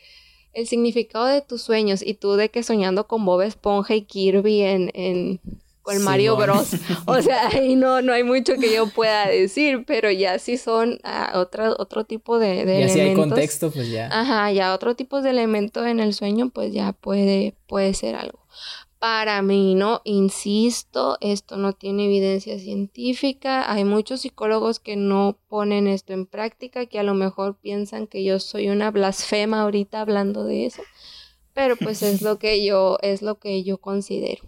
el 0.57 0.67
significado 0.67 1.27
de 1.27 1.43
tus 1.43 1.61
sueños 1.61 2.03
y 2.03 2.15
tú 2.15 2.33
de 2.33 2.51
que 2.51 2.63
soñando 2.63 3.07
con 3.07 3.27
Bob 3.27 3.43
Esponja 3.43 3.95
y 3.95 4.03
Kirby 4.03 4.63
en, 4.63 4.91
en 4.95 5.41
con 5.83 6.03
Mario 6.03 6.35
Bros. 6.37 6.71
O 7.05 7.21
sea, 7.23 7.49
ahí 7.49 7.77
no, 7.77 8.01
no 8.01 8.15
hay 8.15 8.25
mucho 8.25 8.55
que 8.55 8.75
yo 8.75 8.89
pueda 8.89 9.29
decir, 9.29 9.85
pero 9.87 10.11
ya 10.11 10.39
si 10.39 10.57
son 10.57 10.99
ah, 11.05 11.33
otro, 11.35 11.77
otro 11.79 12.05
tipo 12.05 12.39
de, 12.39 12.65
de 12.65 12.81
ya 12.81 12.89
si 12.89 13.01
hay 13.01 13.15
contexto, 13.15 13.71
pues 13.71 13.91
ya. 13.91 14.09
Ajá, 14.11 14.51
ya 14.51 14.75
otro 14.75 14.97
tipo 14.97 15.21
de 15.21 15.31
elemento 15.31 15.85
en 15.85 16.01
el 16.01 16.15
sueño, 16.15 16.49
pues 16.49 16.73
ya 16.73 16.93
puede, 16.93 17.55
puede 17.67 17.93
ser 17.93 18.17
algo 18.17 18.41
para 18.99 19.43
mí, 19.43 19.75
¿no? 19.75 20.01
Insisto, 20.05 21.19
esto 21.21 21.57
no 21.57 21.75
tiene 21.75 22.07
evidencia 22.07 22.59
científica. 22.59 23.71
Hay 23.71 23.85
muchos 23.85 24.23
psicólogos 24.23 24.81
que 24.81 24.97
no 24.97 25.39
ponen 25.49 25.87
esto 25.87 26.13
en 26.13 26.27
práctica, 26.27 26.87
que 26.87 26.99
a 26.99 27.03
lo 27.03 27.15
mejor 27.15 27.59
piensan 27.61 28.07
que 28.07 28.25
yo 28.25 28.41
soy 28.41 28.69
una 28.69 28.91
blasfema 28.91 29.63
ahorita 29.63 30.01
hablando 30.01 30.45
de 30.45 30.67
eso. 30.67 30.83
Pero 31.53 31.77
pues 31.77 32.03
es 32.03 32.23
lo 32.23 32.39
que 32.39 32.65
yo, 32.65 32.99
es 33.03 33.23
lo 33.23 33.39
que 33.39 33.63
yo 33.65 33.79
considero. 33.79 34.43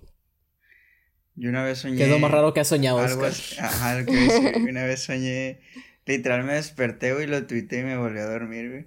Yo 1.34 1.50
una 1.50 1.62
vez 1.62 1.78
soñé. 1.78 1.96
¿Qué 1.96 2.04
es 2.04 2.10
lo 2.10 2.18
más 2.18 2.30
raro 2.30 2.52
que 2.52 2.60
has 2.60 2.68
soñado, 2.68 2.98
algo, 2.98 3.24
Ajá, 3.24 4.04
que 4.04 4.12
decir. 4.12 4.56
una 4.68 4.84
vez 4.84 5.04
soñé. 5.04 5.60
Literal 6.04 6.42
me 6.42 6.54
desperté, 6.54 7.14
y 7.22 7.26
lo 7.26 7.46
tuité 7.46 7.80
y 7.80 7.82
me 7.82 7.96
volví 7.98 8.18
a 8.18 8.26
dormir, 8.26 8.70
güey. 8.70 8.86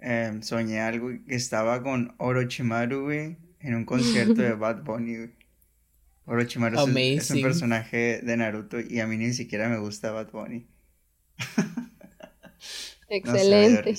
Em, 0.00 0.42
soñé 0.42 0.80
algo 0.80 1.08
que 1.26 1.34
estaba 1.34 1.82
con 1.82 2.14
Orochimaru, 2.18 3.04
güey 3.04 3.45
en 3.60 3.74
un 3.74 3.84
concierto 3.84 4.40
de 4.42 4.52
Bad 4.52 4.82
Bunny. 4.84 5.30
Orochimaru 6.26 6.80
es, 6.96 7.30
un 7.30 7.42
personaje 7.42 8.20
de 8.20 8.36
Naruto 8.36 8.80
y 8.80 8.98
a 8.98 9.06
mí 9.06 9.16
ni 9.16 9.32
siquiera 9.32 9.68
me 9.68 9.78
gusta 9.78 10.10
Bad 10.10 10.32
Bunny. 10.32 10.66
Excelente. 13.08 13.94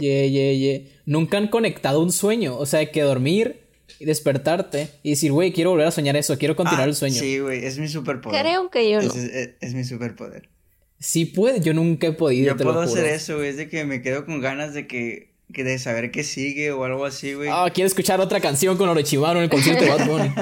yeah, 0.00 0.26
yeah, 0.26 0.52
yeah. 0.52 0.80
Nunca 1.04 1.36
han 1.36 1.48
conectado 1.48 2.02
un 2.02 2.12
sueño. 2.12 2.56
O 2.56 2.64
sea, 2.64 2.90
que 2.90 3.02
dormir 3.02 3.66
y 3.98 4.04
despertarte 4.04 4.88
y 5.02 5.10
decir, 5.10 5.32
güey, 5.32 5.52
quiero 5.52 5.70
volver 5.70 5.86
a 5.86 5.90
soñar 5.90 6.16
eso, 6.16 6.36
quiero 6.38 6.56
continuar 6.56 6.86
ah, 6.86 6.90
el 6.90 6.94
sueño. 6.94 7.20
Sí, 7.20 7.38
güey, 7.38 7.64
es 7.64 7.78
mi 7.78 7.88
superpoder. 7.88 8.42
Creo 8.42 8.70
que 8.70 8.90
yo 8.90 9.00
no. 9.00 9.12
Es, 9.12 9.74
mi 9.74 9.84
superpoder. 9.84 10.48
Sí 10.98 11.26
puede, 11.26 11.60
yo 11.60 11.74
nunca 11.74 12.06
he 12.06 12.12
podido. 12.12 12.56
Yo 12.56 12.56
puedo 12.56 12.80
hacer 12.80 13.06
eso, 13.06 13.36
güey, 13.36 13.50
es 13.50 13.56
de 13.56 13.68
que 13.68 13.84
me 13.84 14.02
quedo 14.02 14.24
con 14.24 14.40
ganas 14.40 14.74
de 14.74 14.86
que 14.86 15.35
que 15.52 15.64
de 15.64 15.78
saber 15.78 16.10
qué 16.10 16.24
sigue 16.24 16.72
o 16.72 16.84
algo 16.84 17.04
así, 17.04 17.34
güey. 17.34 17.48
Ah, 17.52 17.68
quiero 17.72 17.86
escuchar 17.86 18.20
otra 18.20 18.40
canción 18.40 18.76
con 18.76 18.88
Orochimaru 18.88 19.38
en 19.38 19.44
el 19.44 19.50
concierto 19.50 19.84
de 19.84 19.90
Bad 19.90 20.06
Bunny. 20.08 20.34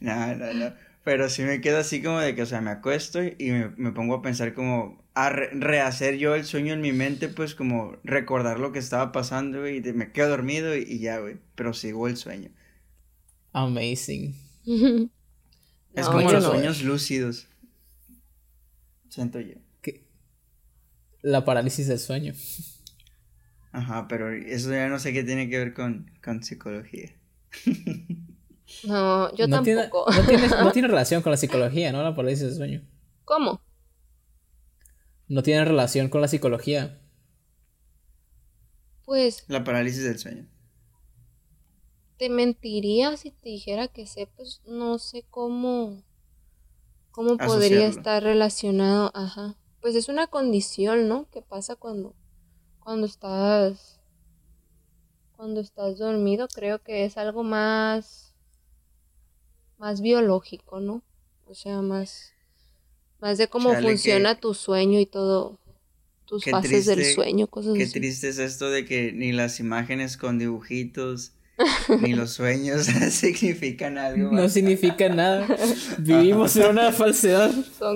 no, 0.00 0.34
no, 0.34 0.52
no. 0.52 0.72
Pero 1.04 1.30
sí 1.30 1.42
me 1.42 1.60
quedo 1.60 1.78
así 1.78 2.02
como 2.02 2.18
de 2.18 2.34
que, 2.34 2.42
o 2.42 2.46
sea, 2.46 2.60
me 2.60 2.70
acuesto 2.70 3.22
y 3.22 3.50
me, 3.76 3.92
pongo 3.92 4.16
a 4.16 4.22
pensar 4.22 4.54
como 4.54 5.04
a 5.14 5.30
rehacer 5.30 6.16
yo 6.16 6.34
el 6.34 6.44
sueño 6.44 6.74
en 6.74 6.80
mi 6.80 6.92
mente, 6.92 7.28
pues 7.28 7.54
como 7.54 7.96
recordar 8.02 8.58
lo 8.58 8.72
que 8.72 8.80
estaba 8.80 9.12
pasando, 9.12 9.60
güey, 9.60 9.78
y 9.78 9.92
me 9.92 10.10
quedo 10.10 10.30
dormido 10.30 10.76
y, 10.76 10.98
ya, 10.98 11.20
güey. 11.20 11.38
Pero 11.54 11.72
sigo 11.74 12.08
el 12.08 12.16
sueño. 12.16 12.50
Amazing. 13.52 14.34
es 15.94 16.08
como 16.08 16.30
los 16.30 16.44
sueños 16.44 16.82
lúcidos. 16.82 17.48
Siento 19.08 19.40
yo. 19.40 19.54
La 21.22 21.44
parálisis 21.44 21.86
del 21.86 21.98
sueño. 21.98 22.34
Ajá, 23.76 24.08
pero 24.08 24.32
eso 24.32 24.70
ya 24.70 24.88
no 24.88 24.98
sé 24.98 25.12
qué 25.12 25.22
tiene 25.22 25.50
que 25.50 25.58
ver 25.58 25.74
con, 25.74 26.10
psicología. 26.42 27.14
No, 28.82 29.32
yo 29.36 29.48
tampoco. 29.48 30.06
Tiene, 30.10 30.20
no, 30.20 30.26
tiene, 30.26 30.48
no, 30.48 30.72
tiene, 30.72 30.88
relación 30.88 31.22
con 31.22 31.30
la 31.30 31.36
psicología, 31.36 31.92
¿no? 31.92 32.02
La 32.02 32.16
parálisis 32.16 32.46
del 32.46 32.56
sueño. 32.56 32.82
¿Cómo? 33.24 33.62
No 35.28 35.44
tiene 35.44 35.64
relación 35.64 36.08
con 36.08 36.20
la 36.20 36.26
psicología. 36.26 36.98
Pues. 39.04 39.44
La 39.46 39.62
parálisis 39.62 40.02
del 40.02 40.18
sueño. 40.18 40.48
Te 42.18 42.28
mentiría 42.28 43.16
si 43.16 43.30
te 43.30 43.50
dijera 43.50 43.86
que 43.86 44.06
sé, 44.06 44.26
pues 44.36 44.62
no 44.66 44.98
sé 44.98 45.24
cómo. 45.30 46.02
¿Cómo 47.12 47.36
podría 47.38 47.86
estar 47.86 48.20
relacionado? 48.20 49.12
Ajá. 49.14 49.54
Pues 49.80 49.94
es 49.94 50.08
una 50.08 50.26
condición, 50.26 51.06
¿no? 51.06 51.30
Que 51.30 51.40
pasa 51.40 51.76
cuando 51.76 52.16
cuando 52.86 53.08
estás 53.08 53.98
cuando 55.36 55.60
estás 55.60 55.98
dormido, 55.98 56.46
creo 56.46 56.80
que 56.84 57.04
es 57.04 57.16
algo 57.16 57.42
más 57.42 58.32
más 59.76 60.00
biológico, 60.00 60.78
¿no? 60.78 61.02
O 61.46 61.54
sea, 61.56 61.82
más 61.82 62.32
más 63.18 63.38
de 63.38 63.48
cómo 63.48 63.74
funciona 63.74 64.38
tu 64.38 64.54
sueño 64.54 65.00
y 65.00 65.06
todo 65.06 65.58
tus 66.26 66.44
fases 66.44 66.86
del 66.86 67.04
sueño, 67.04 67.48
cosas 67.48 67.74
qué 67.74 67.86
triste 67.86 68.28
es 68.28 68.38
esto 68.38 68.70
de 68.70 68.84
que 68.84 69.12
ni 69.12 69.32
las 69.32 69.58
imágenes 69.58 70.16
con 70.16 70.38
dibujitos 70.38 71.32
ni 72.00 72.12
los 72.12 72.32
sueños 72.32 72.86
significan 73.10 73.98
algo. 73.98 74.30
No 74.30 74.48
significa 74.48 75.08
nada. 75.08 75.46
Vivimos 75.98 76.56
en 76.56 76.66
una 76.66 76.92
falsedad. 76.92 77.50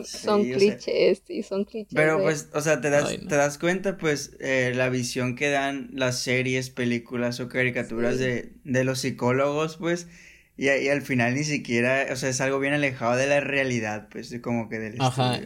Son, 0.05 0.45
clichés, 0.45 1.23
sí, 1.27 1.43
son 1.43 1.65
clichés. 1.65 1.95
Pero 1.95 2.23
pues, 2.23 2.49
o 2.55 2.61
sea, 2.61 2.81
te 2.81 2.91
das, 2.91 3.11
te 3.11 3.37
das 3.37 3.59
cuenta, 3.59 3.99
pues, 3.99 4.37
eh, 4.41 4.73
la 4.75 4.89
visión 4.89 5.37
que 5.37 5.51
dan 5.51 5.91
las 5.93 6.19
series, 6.19 6.71
películas 6.71 7.41
o 7.41 7.49
caricaturas 7.49 8.19
de, 8.19 8.53
de 8.65 8.85
los 8.85 9.01
psicólogos, 9.01 9.77
pues, 9.77 10.09
y, 10.57 10.69
y, 10.69 10.89
al 10.89 11.03
final 11.03 11.35
ni 11.35 11.45
siquiera, 11.45 12.07
o 12.13 12.17
sea, 12.17 12.29
es 12.29 12.41
algo 12.41 12.59
bien 12.59 12.75
alejado 12.75 13.17
de 13.17 13.27
la 13.27 13.41
realidad, 13.41 14.09
pues, 14.11 14.35
como 14.43 14.69
que 14.69 14.79
del 14.79 15.01
Ajá. 15.01 15.41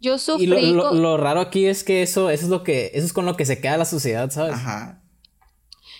Yo 0.00 0.18
sufrí. 0.18 0.44
Y 0.44 0.72
lo, 0.72 0.94
lo, 0.94 1.16
raro 1.16 1.40
aquí 1.40 1.66
es 1.66 1.84
que 1.84 2.02
eso, 2.02 2.28
eso 2.28 2.44
es 2.44 2.50
lo 2.50 2.64
que, 2.64 2.90
eso 2.94 3.06
es 3.06 3.12
con 3.12 3.24
lo 3.24 3.36
que 3.36 3.46
se 3.46 3.60
queda 3.60 3.76
la 3.76 3.84
sociedad, 3.84 4.30
¿sabes? 4.30 4.54
Ajá. 4.54 5.01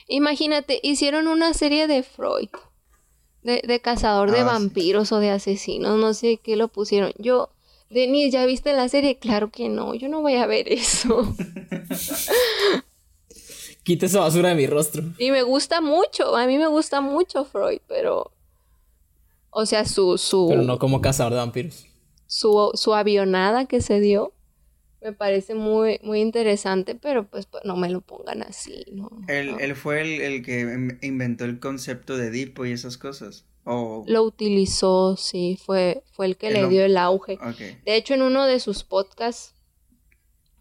Imagínate, 0.08 0.80
hicieron 0.82 1.28
una 1.28 1.54
serie 1.54 1.86
de 1.86 2.02
Freud, 2.02 2.48
de, 3.42 3.80
cazador 3.80 4.30
de 4.30 4.40
ah, 4.40 4.44
vampiros 4.44 5.12
o 5.12 5.18
de 5.18 5.30
asesinos, 5.30 5.98
no 5.98 6.14
sé 6.14 6.38
qué 6.42 6.56
lo 6.56 6.68
pusieron. 6.68 7.12
Yo, 7.18 7.50
Denise, 7.90 8.30
¿ya 8.30 8.46
viste 8.46 8.72
la 8.72 8.88
serie? 8.88 9.18
Claro 9.18 9.50
que 9.50 9.68
no, 9.68 9.94
yo 9.94 10.08
no 10.08 10.20
voy 10.20 10.34
a 10.34 10.46
ver 10.46 10.70
eso. 10.72 11.34
Quita 13.82 14.06
esa 14.06 14.20
basura 14.20 14.50
de 14.50 14.54
mi 14.54 14.66
rostro. 14.66 15.02
Y 15.18 15.32
me 15.32 15.42
gusta 15.42 15.80
mucho, 15.80 16.36
a 16.36 16.46
mí 16.46 16.56
me 16.56 16.68
gusta 16.68 17.00
mucho 17.00 17.44
Freud, 17.44 17.80
pero... 17.88 18.30
O 19.50 19.66
sea, 19.66 19.84
su... 19.84 20.16
su 20.18 20.46
pero 20.48 20.62
no 20.62 20.78
como 20.78 21.00
cazador 21.00 21.32
de 21.32 21.38
vampiros. 21.40 21.86
Su, 22.26 22.70
su 22.74 22.94
avionada 22.94 23.66
que 23.66 23.82
se 23.82 24.00
dio 24.00 24.32
me 25.02 25.12
parece 25.12 25.54
muy, 25.54 25.98
muy 26.02 26.20
interesante, 26.20 26.94
pero 26.94 27.26
pues, 27.26 27.46
pues 27.46 27.64
no 27.64 27.76
me 27.76 27.90
lo 27.90 28.00
pongan 28.00 28.42
así, 28.42 28.84
¿no? 28.92 29.10
Él, 29.26 29.74
fue 29.74 30.00
el, 30.00 30.44
que 30.44 30.96
inventó 31.02 31.44
el 31.44 31.58
concepto 31.58 32.16
de 32.16 32.28
Edipo 32.28 32.64
y 32.64 32.72
esas 32.72 32.98
cosas. 32.98 33.44
Lo 33.64 34.22
utilizó, 34.22 35.16
sí, 35.16 35.58
fue, 35.62 36.02
fue 36.12 36.26
el 36.26 36.36
que 36.36 36.50
le 36.50 36.68
dio 36.68 36.84
el 36.84 36.96
auge. 36.96 37.38
De 37.84 37.96
hecho, 37.96 38.14
en 38.14 38.22
uno 38.22 38.46
de 38.46 38.60
sus 38.60 38.84
podcasts, 38.84 39.54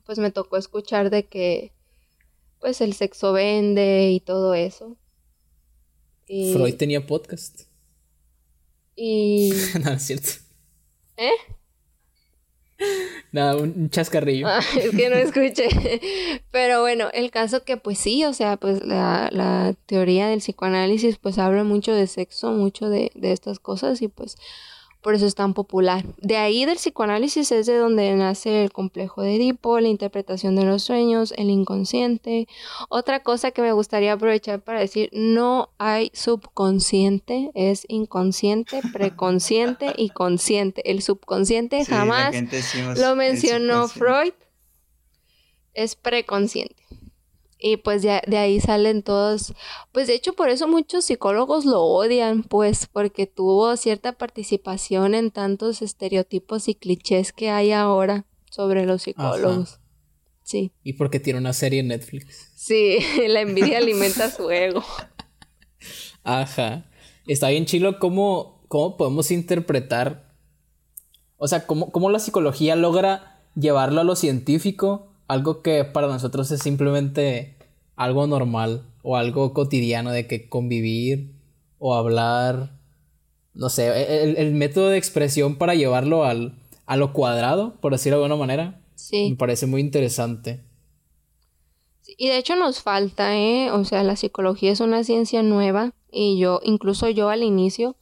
pues 0.06 0.18
me 0.18 0.32
tocó 0.32 0.58
escuchar 0.58 1.10
de 1.10 1.28
que, 1.28 1.74
pues 2.60 2.82
el 2.82 2.94
sexo 2.94 3.34
vende 3.34 4.12
y 4.12 4.20
todo 4.20 4.54
eso. 4.54 4.98
Freud 6.26 6.76
tenía 6.76 7.06
podcast. 7.06 7.62
Y... 8.96 9.52
no, 9.84 9.92
es 9.92 10.04
cierto. 10.04 10.30
¿Eh? 11.18 11.32
Nada, 13.32 13.56
un 13.58 13.90
chascarrillo. 13.90 14.48
Ah, 14.48 14.60
es 14.78 14.92
que 14.92 15.10
no 15.10 15.16
escuché. 15.16 15.70
Pero 16.52 16.82
bueno, 16.82 17.10
el 17.14 17.32
caso 17.32 17.64
que 17.64 17.78
pues 17.78 17.98
sí, 17.98 18.26
o 18.26 18.34
sea, 18.34 18.58
pues 18.58 18.84
la, 18.86 19.30
la 19.32 19.74
teoría 19.86 20.28
del 20.28 20.40
psicoanálisis 20.40 21.18
pues 21.18 21.38
habla 21.38 21.64
mucho 21.64 21.94
de 21.94 22.08
sexo, 22.08 22.52
mucho 22.52 22.90
de, 22.90 23.12
de 23.16 23.32
estas 23.32 23.60
cosas 23.60 24.02
y 24.02 24.08
pues 24.08 24.38
por 25.02 25.16
eso 25.16 25.26
es 25.26 25.36
tan 25.36 25.54
popular. 25.54 26.06
De 26.18 26.38
ahí 26.38 26.66
del 26.66 26.78
psicoanálisis 26.78 27.52
es 27.52 27.66
de 27.66 27.78
donde 27.78 28.14
nace 28.16 28.64
el 28.64 28.72
complejo 28.72 29.22
de 29.22 29.36
Edipo, 29.36 29.80
la 29.80 29.88
interpretación 29.88 30.56
de 30.56 30.64
los 30.64 30.84
sueños, 30.84 31.34
el 31.38 31.50
inconsciente. 31.50 32.48
Otra 32.90 33.22
cosa 33.24 33.52
que 33.52 33.62
me 33.62 33.72
gustaría 33.72 34.14
aprovechar 34.14 34.62
para 34.62 34.80
decir, 34.80 35.10
no 35.12 35.70
hay 35.80 36.12
subconsciente, 36.14 37.52
es 37.56 37.86
inconsciente, 37.88 38.82
preconsciente 38.94 39.94
y 39.98 40.10
consciente. 40.10 40.90
El 40.90 41.02
subconsciente 41.02 41.84
jamás 41.86 42.36
lo 42.98 43.16
mencionó 43.16 43.88
Freud, 43.88 44.34
es 45.74 45.96
preconsciente. 45.96 46.81
Y 47.62 47.78
pues 47.78 48.02
de, 48.02 48.22
de, 48.26 48.38
ahí 48.38 48.60
salen 48.60 49.04
todos, 49.04 49.54
pues 49.92 50.08
de 50.08 50.16
hecho 50.16 50.34
por 50.34 50.50
eso 50.50 50.68
muchos 50.68 51.06
psicólogos 51.06 51.64
lo 51.66 51.84
odian, 51.84 52.42
pues 52.42 52.88
porque 52.92 53.28
tuvo 53.28 53.78
cierta 53.78 54.14
participación 54.14 55.14
en 55.14 55.30
tantos 55.30 55.84
estereotipos 55.84 56.68
y 56.68 56.74
clichés 56.74 57.32
que 57.32 57.52
hay 57.52 57.72
ahora 57.72 58.26
sobre 58.50 58.86
los 58.88 59.04
psicólogos. 59.04 59.80
Sí. 60.44 60.72
Y 60.84 60.94
porque 60.94 61.20
tiene 61.20 61.40
una 61.40 61.54
serie 61.54 61.82
en 61.82 61.90
Netflix. 61.90 62.52
Sí, 62.56 62.98
la 63.28 63.42
envidia 63.42 63.78
alimenta 63.78 64.32
su 64.32 64.50
ego. 64.50 64.84
Ajá. 66.24 66.90
Está 67.28 67.50
bien 67.50 67.66
chilo 67.66 68.00
cómo, 68.00 68.66
cómo 68.68 68.98
podemos 68.98 69.30
interpretar, 69.30 70.36
o 71.38 71.48
sea, 71.48 71.68
cómo, 71.68 71.92
cómo 71.92 72.10
la 72.10 72.20
psicología 72.20 72.76
logra 72.76 73.44
llevarlo 73.56 74.02
a 74.02 74.04
lo 74.04 74.16
científico 74.16 75.11
algo 75.32 75.62
que 75.62 75.86
para 75.86 76.08
nosotros 76.08 76.52
es 76.52 76.62
simplemente 76.62 77.56
algo 77.96 78.28
normal 78.28 78.84
o 79.02 79.16
algo 79.16 79.54
cotidiano 79.54 80.12
de 80.12 80.28
que 80.28 80.50
convivir 80.50 81.32
o 81.80 81.96
hablar, 81.96 82.78
no 83.54 83.70
sé, 83.70 83.88
e-, 83.88 84.42
el, 84.42 84.52
método 84.54 84.90
de 84.90 84.98
expresión 84.98 85.56
para 85.56 85.74
llevarlo 85.74 86.26
al, 86.26 86.60
a 86.86 86.98
lo 86.98 87.14
cuadrado, 87.14 87.76
por 87.80 87.94
decirlo 87.94 88.18
de 88.18 88.26
alguna 88.26 88.40
manera, 88.40 88.82
sí. 88.96 89.30
me 89.30 89.38
parece 89.38 89.68
muy 89.68 89.80
interesante. 89.80 90.60
y 92.18 92.28
de 92.28 92.38
hecho 92.38 92.58
nos 92.58 92.82
falta, 92.82 93.38
¿eh? 93.38 93.72
O 93.72 93.86
sea, 93.86 94.04
la 94.04 94.18
psicología 94.18 94.74
es 94.74 94.82
una 94.82 95.06
ciencia 95.06 95.44
nueva 95.44 95.94
y 96.12 96.40
yo, 96.40 96.60
incluso 96.62 97.10
yo 97.10 97.30
al 97.30 97.44
inicio, 97.44 97.96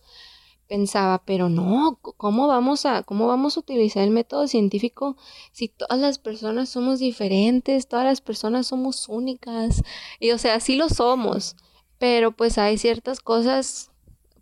pensaba, 0.69 1.23
pero 1.25 1.49
no, 1.49 1.99
¿cómo 2.01 2.47
vamos 2.47 2.85
a 2.85 3.03
cómo 3.03 3.27
vamos 3.27 3.57
a 3.57 3.59
utilizar 3.61 4.03
el 4.03 4.11
método 4.11 4.47
científico 4.47 5.17
si 5.51 5.67
todas 5.67 5.99
las 5.99 6.19
personas 6.19 6.69
somos 6.69 6.99
diferentes, 6.99 7.87
todas 7.87 8.05
las 8.05 8.21
personas 8.21 8.67
somos 8.67 9.09
únicas? 9.09 9.81
Y 10.19 10.31
o 10.31 10.37
sea, 10.37 10.59
sí 10.59 10.75
lo 10.75 10.87
somos, 10.87 11.57
pero 11.97 12.31
pues 12.31 12.57
hay 12.59 12.77
ciertas 12.77 13.19
cosas 13.19 13.91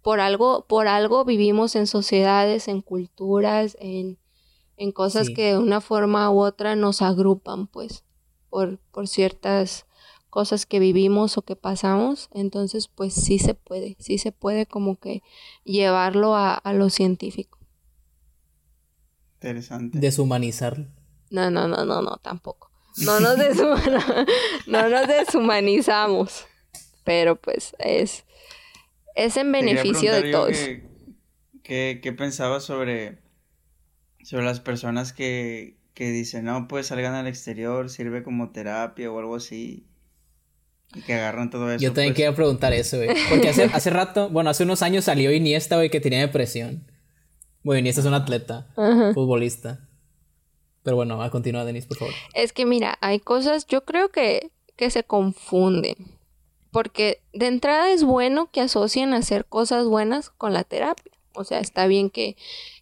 por 0.04 0.20
algo 0.20 0.66
por 0.68 0.88
algo 0.88 1.26
vivimos 1.26 1.76
en 1.76 1.88
sociedades, 1.88 2.68
en 2.68 2.82
culturas, 2.82 3.78
en 3.80 4.20
en 4.76 4.92
cosas 4.92 5.30
que 5.30 5.54
de 5.54 5.58
una 5.58 5.82
forma 5.82 6.30
u 6.30 6.42
otra 6.42 6.76
nos 6.76 7.02
agrupan, 7.02 7.66
pues, 7.68 8.04
por 8.50 8.78
por 8.92 9.08
ciertas 9.08 9.87
cosas 10.30 10.66
que 10.66 10.80
vivimos 10.80 11.38
o 11.38 11.42
que 11.42 11.56
pasamos, 11.56 12.30
entonces 12.34 12.88
pues 12.88 13.14
sí 13.14 13.40
se 13.40 13.54
puede, 13.54 13.96
sí 14.00 14.18
se 14.18 14.32
puede 14.32 14.66
como 14.66 15.00
que 15.00 15.24
llevarlo 15.64 16.36
a, 16.36 16.62
lo 16.74 16.90
científico. 16.90 17.58
Interesante. 19.36 20.00
Deshumanizarlo. 20.00 20.88
No, 21.30 21.52
no, 21.52 21.68
no, 21.68 21.86
no, 21.86 22.02
no, 22.02 22.18
tampoco. 22.18 22.72
No 22.98 23.20
nos, 23.20 23.38
no 24.68 24.90
nos 24.90 25.08
deshumanizamos, 25.08 26.46
pero 27.04 27.36
pues 27.36 27.76
es, 27.80 28.26
es 29.16 29.38
en 29.38 29.52
beneficio 29.52 30.14
de 30.14 30.32
todos. 30.32 30.58
¿Qué, 31.64 32.00
qué 32.02 32.14
pensabas 32.14 32.64
sobre, 32.64 33.20
sobre 34.24 34.46
las 34.46 34.60
personas 34.60 35.14
que, 35.14 35.78
que 35.94 36.12
dicen, 36.12 36.46
no, 36.46 36.68
pues 36.68 36.88
salgan 36.88 37.14
al 37.14 37.28
exterior, 37.28 37.90
sirve 37.90 38.24
como 38.24 38.52
terapia 38.52 39.12
o 39.12 39.20
algo 39.20 39.36
así? 39.36 39.88
Que 41.06 41.14
agarran 41.14 41.50
todo 41.50 41.70
eso. 41.72 41.82
Yo 41.82 41.90
también 41.90 42.10
pues. 42.10 42.18
quería 42.18 42.36
preguntar 42.36 42.74
eso, 42.74 42.98
güey. 42.98 43.10
Porque 43.30 43.50
hace, 43.50 43.64
hace 43.74 43.90
rato, 43.90 44.30
bueno, 44.30 44.50
hace 44.50 44.64
unos 44.64 44.82
años 44.82 45.06
salió 45.06 45.32
Iniesta, 45.32 45.76
güey, 45.76 45.90
que 45.90 46.00
tenía 46.00 46.20
depresión. 46.20 46.90
Bueno, 47.64 47.80
Iniesta 47.80 48.02
es 48.02 48.08
un 48.08 48.14
atleta, 48.14 48.68
futbolista. 49.14 49.88
Pero 50.84 50.96
bueno, 50.96 51.22
a 51.22 51.30
continuar, 51.30 51.66
Denise, 51.66 51.88
por 51.88 51.98
favor. 51.98 52.14
Es 52.34 52.54
que 52.54 52.66
mira, 52.66 52.98
hay 53.02 53.20
cosas, 53.20 53.68
yo 53.68 53.84
creo 53.84 54.10
que, 54.10 54.52
que 54.78 54.90
se 54.90 55.04
confunden. 55.04 56.18
Porque 56.72 57.22
de 57.34 57.48
entrada 57.48 57.92
es 57.92 58.04
bueno 58.04 58.50
que 58.52 58.62
asocien 58.62 59.14
hacer 59.14 59.46
cosas 59.46 59.86
buenas 59.86 60.30
con 60.30 60.54
la 60.54 60.64
terapia. 60.64 61.12
O 61.34 61.44
sea, 61.44 61.60
está 61.60 61.88
bien 61.88 62.10
que, 62.10 62.38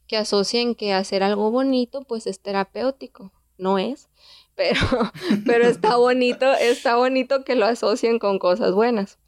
que 0.08 0.18
asocien 0.18 0.76
que 0.76 0.94
hacer 0.94 1.24
algo 1.24 1.50
bonito, 1.50 2.04
pues 2.04 2.28
es 2.28 2.40
terapéutico. 2.40 3.32
No 3.58 3.80
es 3.80 4.10
pero, 4.56 4.80
pero 5.46 5.68
está 5.68 5.98
bonito, 5.98 6.52
está 6.54 6.96
bonito 6.96 7.44
que 7.44 7.56
lo 7.56 7.66
asocien 7.66 8.20
con 8.20 8.40
cosas 8.40 8.74
buenas. 8.74 9.20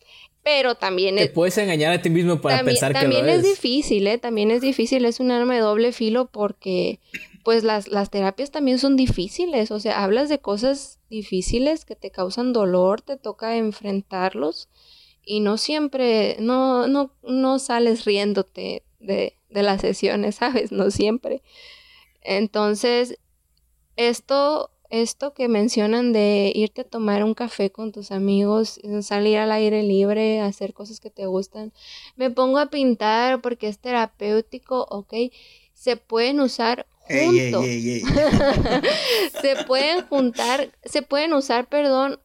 Pero 0.44 0.76
también 0.76 1.18
Te 1.18 1.28
puedes 1.28 1.58
engañar 1.58 1.92
a 1.92 2.02
ti 2.02 2.10
mismo 2.10 2.40
para 2.40 2.64
pensar 2.64 2.94
que 2.94 3.00
lo 3.00 3.14
También 3.14 3.28
es 3.28 3.44
difícil, 3.44 4.08
¿eh? 4.08 4.18
También 4.18 4.50
es 4.50 4.62
difícil, 4.62 5.04
es 5.04 5.20
un 5.20 5.30
arma 5.30 5.56
de 5.56 5.60
doble 5.60 5.92
filo 5.92 6.28
porque 6.28 7.02
pues 7.44 7.64
las, 7.64 7.90
las 7.90 8.10
terapias 8.10 8.52
también 8.52 8.78
son 8.78 8.96
difíciles, 8.98 9.72
o 9.72 9.80
sea, 9.80 10.04
hablas 10.04 10.28
de 10.28 10.40
cosas 10.40 11.00
difíciles 11.10 11.86
que 11.86 11.96
te 11.96 12.12
causan 12.12 12.52
dolor, 12.52 13.02
te 13.02 13.16
toca 13.16 13.56
enfrentarlos 13.56 14.70
y 15.24 15.40
no 15.40 15.58
siempre, 15.58 16.36
no, 16.40 16.88
no, 16.88 17.14
no 17.24 17.60
sales 17.60 18.04
riéndote 18.06 18.84
de, 19.00 19.38
de 19.50 19.64
las 19.64 19.82
sesiones, 19.82 20.36
¿sabes? 20.40 20.72
No 20.72 20.92
siempre. 20.92 21.42
Entonces, 22.22 23.18
esto 23.96 24.72
esto 24.90 25.34
que 25.34 25.48
mencionan 25.48 26.14
de 26.14 26.52
irte 26.56 26.82
a 26.82 26.84
tomar 26.84 27.24
un 27.24 27.34
café 27.34 27.72
con 27.72 27.92
tus 27.92 28.12
amigos, 28.12 28.80
salir 29.02 29.38
al 29.38 29.52
aire 29.52 29.84
libre, 29.84 30.42
hacer 30.42 30.74
cosas 30.74 31.00
que 31.00 31.10
te 31.10 31.26
gustan. 31.26 31.74
Me 32.16 32.30
pongo 32.30 32.60
a 32.60 32.70
pintar 32.70 33.42
porque 33.42 33.68
es 33.68 33.80
terapéutico, 33.80 34.88
¿ok? 34.90 35.14
Se 35.74 35.98
pueden 35.98 36.40
usar 36.40 36.88
juntos. 37.00 37.66
se 39.42 39.56
pueden 39.66 40.06
juntar, 40.08 40.72
se 40.84 41.02
pueden 41.02 41.34
usar, 41.34 41.68
perdón, 41.68 42.20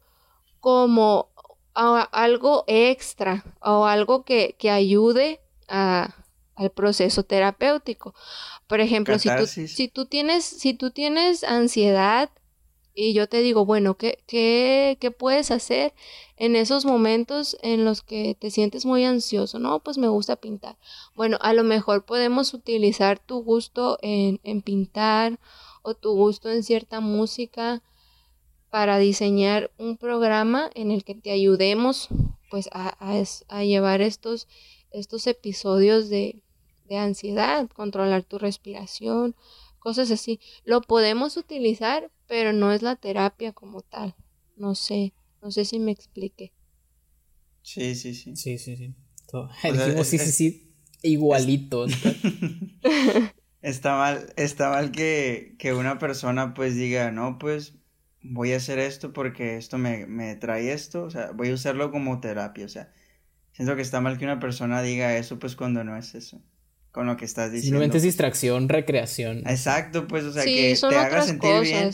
como 0.61 1.29
algo 1.75 2.65
extra 2.67 3.45
o 3.61 3.87
algo 3.87 4.25
que, 4.25 4.57
que 4.59 4.71
ayude 4.71 5.41
a, 5.69 6.15
al 6.55 6.71
proceso 6.71 7.23
terapéutico. 7.25 8.15
Por 8.67 8.81
ejemplo, 8.81 9.19
si 9.19 9.29
tú, 9.37 9.47
si 9.47 9.89
tú, 9.89 10.07
tienes, 10.07 10.45
si 10.45 10.75
tú 10.75 10.91
tienes 10.91 11.45
ansiedad 11.45 12.31
y 12.95 13.15
yo 13.15 13.29
te 13.29 13.41
digo, 13.41 13.65
bueno, 13.65 13.97
¿qué, 13.97 14.23
qué, 14.27 14.99
¿qué 15.01 15.11
puedes 15.11 15.51
hacer 15.51 15.95
en 16.37 16.57
esos 16.57 16.85
momentos 16.85 17.57
en 17.63 17.85
los 17.85 18.03
que 18.03 18.37
te 18.39 18.51
sientes 18.51 18.85
muy 18.85 19.05
ansioso? 19.05 19.59
No, 19.59 19.81
pues 19.81 19.99
me 19.99 20.09
gusta 20.09 20.37
pintar. 20.37 20.77
Bueno, 21.15 21.39
a 21.41 21.53
lo 21.55 21.65
mejor 21.65 22.05
podemos 22.05 22.53
utilizar 22.53 23.19
tu 23.19 23.43
gusto 23.43 23.99
en, 24.03 24.41
en 24.43 24.61
pintar 24.63 25.39
o 25.83 25.95
tu 25.95 26.13
gusto 26.15 26.51
en 26.51 26.63
cierta 26.63 27.01
música 27.01 27.83
para 28.71 28.99
diseñar 28.99 29.71
un 29.79 29.97
programa 29.97 30.71
en 30.75 30.91
el 30.91 31.05
que 31.05 31.15
te 31.15 31.31
ayudemos 31.31 32.09
pues 32.51 32.69
a, 32.73 32.97
a, 33.49 33.65
llevar 33.65 34.03
estos, 34.03 34.47
estos 34.91 35.27
episodios 35.27 36.11
de, 36.11 36.43
de 36.85 36.99
ansiedad, 36.99 37.69
controlar 37.71 38.25
tu 38.25 38.39
respiración, 38.39 39.35
cosas 39.83 40.11
así. 40.11 40.41
Lo 40.65 40.81
podemos 40.81 41.37
utilizar, 41.37 42.11
pero 42.29 42.53
no 42.53 42.73
es 42.73 42.83
la 42.83 42.97
terapia 42.97 43.53
como 43.53 43.83
tal. 43.83 44.15
No 44.57 44.75
sé, 44.75 45.13
no 45.43 45.51
sé 45.51 45.65
si 45.65 45.79
me 45.79 45.91
explique. 45.91 46.53
Sí, 47.63 47.95
sí, 47.95 48.15
sí. 48.15 48.37
Sí, 48.37 48.59
sí, 48.59 48.77
sí. 48.77 48.95
Dijimos 49.63 50.07
sí, 50.07 50.19
sí, 50.19 50.33
sí, 50.33 50.75
igualito. 51.03 51.87
está 53.63 53.97
mal, 53.97 54.33
está 54.37 54.71
mal 54.71 54.93
que, 54.93 55.57
que 55.59 55.73
una 55.73 55.99
persona 55.99 56.55
pues 56.55 56.77
diga, 56.77 57.11
no, 57.11 57.39
pues 57.39 57.75
voy 58.23 58.53
a 58.53 58.59
hacer 58.59 58.79
esto 58.79 59.13
porque 59.13 59.57
esto 59.57 59.79
me, 59.79 60.07
me 60.07 60.37
trae 60.37 60.73
esto, 60.73 61.05
o 61.05 61.11
sea, 61.11 61.33
voy 61.33 61.49
a 61.51 61.55
usarlo 61.55 61.91
como 61.91 62.21
terapia, 62.21 62.67
o 62.67 62.69
sea, 62.69 62.93
siento 63.53 63.75
que 63.75 63.83
está 63.83 64.01
mal 64.01 64.19
que 64.19 64.25
una 64.25 64.39
persona 64.39 64.83
diga 64.83 65.17
eso 65.17 65.39
pues 65.39 65.57
cuando 65.57 65.83
no 65.83 65.97
es 65.97 66.15
eso, 66.15 66.43
con 66.93 67.07
lo 67.07 67.17
que 67.17 67.25
estás 67.25 67.51
diciendo. 67.51 67.67
Simplemente 67.67 67.97
es 67.97 68.03
distracción, 68.05 68.69
recreación. 68.69 69.43
Exacto, 69.47 70.07
pues, 70.07 70.25
o 70.25 70.33
sea, 70.33 70.45
que 70.45 70.77
te 70.79 70.97
haga 70.97 71.23
sentir 71.23 71.61
bien. 71.63 71.91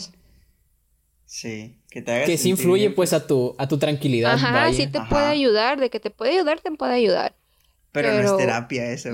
Sí, 1.25 1.79
que 1.89 2.01
te 2.01 2.11
haga 2.11 2.25
Que 2.25 2.37
sí 2.37 2.49
influye 2.49 2.89
pues, 2.91 3.13
a 3.13 3.25
tu, 3.25 3.55
a 3.57 3.67
tu 3.67 3.77
tranquilidad. 3.77 4.33
Ajá, 4.33 4.71
sí 4.73 4.87
te 4.87 4.99
puede 5.01 5.25
ayudar, 5.25 5.79
de 5.79 5.89
que 5.89 5.99
te 5.99 6.11
puede 6.11 6.33
ayudar, 6.33 6.59
te 6.59 6.71
puede 6.71 6.93
ayudar. 6.93 7.33
Pero, 7.91 8.13
no 8.13 8.19
es 8.19 8.37
terapia 8.37 8.91
eso. 8.91 9.09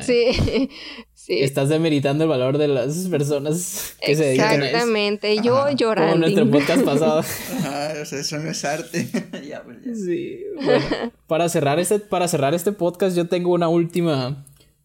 sí, 0.00 0.28
sí. 1.14 1.40
Estás 1.40 1.68
demeritando 1.68 2.24
el 2.24 2.30
valor 2.30 2.56
de 2.56 2.66
las 2.66 2.96
personas 3.08 3.96
que 4.00 4.16
se 4.16 4.24
dedican 4.24 4.48
a 4.48 4.54
eso. 4.54 4.64
Exactamente, 4.64 5.36
yo 5.42 5.68
llorando. 5.70 6.12
Como 6.12 6.20
nuestro 6.20 6.50
podcast 6.50 6.84
pasado. 6.84 7.18
Ajá, 7.58 7.92
o 8.00 8.06
sea, 8.06 8.18
eso 8.18 8.38
no 8.38 8.50
es 8.50 8.64
arte. 8.64 9.08
ya, 9.46 9.62
pues 9.62 9.76
ya. 9.84 9.94
Sí, 9.94 10.40
bueno. 10.54 11.12
Para 11.26 11.50
cerrar, 11.50 11.78
este, 11.78 11.98
para 11.98 12.28
cerrar 12.28 12.54
este 12.54 12.72
podcast 12.72 13.14
yo 13.14 13.28
tengo 13.28 13.52
una 13.52 13.68
última 13.68 14.42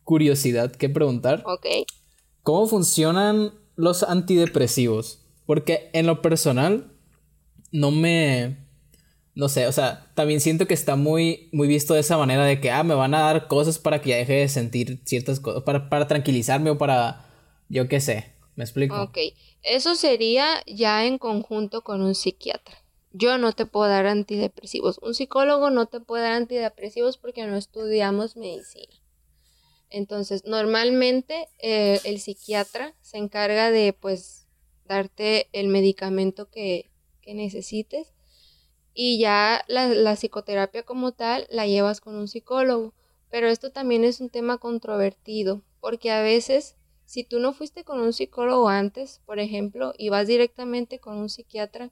curiosidad 0.07 0.71
que 0.71 0.87
preguntar. 0.87 1.43
Ok. 1.45 1.67
¿Cómo 2.41 2.65
funcionan 2.67 3.51
los 3.75 4.03
antidepresivos? 4.03 5.19
Porque 5.45 5.89
en 5.91 6.07
lo 6.07 6.21
personal 6.21 6.93
no 7.73 7.91
me 7.91 8.65
no 9.35 9.49
sé, 9.49 9.67
o 9.67 9.71
sea, 9.71 10.09
también 10.15 10.39
siento 10.39 10.65
que 10.65 10.73
está 10.73 10.95
muy, 10.95 11.49
muy 11.51 11.67
visto 11.67 11.93
de 11.93 11.99
esa 11.99 12.17
manera 12.17 12.43
de 12.43 12.59
que, 12.59 12.71
ah, 12.71 12.83
me 12.83 12.95
van 12.95 13.13
a 13.13 13.19
dar 13.19 13.47
cosas 13.47 13.77
para 13.77 14.01
que 14.01 14.09
ya 14.09 14.15
deje 14.15 14.33
de 14.33 14.49
sentir 14.49 14.99
ciertas 15.05 15.39
cosas, 15.39 15.61
para, 15.61 15.89
para 15.89 16.07
tranquilizarme 16.07 16.71
o 16.71 16.79
para, 16.79 17.23
yo 17.69 17.87
qué 17.87 17.99
sé, 17.99 18.33
¿me 18.55 18.63
explico? 18.63 18.99
Ok, 18.99 19.19
eso 19.61 19.93
sería 19.93 20.63
ya 20.65 21.05
en 21.05 21.19
conjunto 21.19 21.83
con 21.83 22.01
un 22.01 22.15
psiquiatra. 22.15 22.83
Yo 23.11 23.37
no 23.37 23.51
te 23.51 23.67
puedo 23.67 23.87
dar 23.87 24.07
antidepresivos. 24.07 24.97
Un 25.03 25.13
psicólogo 25.13 25.69
no 25.69 25.85
te 25.85 25.99
puede 25.99 26.23
dar 26.23 26.33
antidepresivos 26.33 27.17
porque 27.17 27.45
no 27.45 27.57
estudiamos 27.57 28.37
medicina. 28.37 28.95
Entonces, 29.89 30.43
normalmente 30.45 31.47
eh, 31.59 31.99
el 32.03 32.19
psiquiatra 32.19 32.95
se 33.01 33.17
encarga 33.17 33.71
de, 33.71 33.93
pues, 33.93 34.47
darte 34.85 35.49
el 35.53 35.67
medicamento 35.67 36.49
que, 36.49 36.91
que 37.21 37.33
necesites 37.33 38.13
y 38.99 39.19
ya 39.19 39.63
la, 39.67 40.15
psicoterapia 40.15 40.81
como 40.81 41.11
tal 41.11 41.45
la 41.51 41.67
llevas 41.67 42.01
con 42.01 42.15
un 42.15 42.27
psicólogo. 42.27 42.95
Pero 43.29 43.47
esto 43.47 43.71
también 43.71 44.03
es 44.03 44.21
un 44.21 44.29
tema 44.29 44.57
controvertido, 44.57 45.61
porque 45.79 46.09
a 46.09 46.23
veces 46.23 46.77
si 47.05 47.23
tú 47.23 47.39
no 47.39 47.53
fuiste 47.53 47.83
con 47.83 47.99
un 47.99 48.11
psicólogo 48.11 48.69
antes, 48.69 49.21
por 49.25 49.39
ejemplo, 49.39 49.93
y 49.97 50.09
vas 50.09 50.27
directamente 50.27 50.99
con 50.99 51.17
un 51.17 51.29
psiquiatra 51.29 51.91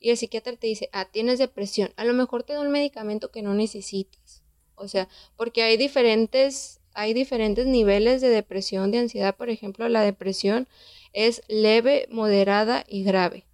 y 0.00 0.10
el 0.10 0.16
psiquiatra 0.16 0.56
te 0.56 0.68
dice, 0.68 0.88
ah, 0.92 1.04
tienes 1.10 1.38
depresión, 1.38 1.92
a 1.96 2.04
lo 2.04 2.14
mejor 2.14 2.44
te 2.44 2.54
da 2.54 2.60
un 2.60 2.70
medicamento 2.70 3.30
que 3.30 3.42
no 3.42 3.52
necesitas. 3.52 4.42
O 4.74 4.88
sea, 4.88 5.08
porque 5.36 5.62
hay 5.62 5.76
diferentes, 5.76 6.77
hay 6.98 7.14
diferentes 7.14 7.64
niveles 7.64 8.20
de 8.20 8.28
depresión, 8.28 8.90
de 8.90 8.98
ansiedad, 8.98 9.36
por 9.36 9.50
ejemplo, 9.50 9.88
la 9.88 10.02
depresión 10.02 10.66
es 11.12 11.42
leve, 11.46 12.08
moderada 12.10 12.84
y 12.88 13.04
grave. 13.04 13.46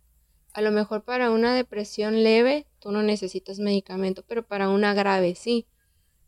A 0.55 0.63
lo 0.63 0.73
mejor 0.73 1.03
para 1.03 1.31
una 1.31 1.55
depresión 1.55 2.23
leve 2.23 2.65
tú 2.79 2.91
no 2.91 3.03
necesitas 3.03 3.59
medicamento, 3.59 4.25
pero 4.27 4.47
para 4.47 4.71
una 4.71 4.95
grave 4.95 5.35
sí. 5.35 5.67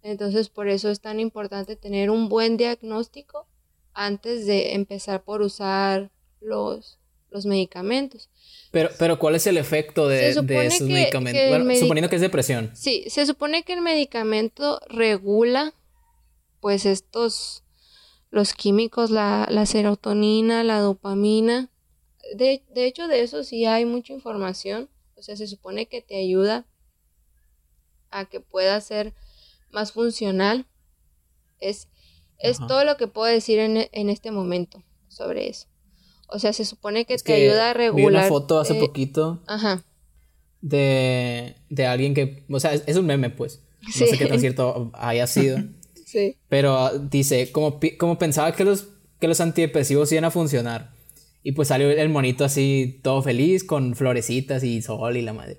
Entonces 0.02 0.50
por 0.50 0.68
eso 0.68 0.90
es 0.90 1.00
tan 1.00 1.18
importante 1.18 1.74
tener 1.74 2.10
un 2.10 2.28
buen 2.28 2.58
diagnóstico 2.58 3.46
antes 3.94 4.44
de 4.44 4.74
empezar 4.74 5.24
por 5.24 5.40
usar 5.40 6.10
los, 6.42 6.98
los 7.30 7.46
medicamentos. 7.46 8.28
Pero, 8.72 8.90
pero 8.98 9.18
¿cuál 9.18 9.36
es 9.36 9.46
el 9.46 9.56
efecto 9.56 10.06
de, 10.06 10.28
esos 10.28 10.44
medicamentos? 10.44 11.48
bueno, 11.48 11.74
suponiendo 11.76 12.10
que 12.10 12.16
es 12.16 12.22
depresión. 12.22 12.72
Sí, 12.74 13.04
se 13.08 13.24
supone 13.24 13.62
que 13.62 13.72
el 13.72 13.80
medicamento 13.80 14.80
regula 14.90 15.72
pues 16.66 16.84
estos, 16.84 17.62
los 18.30 18.52
químicos, 18.52 19.10
la, 19.10 19.46
la 19.48 19.66
serotonina, 19.66 20.64
la 20.64 20.80
dopamina. 20.80 21.70
De, 22.34 22.64
de 22.74 22.86
hecho, 22.86 23.06
de 23.06 23.22
eso 23.22 23.44
sí 23.44 23.66
hay 23.66 23.84
mucha 23.84 24.12
información. 24.12 24.90
O 25.14 25.22
sea, 25.22 25.36
se 25.36 25.46
supone 25.46 25.86
que 25.86 26.02
te 26.02 26.16
ayuda 26.16 26.66
a 28.10 28.24
que 28.24 28.40
pueda 28.40 28.80
ser 28.80 29.14
más 29.70 29.92
funcional. 29.92 30.66
Es, 31.60 31.86
es 32.40 32.58
todo 32.58 32.84
lo 32.84 32.96
que 32.96 33.06
puedo 33.06 33.32
decir 33.32 33.60
en, 33.60 33.86
en, 33.92 34.10
este 34.10 34.32
momento 34.32 34.82
sobre 35.06 35.48
eso. 35.48 35.68
O 36.26 36.40
sea, 36.40 36.52
se 36.52 36.64
supone 36.64 37.04
que 37.04 37.16
te 37.16 37.32
ayuda 37.32 37.70
a 37.70 37.74
regular. 37.74 38.10
Vi 38.10 38.18
una 38.18 38.26
foto 38.26 38.58
hace 38.58 38.74
poquito. 38.74 39.40
Ajá. 39.46 39.84
De, 40.62 41.58
de 41.70 41.86
alguien 41.86 42.12
que. 42.12 42.44
O 42.50 42.58
sea, 42.58 42.74
es, 42.74 42.96
un 42.96 43.06
meme, 43.06 43.30
pues. 43.30 43.62
No 43.82 43.92
sé 43.92 44.18
qué 44.18 44.26
tan 44.26 44.40
cierto 44.40 44.90
haya 44.94 45.28
sido. 45.28 45.58
Sí. 46.07 46.38
Pero 46.48 46.98
dice, 46.98 47.52
como, 47.52 47.78
como 47.98 48.18
pensaba 48.18 48.52
que 48.52 48.64
los, 48.64 48.88
que 49.20 49.28
los 49.28 49.40
antidepresivos 49.42 50.11
iban 50.12 50.24
a 50.24 50.30
funcionar 50.30 50.96
y 51.46 51.52
pues 51.52 51.68
salió 51.68 51.88
el 51.90 52.09
monito 52.09 52.44
así 52.44 52.98
todo 53.04 53.22
feliz 53.22 53.62
con 53.62 53.94
florecitas 53.94 54.64
y 54.64 54.82
sol 54.82 55.16
y 55.16 55.22
la 55.22 55.32
madre. 55.32 55.59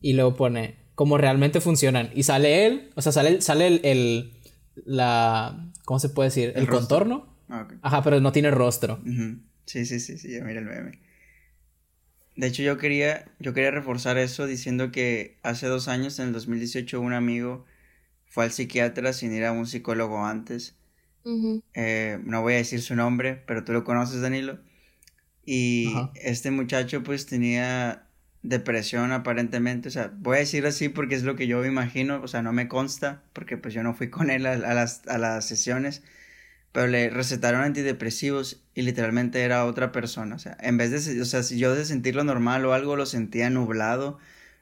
Y 0.00 0.14
luego 0.14 0.36
pone 0.36 0.76
cómo 0.94 1.18
realmente 1.18 1.60
funcionan. 1.60 2.08
Y 2.14 2.22
sale 2.22 2.64
él, 2.64 2.90
o 2.94 3.02
sea, 3.02 3.12
sale, 3.12 3.42
sale 3.42 3.66
el, 3.66 3.80
el 3.84 4.32
la, 4.86 5.70
¿cómo 5.84 6.00
se 6.00 6.08
puede 6.08 6.30
decir? 6.30 6.54
El, 6.56 6.66
contorno. 6.66 7.36
Ah, 7.50 7.68
Ajá, 7.82 8.02
pero 8.02 8.22
no 8.22 8.32
tiene 8.32 8.50
rostro. 8.50 9.02
Sí, 9.66 9.84
sí, 9.84 10.00
sí, 10.00 10.16
sí, 10.16 10.32
ya 10.32 10.42
mira 10.42 10.60
el 10.60 10.64
meme. 10.64 10.98
De 12.34 12.46
hecho, 12.46 12.62
yo 12.62 12.78
quería, 12.78 13.30
yo 13.38 13.52
quería 13.52 13.70
reforzar 13.70 14.16
eso 14.16 14.46
diciendo 14.46 14.92
que 14.92 15.36
hace 15.42 15.66
dos 15.66 15.88
años, 15.88 16.18
en 16.20 16.28
el 16.28 16.32
2018, 16.32 17.02
un 17.02 17.12
amigo 17.12 17.66
fue 18.38 18.44
al 18.44 18.52
psiquiatra 18.52 19.12
sin 19.12 19.34
ir 19.34 19.44
a 19.44 19.50
un 19.50 19.66
psicólogo 19.66 20.24
antes. 20.24 20.76
Eh, 21.74 22.20
no 22.22 22.40
voy 22.40 22.54
a 22.54 22.58
decir 22.58 22.80
su 22.80 22.94
nombre, 22.94 23.42
pero 23.48 23.64
tú 23.64 23.72
lo 23.72 23.82
conoces, 23.82 24.20
Danilo. 24.20 24.60
Y 25.44 25.92
este 26.14 26.52
muchacho 26.52 27.02
pues 27.02 27.26
tenía 27.26 28.06
depresión 28.44 29.10
aparentemente, 29.10 29.88
o 29.88 29.90
sea, 29.90 30.12
voy 30.16 30.36
a 30.36 30.38
decir 30.38 30.64
así 30.66 30.88
porque 30.88 31.16
es 31.16 31.24
lo 31.24 31.34
que 31.34 31.48
yo 31.48 31.58
me 31.58 31.66
imagino, 31.66 32.20
o 32.22 32.28
sea, 32.28 32.42
no 32.42 32.52
me 32.52 32.68
consta 32.68 33.24
porque 33.32 33.56
pues 33.56 33.74
yo 33.74 33.82
no 33.82 33.92
fui 33.92 34.08
con 34.08 34.30
él 34.30 34.46
a, 34.46 34.56
las, 34.56 35.04
a 35.08 35.18
las 35.18 35.44
sesiones, 35.44 36.04
pero 36.70 36.86
le 36.86 37.10
recetaron 37.10 37.62
antidepresivos 37.62 38.62
y 38.72 38.82
literalmente 38.82 39.42
era 39.42 39.64
otra 39.64 39.90
persona, 39.90 40.36
o 40.36 40.38
sea, 40.38 40.56
en 40.60 40.76
vez 40.76 40.92
de, 40.92 41.20
o 41.20 41.24
sea, 41.24 41.42
si 41.42 41.58
yo 41.58 41.74
de 41.74 41.84
sentirlo 41.84 42.22
normal 42.22 42.64
o 42.66 42.72
algo 42.72 42.94
lo 42.94 43.04
sentía 43.04 43.50
nublado, 43.50 44.20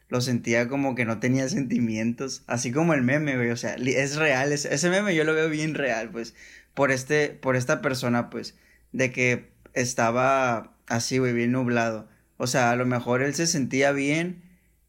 lo 0.09 0.21
sentía 0.21 0.69
como 0.69 0.95
que 0.95 1.05
no 1.05 1.19
tenía 1.19 1.49
sentimientos, 1.49 2.45
así 2.47 2.73
como 2.73 2.95
el 2.95 3.03
meme, 3.03 3.37
güey, 3.37 3.51
o 3.51 3.57
sea, 3.57 3.75
es 3.75 4.17
real, 4.17 4.53
ese 4.53 4.91
meme 4.91 5.15
yo 5.15 5.25
lo 5.25 5.35
veo 5.35 5.49
bien 5.49 5.75
real, 5.75 6.11
pues, 6.11 6.35
por 6.75 6.93
este, 6.93 7.31
por 7.31 7.57
esta 7.57 7.83
persona, 7.83 8.31
pues, 8.31 8.57
de 8.93 9.11
que 9.13 9.51
estaba 9.75 10.77
así, 10.87 11.19
güey, 11.19 11.33
bien 11.33 11.53
nublado. 11.53 12.09
O 12.39 12.47
sea, 12.47 12.71
a 12.71 12.77
lo 12.77 12.87
mejor 12.87 13.23
él 13.23 13.35
se 13.35 13.47
sentía 13.47 13.93
bien, 13.93 14.43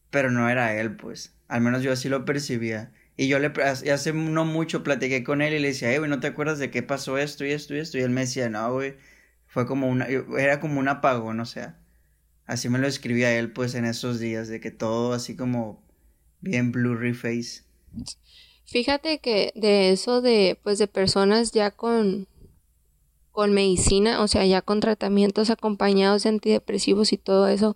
pero 0.09 0.31
no 0.31 0.49
era 0.49 0.75
él, 0.79 0.95
pues. 0.95 1.33
Al 1.47 1.61
menos 1.61 1.83
yo 1.83 1.91
así 1.91 2.09
lo 2.09 2.25
percibía. 2.25 2.91
Y 3.15 3.27
yo 3.27 3.39
le 3.39 3.51
hace 3.63 4.13
no 4.13 4.45
mucho 4.45 4.83
platiqué 4.83 5.23
con 5.23 5.41
él 5.41 5.53
y 5.53 5.59
le 5.59 5.69
decía, 5.69 5.97
güey, 5.97 6.09
¿no 6.09 6.19
te 6.19 6.27
acuerdas 6.27 6.59
de 6.59 6.71
qué 6.71 6.83
pasó 6.83 7.17
esto 7.17 7.45
y 7.45 7.51
esto 7.51 7.75
y 7.75 7.79
esto? 7.79 7.97
Y 7.97 8.01
él 8.01 8.11
me 8.11 8.21
decía, 8.21 8.49
no, 8.49 8.71
güey, 8.73 8.95
fue 9.47 9.65
como 9.65 9.87
una, 9.87 10.07
era 10.37 10.59
como 10.59 10.79
un 10.79 10.87
apagón, 10.87 11.39
o 11.39 11.45
sea. 11.45 11.77
Así 12.47 12.69
me 12.69 12.79
lo 12.79 12.87
escribía 12.87 13.37
él, 13.37 13.51
pues, 13.51 13.75
en 13.75 13.85
esos 13.85 14.19
días, 14.19 14.47
de 14.47 14.59
que 14.59 14.71
todo 14.71 15.13
así 15.13 15.35
como 15.35 15.83
bien 16.39 16.71
blurry 16.71 17.13
face. 17.13 17.63
Fíjate 18.65 19.19
que 19.19 19.51
de 19.55 19.91
eso 19.91 20.21
de, 20.21 20.57
pues, 20.63 20.79
de 20.79 20.87
personas 20.87 21.51
ya 21.51 21.71
con, 21.71 22.27
con 23.31 23.53
medicina, 23.53 24.21
o 24.23 24.27
sea, 24.27 24.45
ya 24.45 24.61
con 24.61 24.79
tratamientos 24.79 25.49
acompañados 25.49 26.23
de 26.23 26.29
antidepresivos 26.29 27.13
y 27.13 27.17
todo 27.17 27.47
eso, 27.49 27.75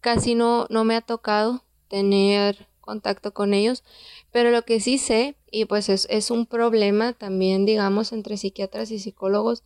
casi 0.00 0.34
no, 0.34 0.66
no 0.68 0.84
me 0.84 0.96
ha 0.96 1.00
tocado 1.00 1.64
tener 1.88 2.66
contacto 2.80 3.32
con 3.32 3.54
ellos, 3.54 3.84
pero 4.32 4.50
lo 4.50 4.64
que 4.64 4.80
sí 4.80 4.98
sé, 4.98 5.36
y 5.50 5.64
pues 5.64 5.88
es, 5.88 6.06
es 6.10 6.30
un 6.30 6.46
problema 6.46 7.12
también, 7.12 7.64
digamos, 7.64 8.12
entre 8.12 8.36
psiquiatras 8.36 8.90
y 8.90 8.98
psicólogos, 8.98 9.62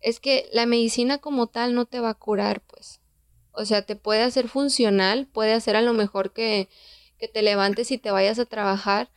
es 0.00 0.20
que 0.20 0.48
la 0.52 0.66
medicina 0.66 1.18
como 1.18 1.48
tal 1.48 1.74
no 1.74 1.84
te 1.84 2.00
va 2.00 2.10
a 2.10 2.14
curar, 2.14 2.62
pues. 2.62 3.01
O 3.52 3.64
sea, 3.64 3.82
te 3.82 3.96
puede 3.96 4.22
hacer 4.22 4.48
funcional, 4.48 5.26
puede 5.26 5.52
hacer 5.52 5.76
a 5.76 5.82
lo 5.82 5.92
mejor 5.92 6.32
que, 6.32 6.68
que 7.18 7.28
te 7.28 7.42
levantes 7.42 7.90
y 7.90 7.98
te 7.98 8.10
vayas 8.10 8.38
a 8.38 8.46
trabajar, 8.46 9.10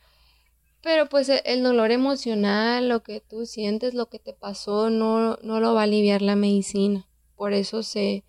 pero 0.82 1.08
pues 1.08 1.28
e, 1.28 1.42
el 1.46 1.62
dolor 1.62 1.90
emocional, 1.90 2.88
lo 2.88 3.02
que 3.02 3.20
tú 3.20 3.46
sientes, 3.46 3.94
lo 3.94 4.06
que 4.06 4.18
te 4.18 4.32
pasó, 4.32 4.90
no, 4.90 5.36
no 5.42 5.60
lo 5.60 5.74
va 5.74 5.80
a 5.80 5.84
aliviar 5.84 6.22
la 6.22 6.36
medicina. 6.36 7.08
Por 7.34 7.52
eso 7.52 7.82
se, 7.82 8.24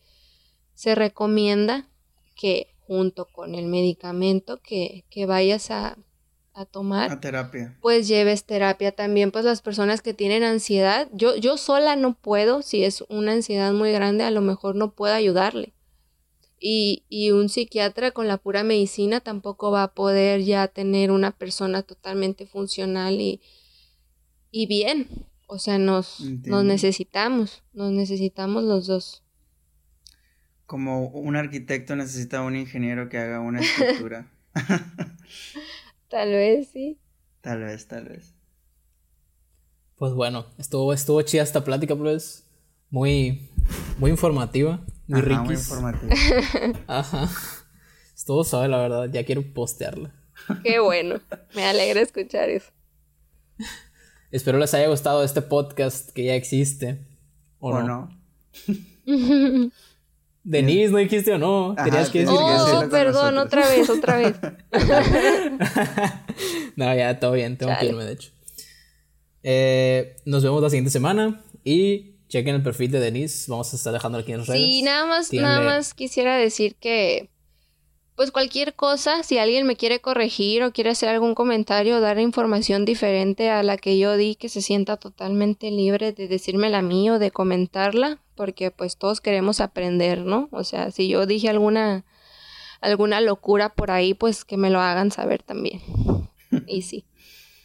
se 0.73 0.95
recomienda 0.95 1.87
que 2.35 2.73
junto 2.81 3.25
con 3.25 3.53
el 3.53 3.65
medicamento 3.65 4.61
que, 4.61 5.05
que 5.09 5.25
vayas 5.25 5.69
a, 5.71 5.97
a 6.53 6.65
tomar. 6.65 7.11
A 7.11 7.19
terapia. 7.19 7.77
Pues 7.81 8.07
lleves 8.07 8.45
terapia 8.45 8.91
también, 8.91 9.31
pues 9.31 9.45
las 9.45 9.61
personas 9.61 10.01
que 10.01 10.15
tienen 10.15 10.43
ansiedad, 10.43 11.07
yo, 11.13 11.35
yo 11.35 11.57
sola 11.57 11.95
no 11.95 12.15
puedo, 12.15 12.63
si 12.63 12.83
es 12.83 13.03
una 13.09 13.33
ansiedad 13.33 13.71
muy 13.73 13.91
grande, 13.91 14.23
a 14.23 14.31
lo 14.31 14.41
mejor 14.41 14.75
no 14.75 14.93
puedo 14.93 15.13
ayudarle. 15.13 15.73
Y, 16.59 17.05
y 17.07 17.31
un 17.31 17.49
psiquiatra 17.49 18.11
con 18.11 18.27
la 18.27 18.37
pura 18.37 18.63
medicina 18.63 19.19
tampoco 19.19 19.69
va 19.69 19.83
a 19.83 19.93
poder 19.93 20.41
ya 20.43 20.67
tener 20.67 21.11
una 21.11 21.31
persona 21.31 21.83
totalmente 21.83 22.47
funcional 22.47 23.21
y, 23.21 23.41
y 24.51 24.65
bien. 24.65 25.07
O 25.47 25.59
sea, 25.59 25.77
nos, 25.77 26.19
nos 26.19 26.65
necesitamos, 26.65 27.63
nos 27.73 27.91
necesitamos 27.91 28.63
los 28.63 28.87
dos. 28.87 29.23
Como 30.65 31.07
un 31.07 31.35
arquitecto 31.37 31.95
necesita 31.95 32.41
un 32.41 32.55
ingeniero 32.55 33.07
que 33.07 33.17
haga 33.17 33.39
una 33.39 33.61
estructura. 33.61 34.29
Tal 36.09 36.31
vez 36.31 36.69
sí. 36.69 36.99
Tal 37.41 37.59
vez, 37.61 37.87
tal 37.87 38.05
vez. 38.05 38.33
Pues 39.97 40.13
bueno, 40.13 40.45
estuvo, 40.57 40.93
estuvo 40.93 41.21
chida 41.21 41.43
esta 41.43 41.63
plática, 41.63 41.95
pues. 41.95 42.45
Muy, 42.89 43.49
muy 43.97 44.11
informativa, 44.11 44.85
muy 45.07 45.21
rica. 45.21 45.41
Muy 45.41 45.55
informativa. 45.55 46.13
Ajá. 46.87 47.29
Estuvo 48.15 48.43
suave, 48.43 48.67
la 48.67 48.79
verdad. 48.79 49.09
Ya 49.11 49.23
quiero 49.23 49.43
postearla. 49.53 50.13
Qué 50.63 50.79
bueno. 50.79 51.19
Me 51.55 51.65
alegra 51.65 52.01
escuchar 52.01 52.49
eso. 52.49 52.71
Espero 54.31 54.57
les 54.57 54.73
haya 54.73 54.87
gustado 54.87 55.23
este 55.23 55.41
podcast 55.41 56.11
que 56.11 56.25
ya 56.25 56.35
existe. 56.35 57.05
¿O, 57.59 57.81
no? 57.81 58.09
Denise, 60.43 60.91
¿no 60.91 60.97
dijiste 60.97 61.33
o 61.33 61.37
no? 61.37 61.75
Tenías 61.81 62.09
que 62.09 62.19
decir 62.19 62.35
oh, 62.37 62.87
perdón, 62.89 63.37
otra 63.37 63.67
vez, 63.67 63.89
otra 63.89 64.17
vez. 64.17 64.35
no, 66.75 66.95
ya, 66.95 67.19
todo 67.19 67.33
bien, 67.33 67.57
tengo 67.57 67.73
que 67.79 67.85
irme, 67.85 68.05
de 68.05 68.13
hecho. 68.13 68.31
Eh, 69.43 70.17
nos 70.25 70.43
vemos 70.43 70.61
la 70.61 70.69
siguiente 70.69 70.91
semana 70.91 71.41
y 71.63 72.16
chequen 72.27 72.55
el 72.55 72.63
perfil 72.63 72.91
de 72.91 72.99
Denise. 72.99 73.49
Vamos 73.49 73.73
a 73.73 73.75
estar 73.75 73.93
dejando 73.93 74.17
aquí 74.17 74.31
en 74.33 74.45
redes. 74.45 74.61
Sí, 74.61 74.81
nada 74.81 75.05
más, 75.05 75.31
nada 75.33 75.61
más 75.61 75.93
quisiera 75.93 76.37
decir 76.37 76.75
que, 76.75 77.29
pues 78.15 78.31
cualquier 78.31 78.75
cosa, 78.75 79.23
si 79.23 79.37
alguien 79.37 79.65
me 79.67 79.75
quiere 79.75 79.99
corregir 79.99 80.63
o 80.63 80.71
quiere 80.71 80.89
hacer 80.89 81.09
algún 81.09 81.35
comentario 81.35 81.97
o 81.97 81.99
dar 81.99 82.19
información 82.19 82.85
diferente 82.85 83.49
a 83.49 83.63
la 83.63 83.77
que 83.77 83.97
yo 83.97 84.17
di, 84.17 84.35
que 84.35 84.49
se 84.49 84.61
sienta 84.61 84.97
totalmente 84.97 85.71
libre 85.71 86.13
de 86.13 86.27
decírmela 86.27 86.79
a 86.79 86.81
mí 86.81 87.09
o 87.09 87.19
de 87.19 87.31
comentarla 87.31 88.21
porque 88.35 88.71
pues 88.71 88.97
todos 88.97 89.19
queremos 89.19 89.59
aprender, 89.59 90.19
¿no? 90.19 90.47
O 90.51 90.63
sea, 90.63 90.91
si 90.91 91.09
yo 91.09 91.25
dije 91.25 91.49
alguna 91.49 92.05
alguna 92.79 93.19
locura 93.19 93.73
por 93.73 93.91
ahí, 93.91 94.13
pues 94.13 94.45
que 94.45 94.55
me 94.55 94.69
lo 94.69 94.79
hagan 94.79 95.11
saber 95.11 95.43
también. 95.43 95.81
Y 96.65 96.83
sí. 96.83 97.03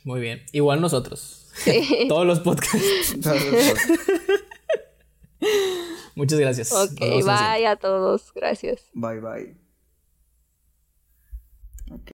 Muy 0.02 0.20
bien. 0.20 0.42
Igual 0.50 0.80
nosotros. 0.80 1.46
Sí. 1.54 2.06
Todos 2.08 2.26
los 2.26 2.40
podcasts. 2.40 3.16
Muchas 6.14 6.38
gracias. 6.38 6.72
Ok, 6.72 7.01
bye 7.24 7.66
a 7.66 7.76
todos. 7.76 8.32
Gracias. 8.34 8.82
Bye, 8.95 9.20
bye. 9.20 9.61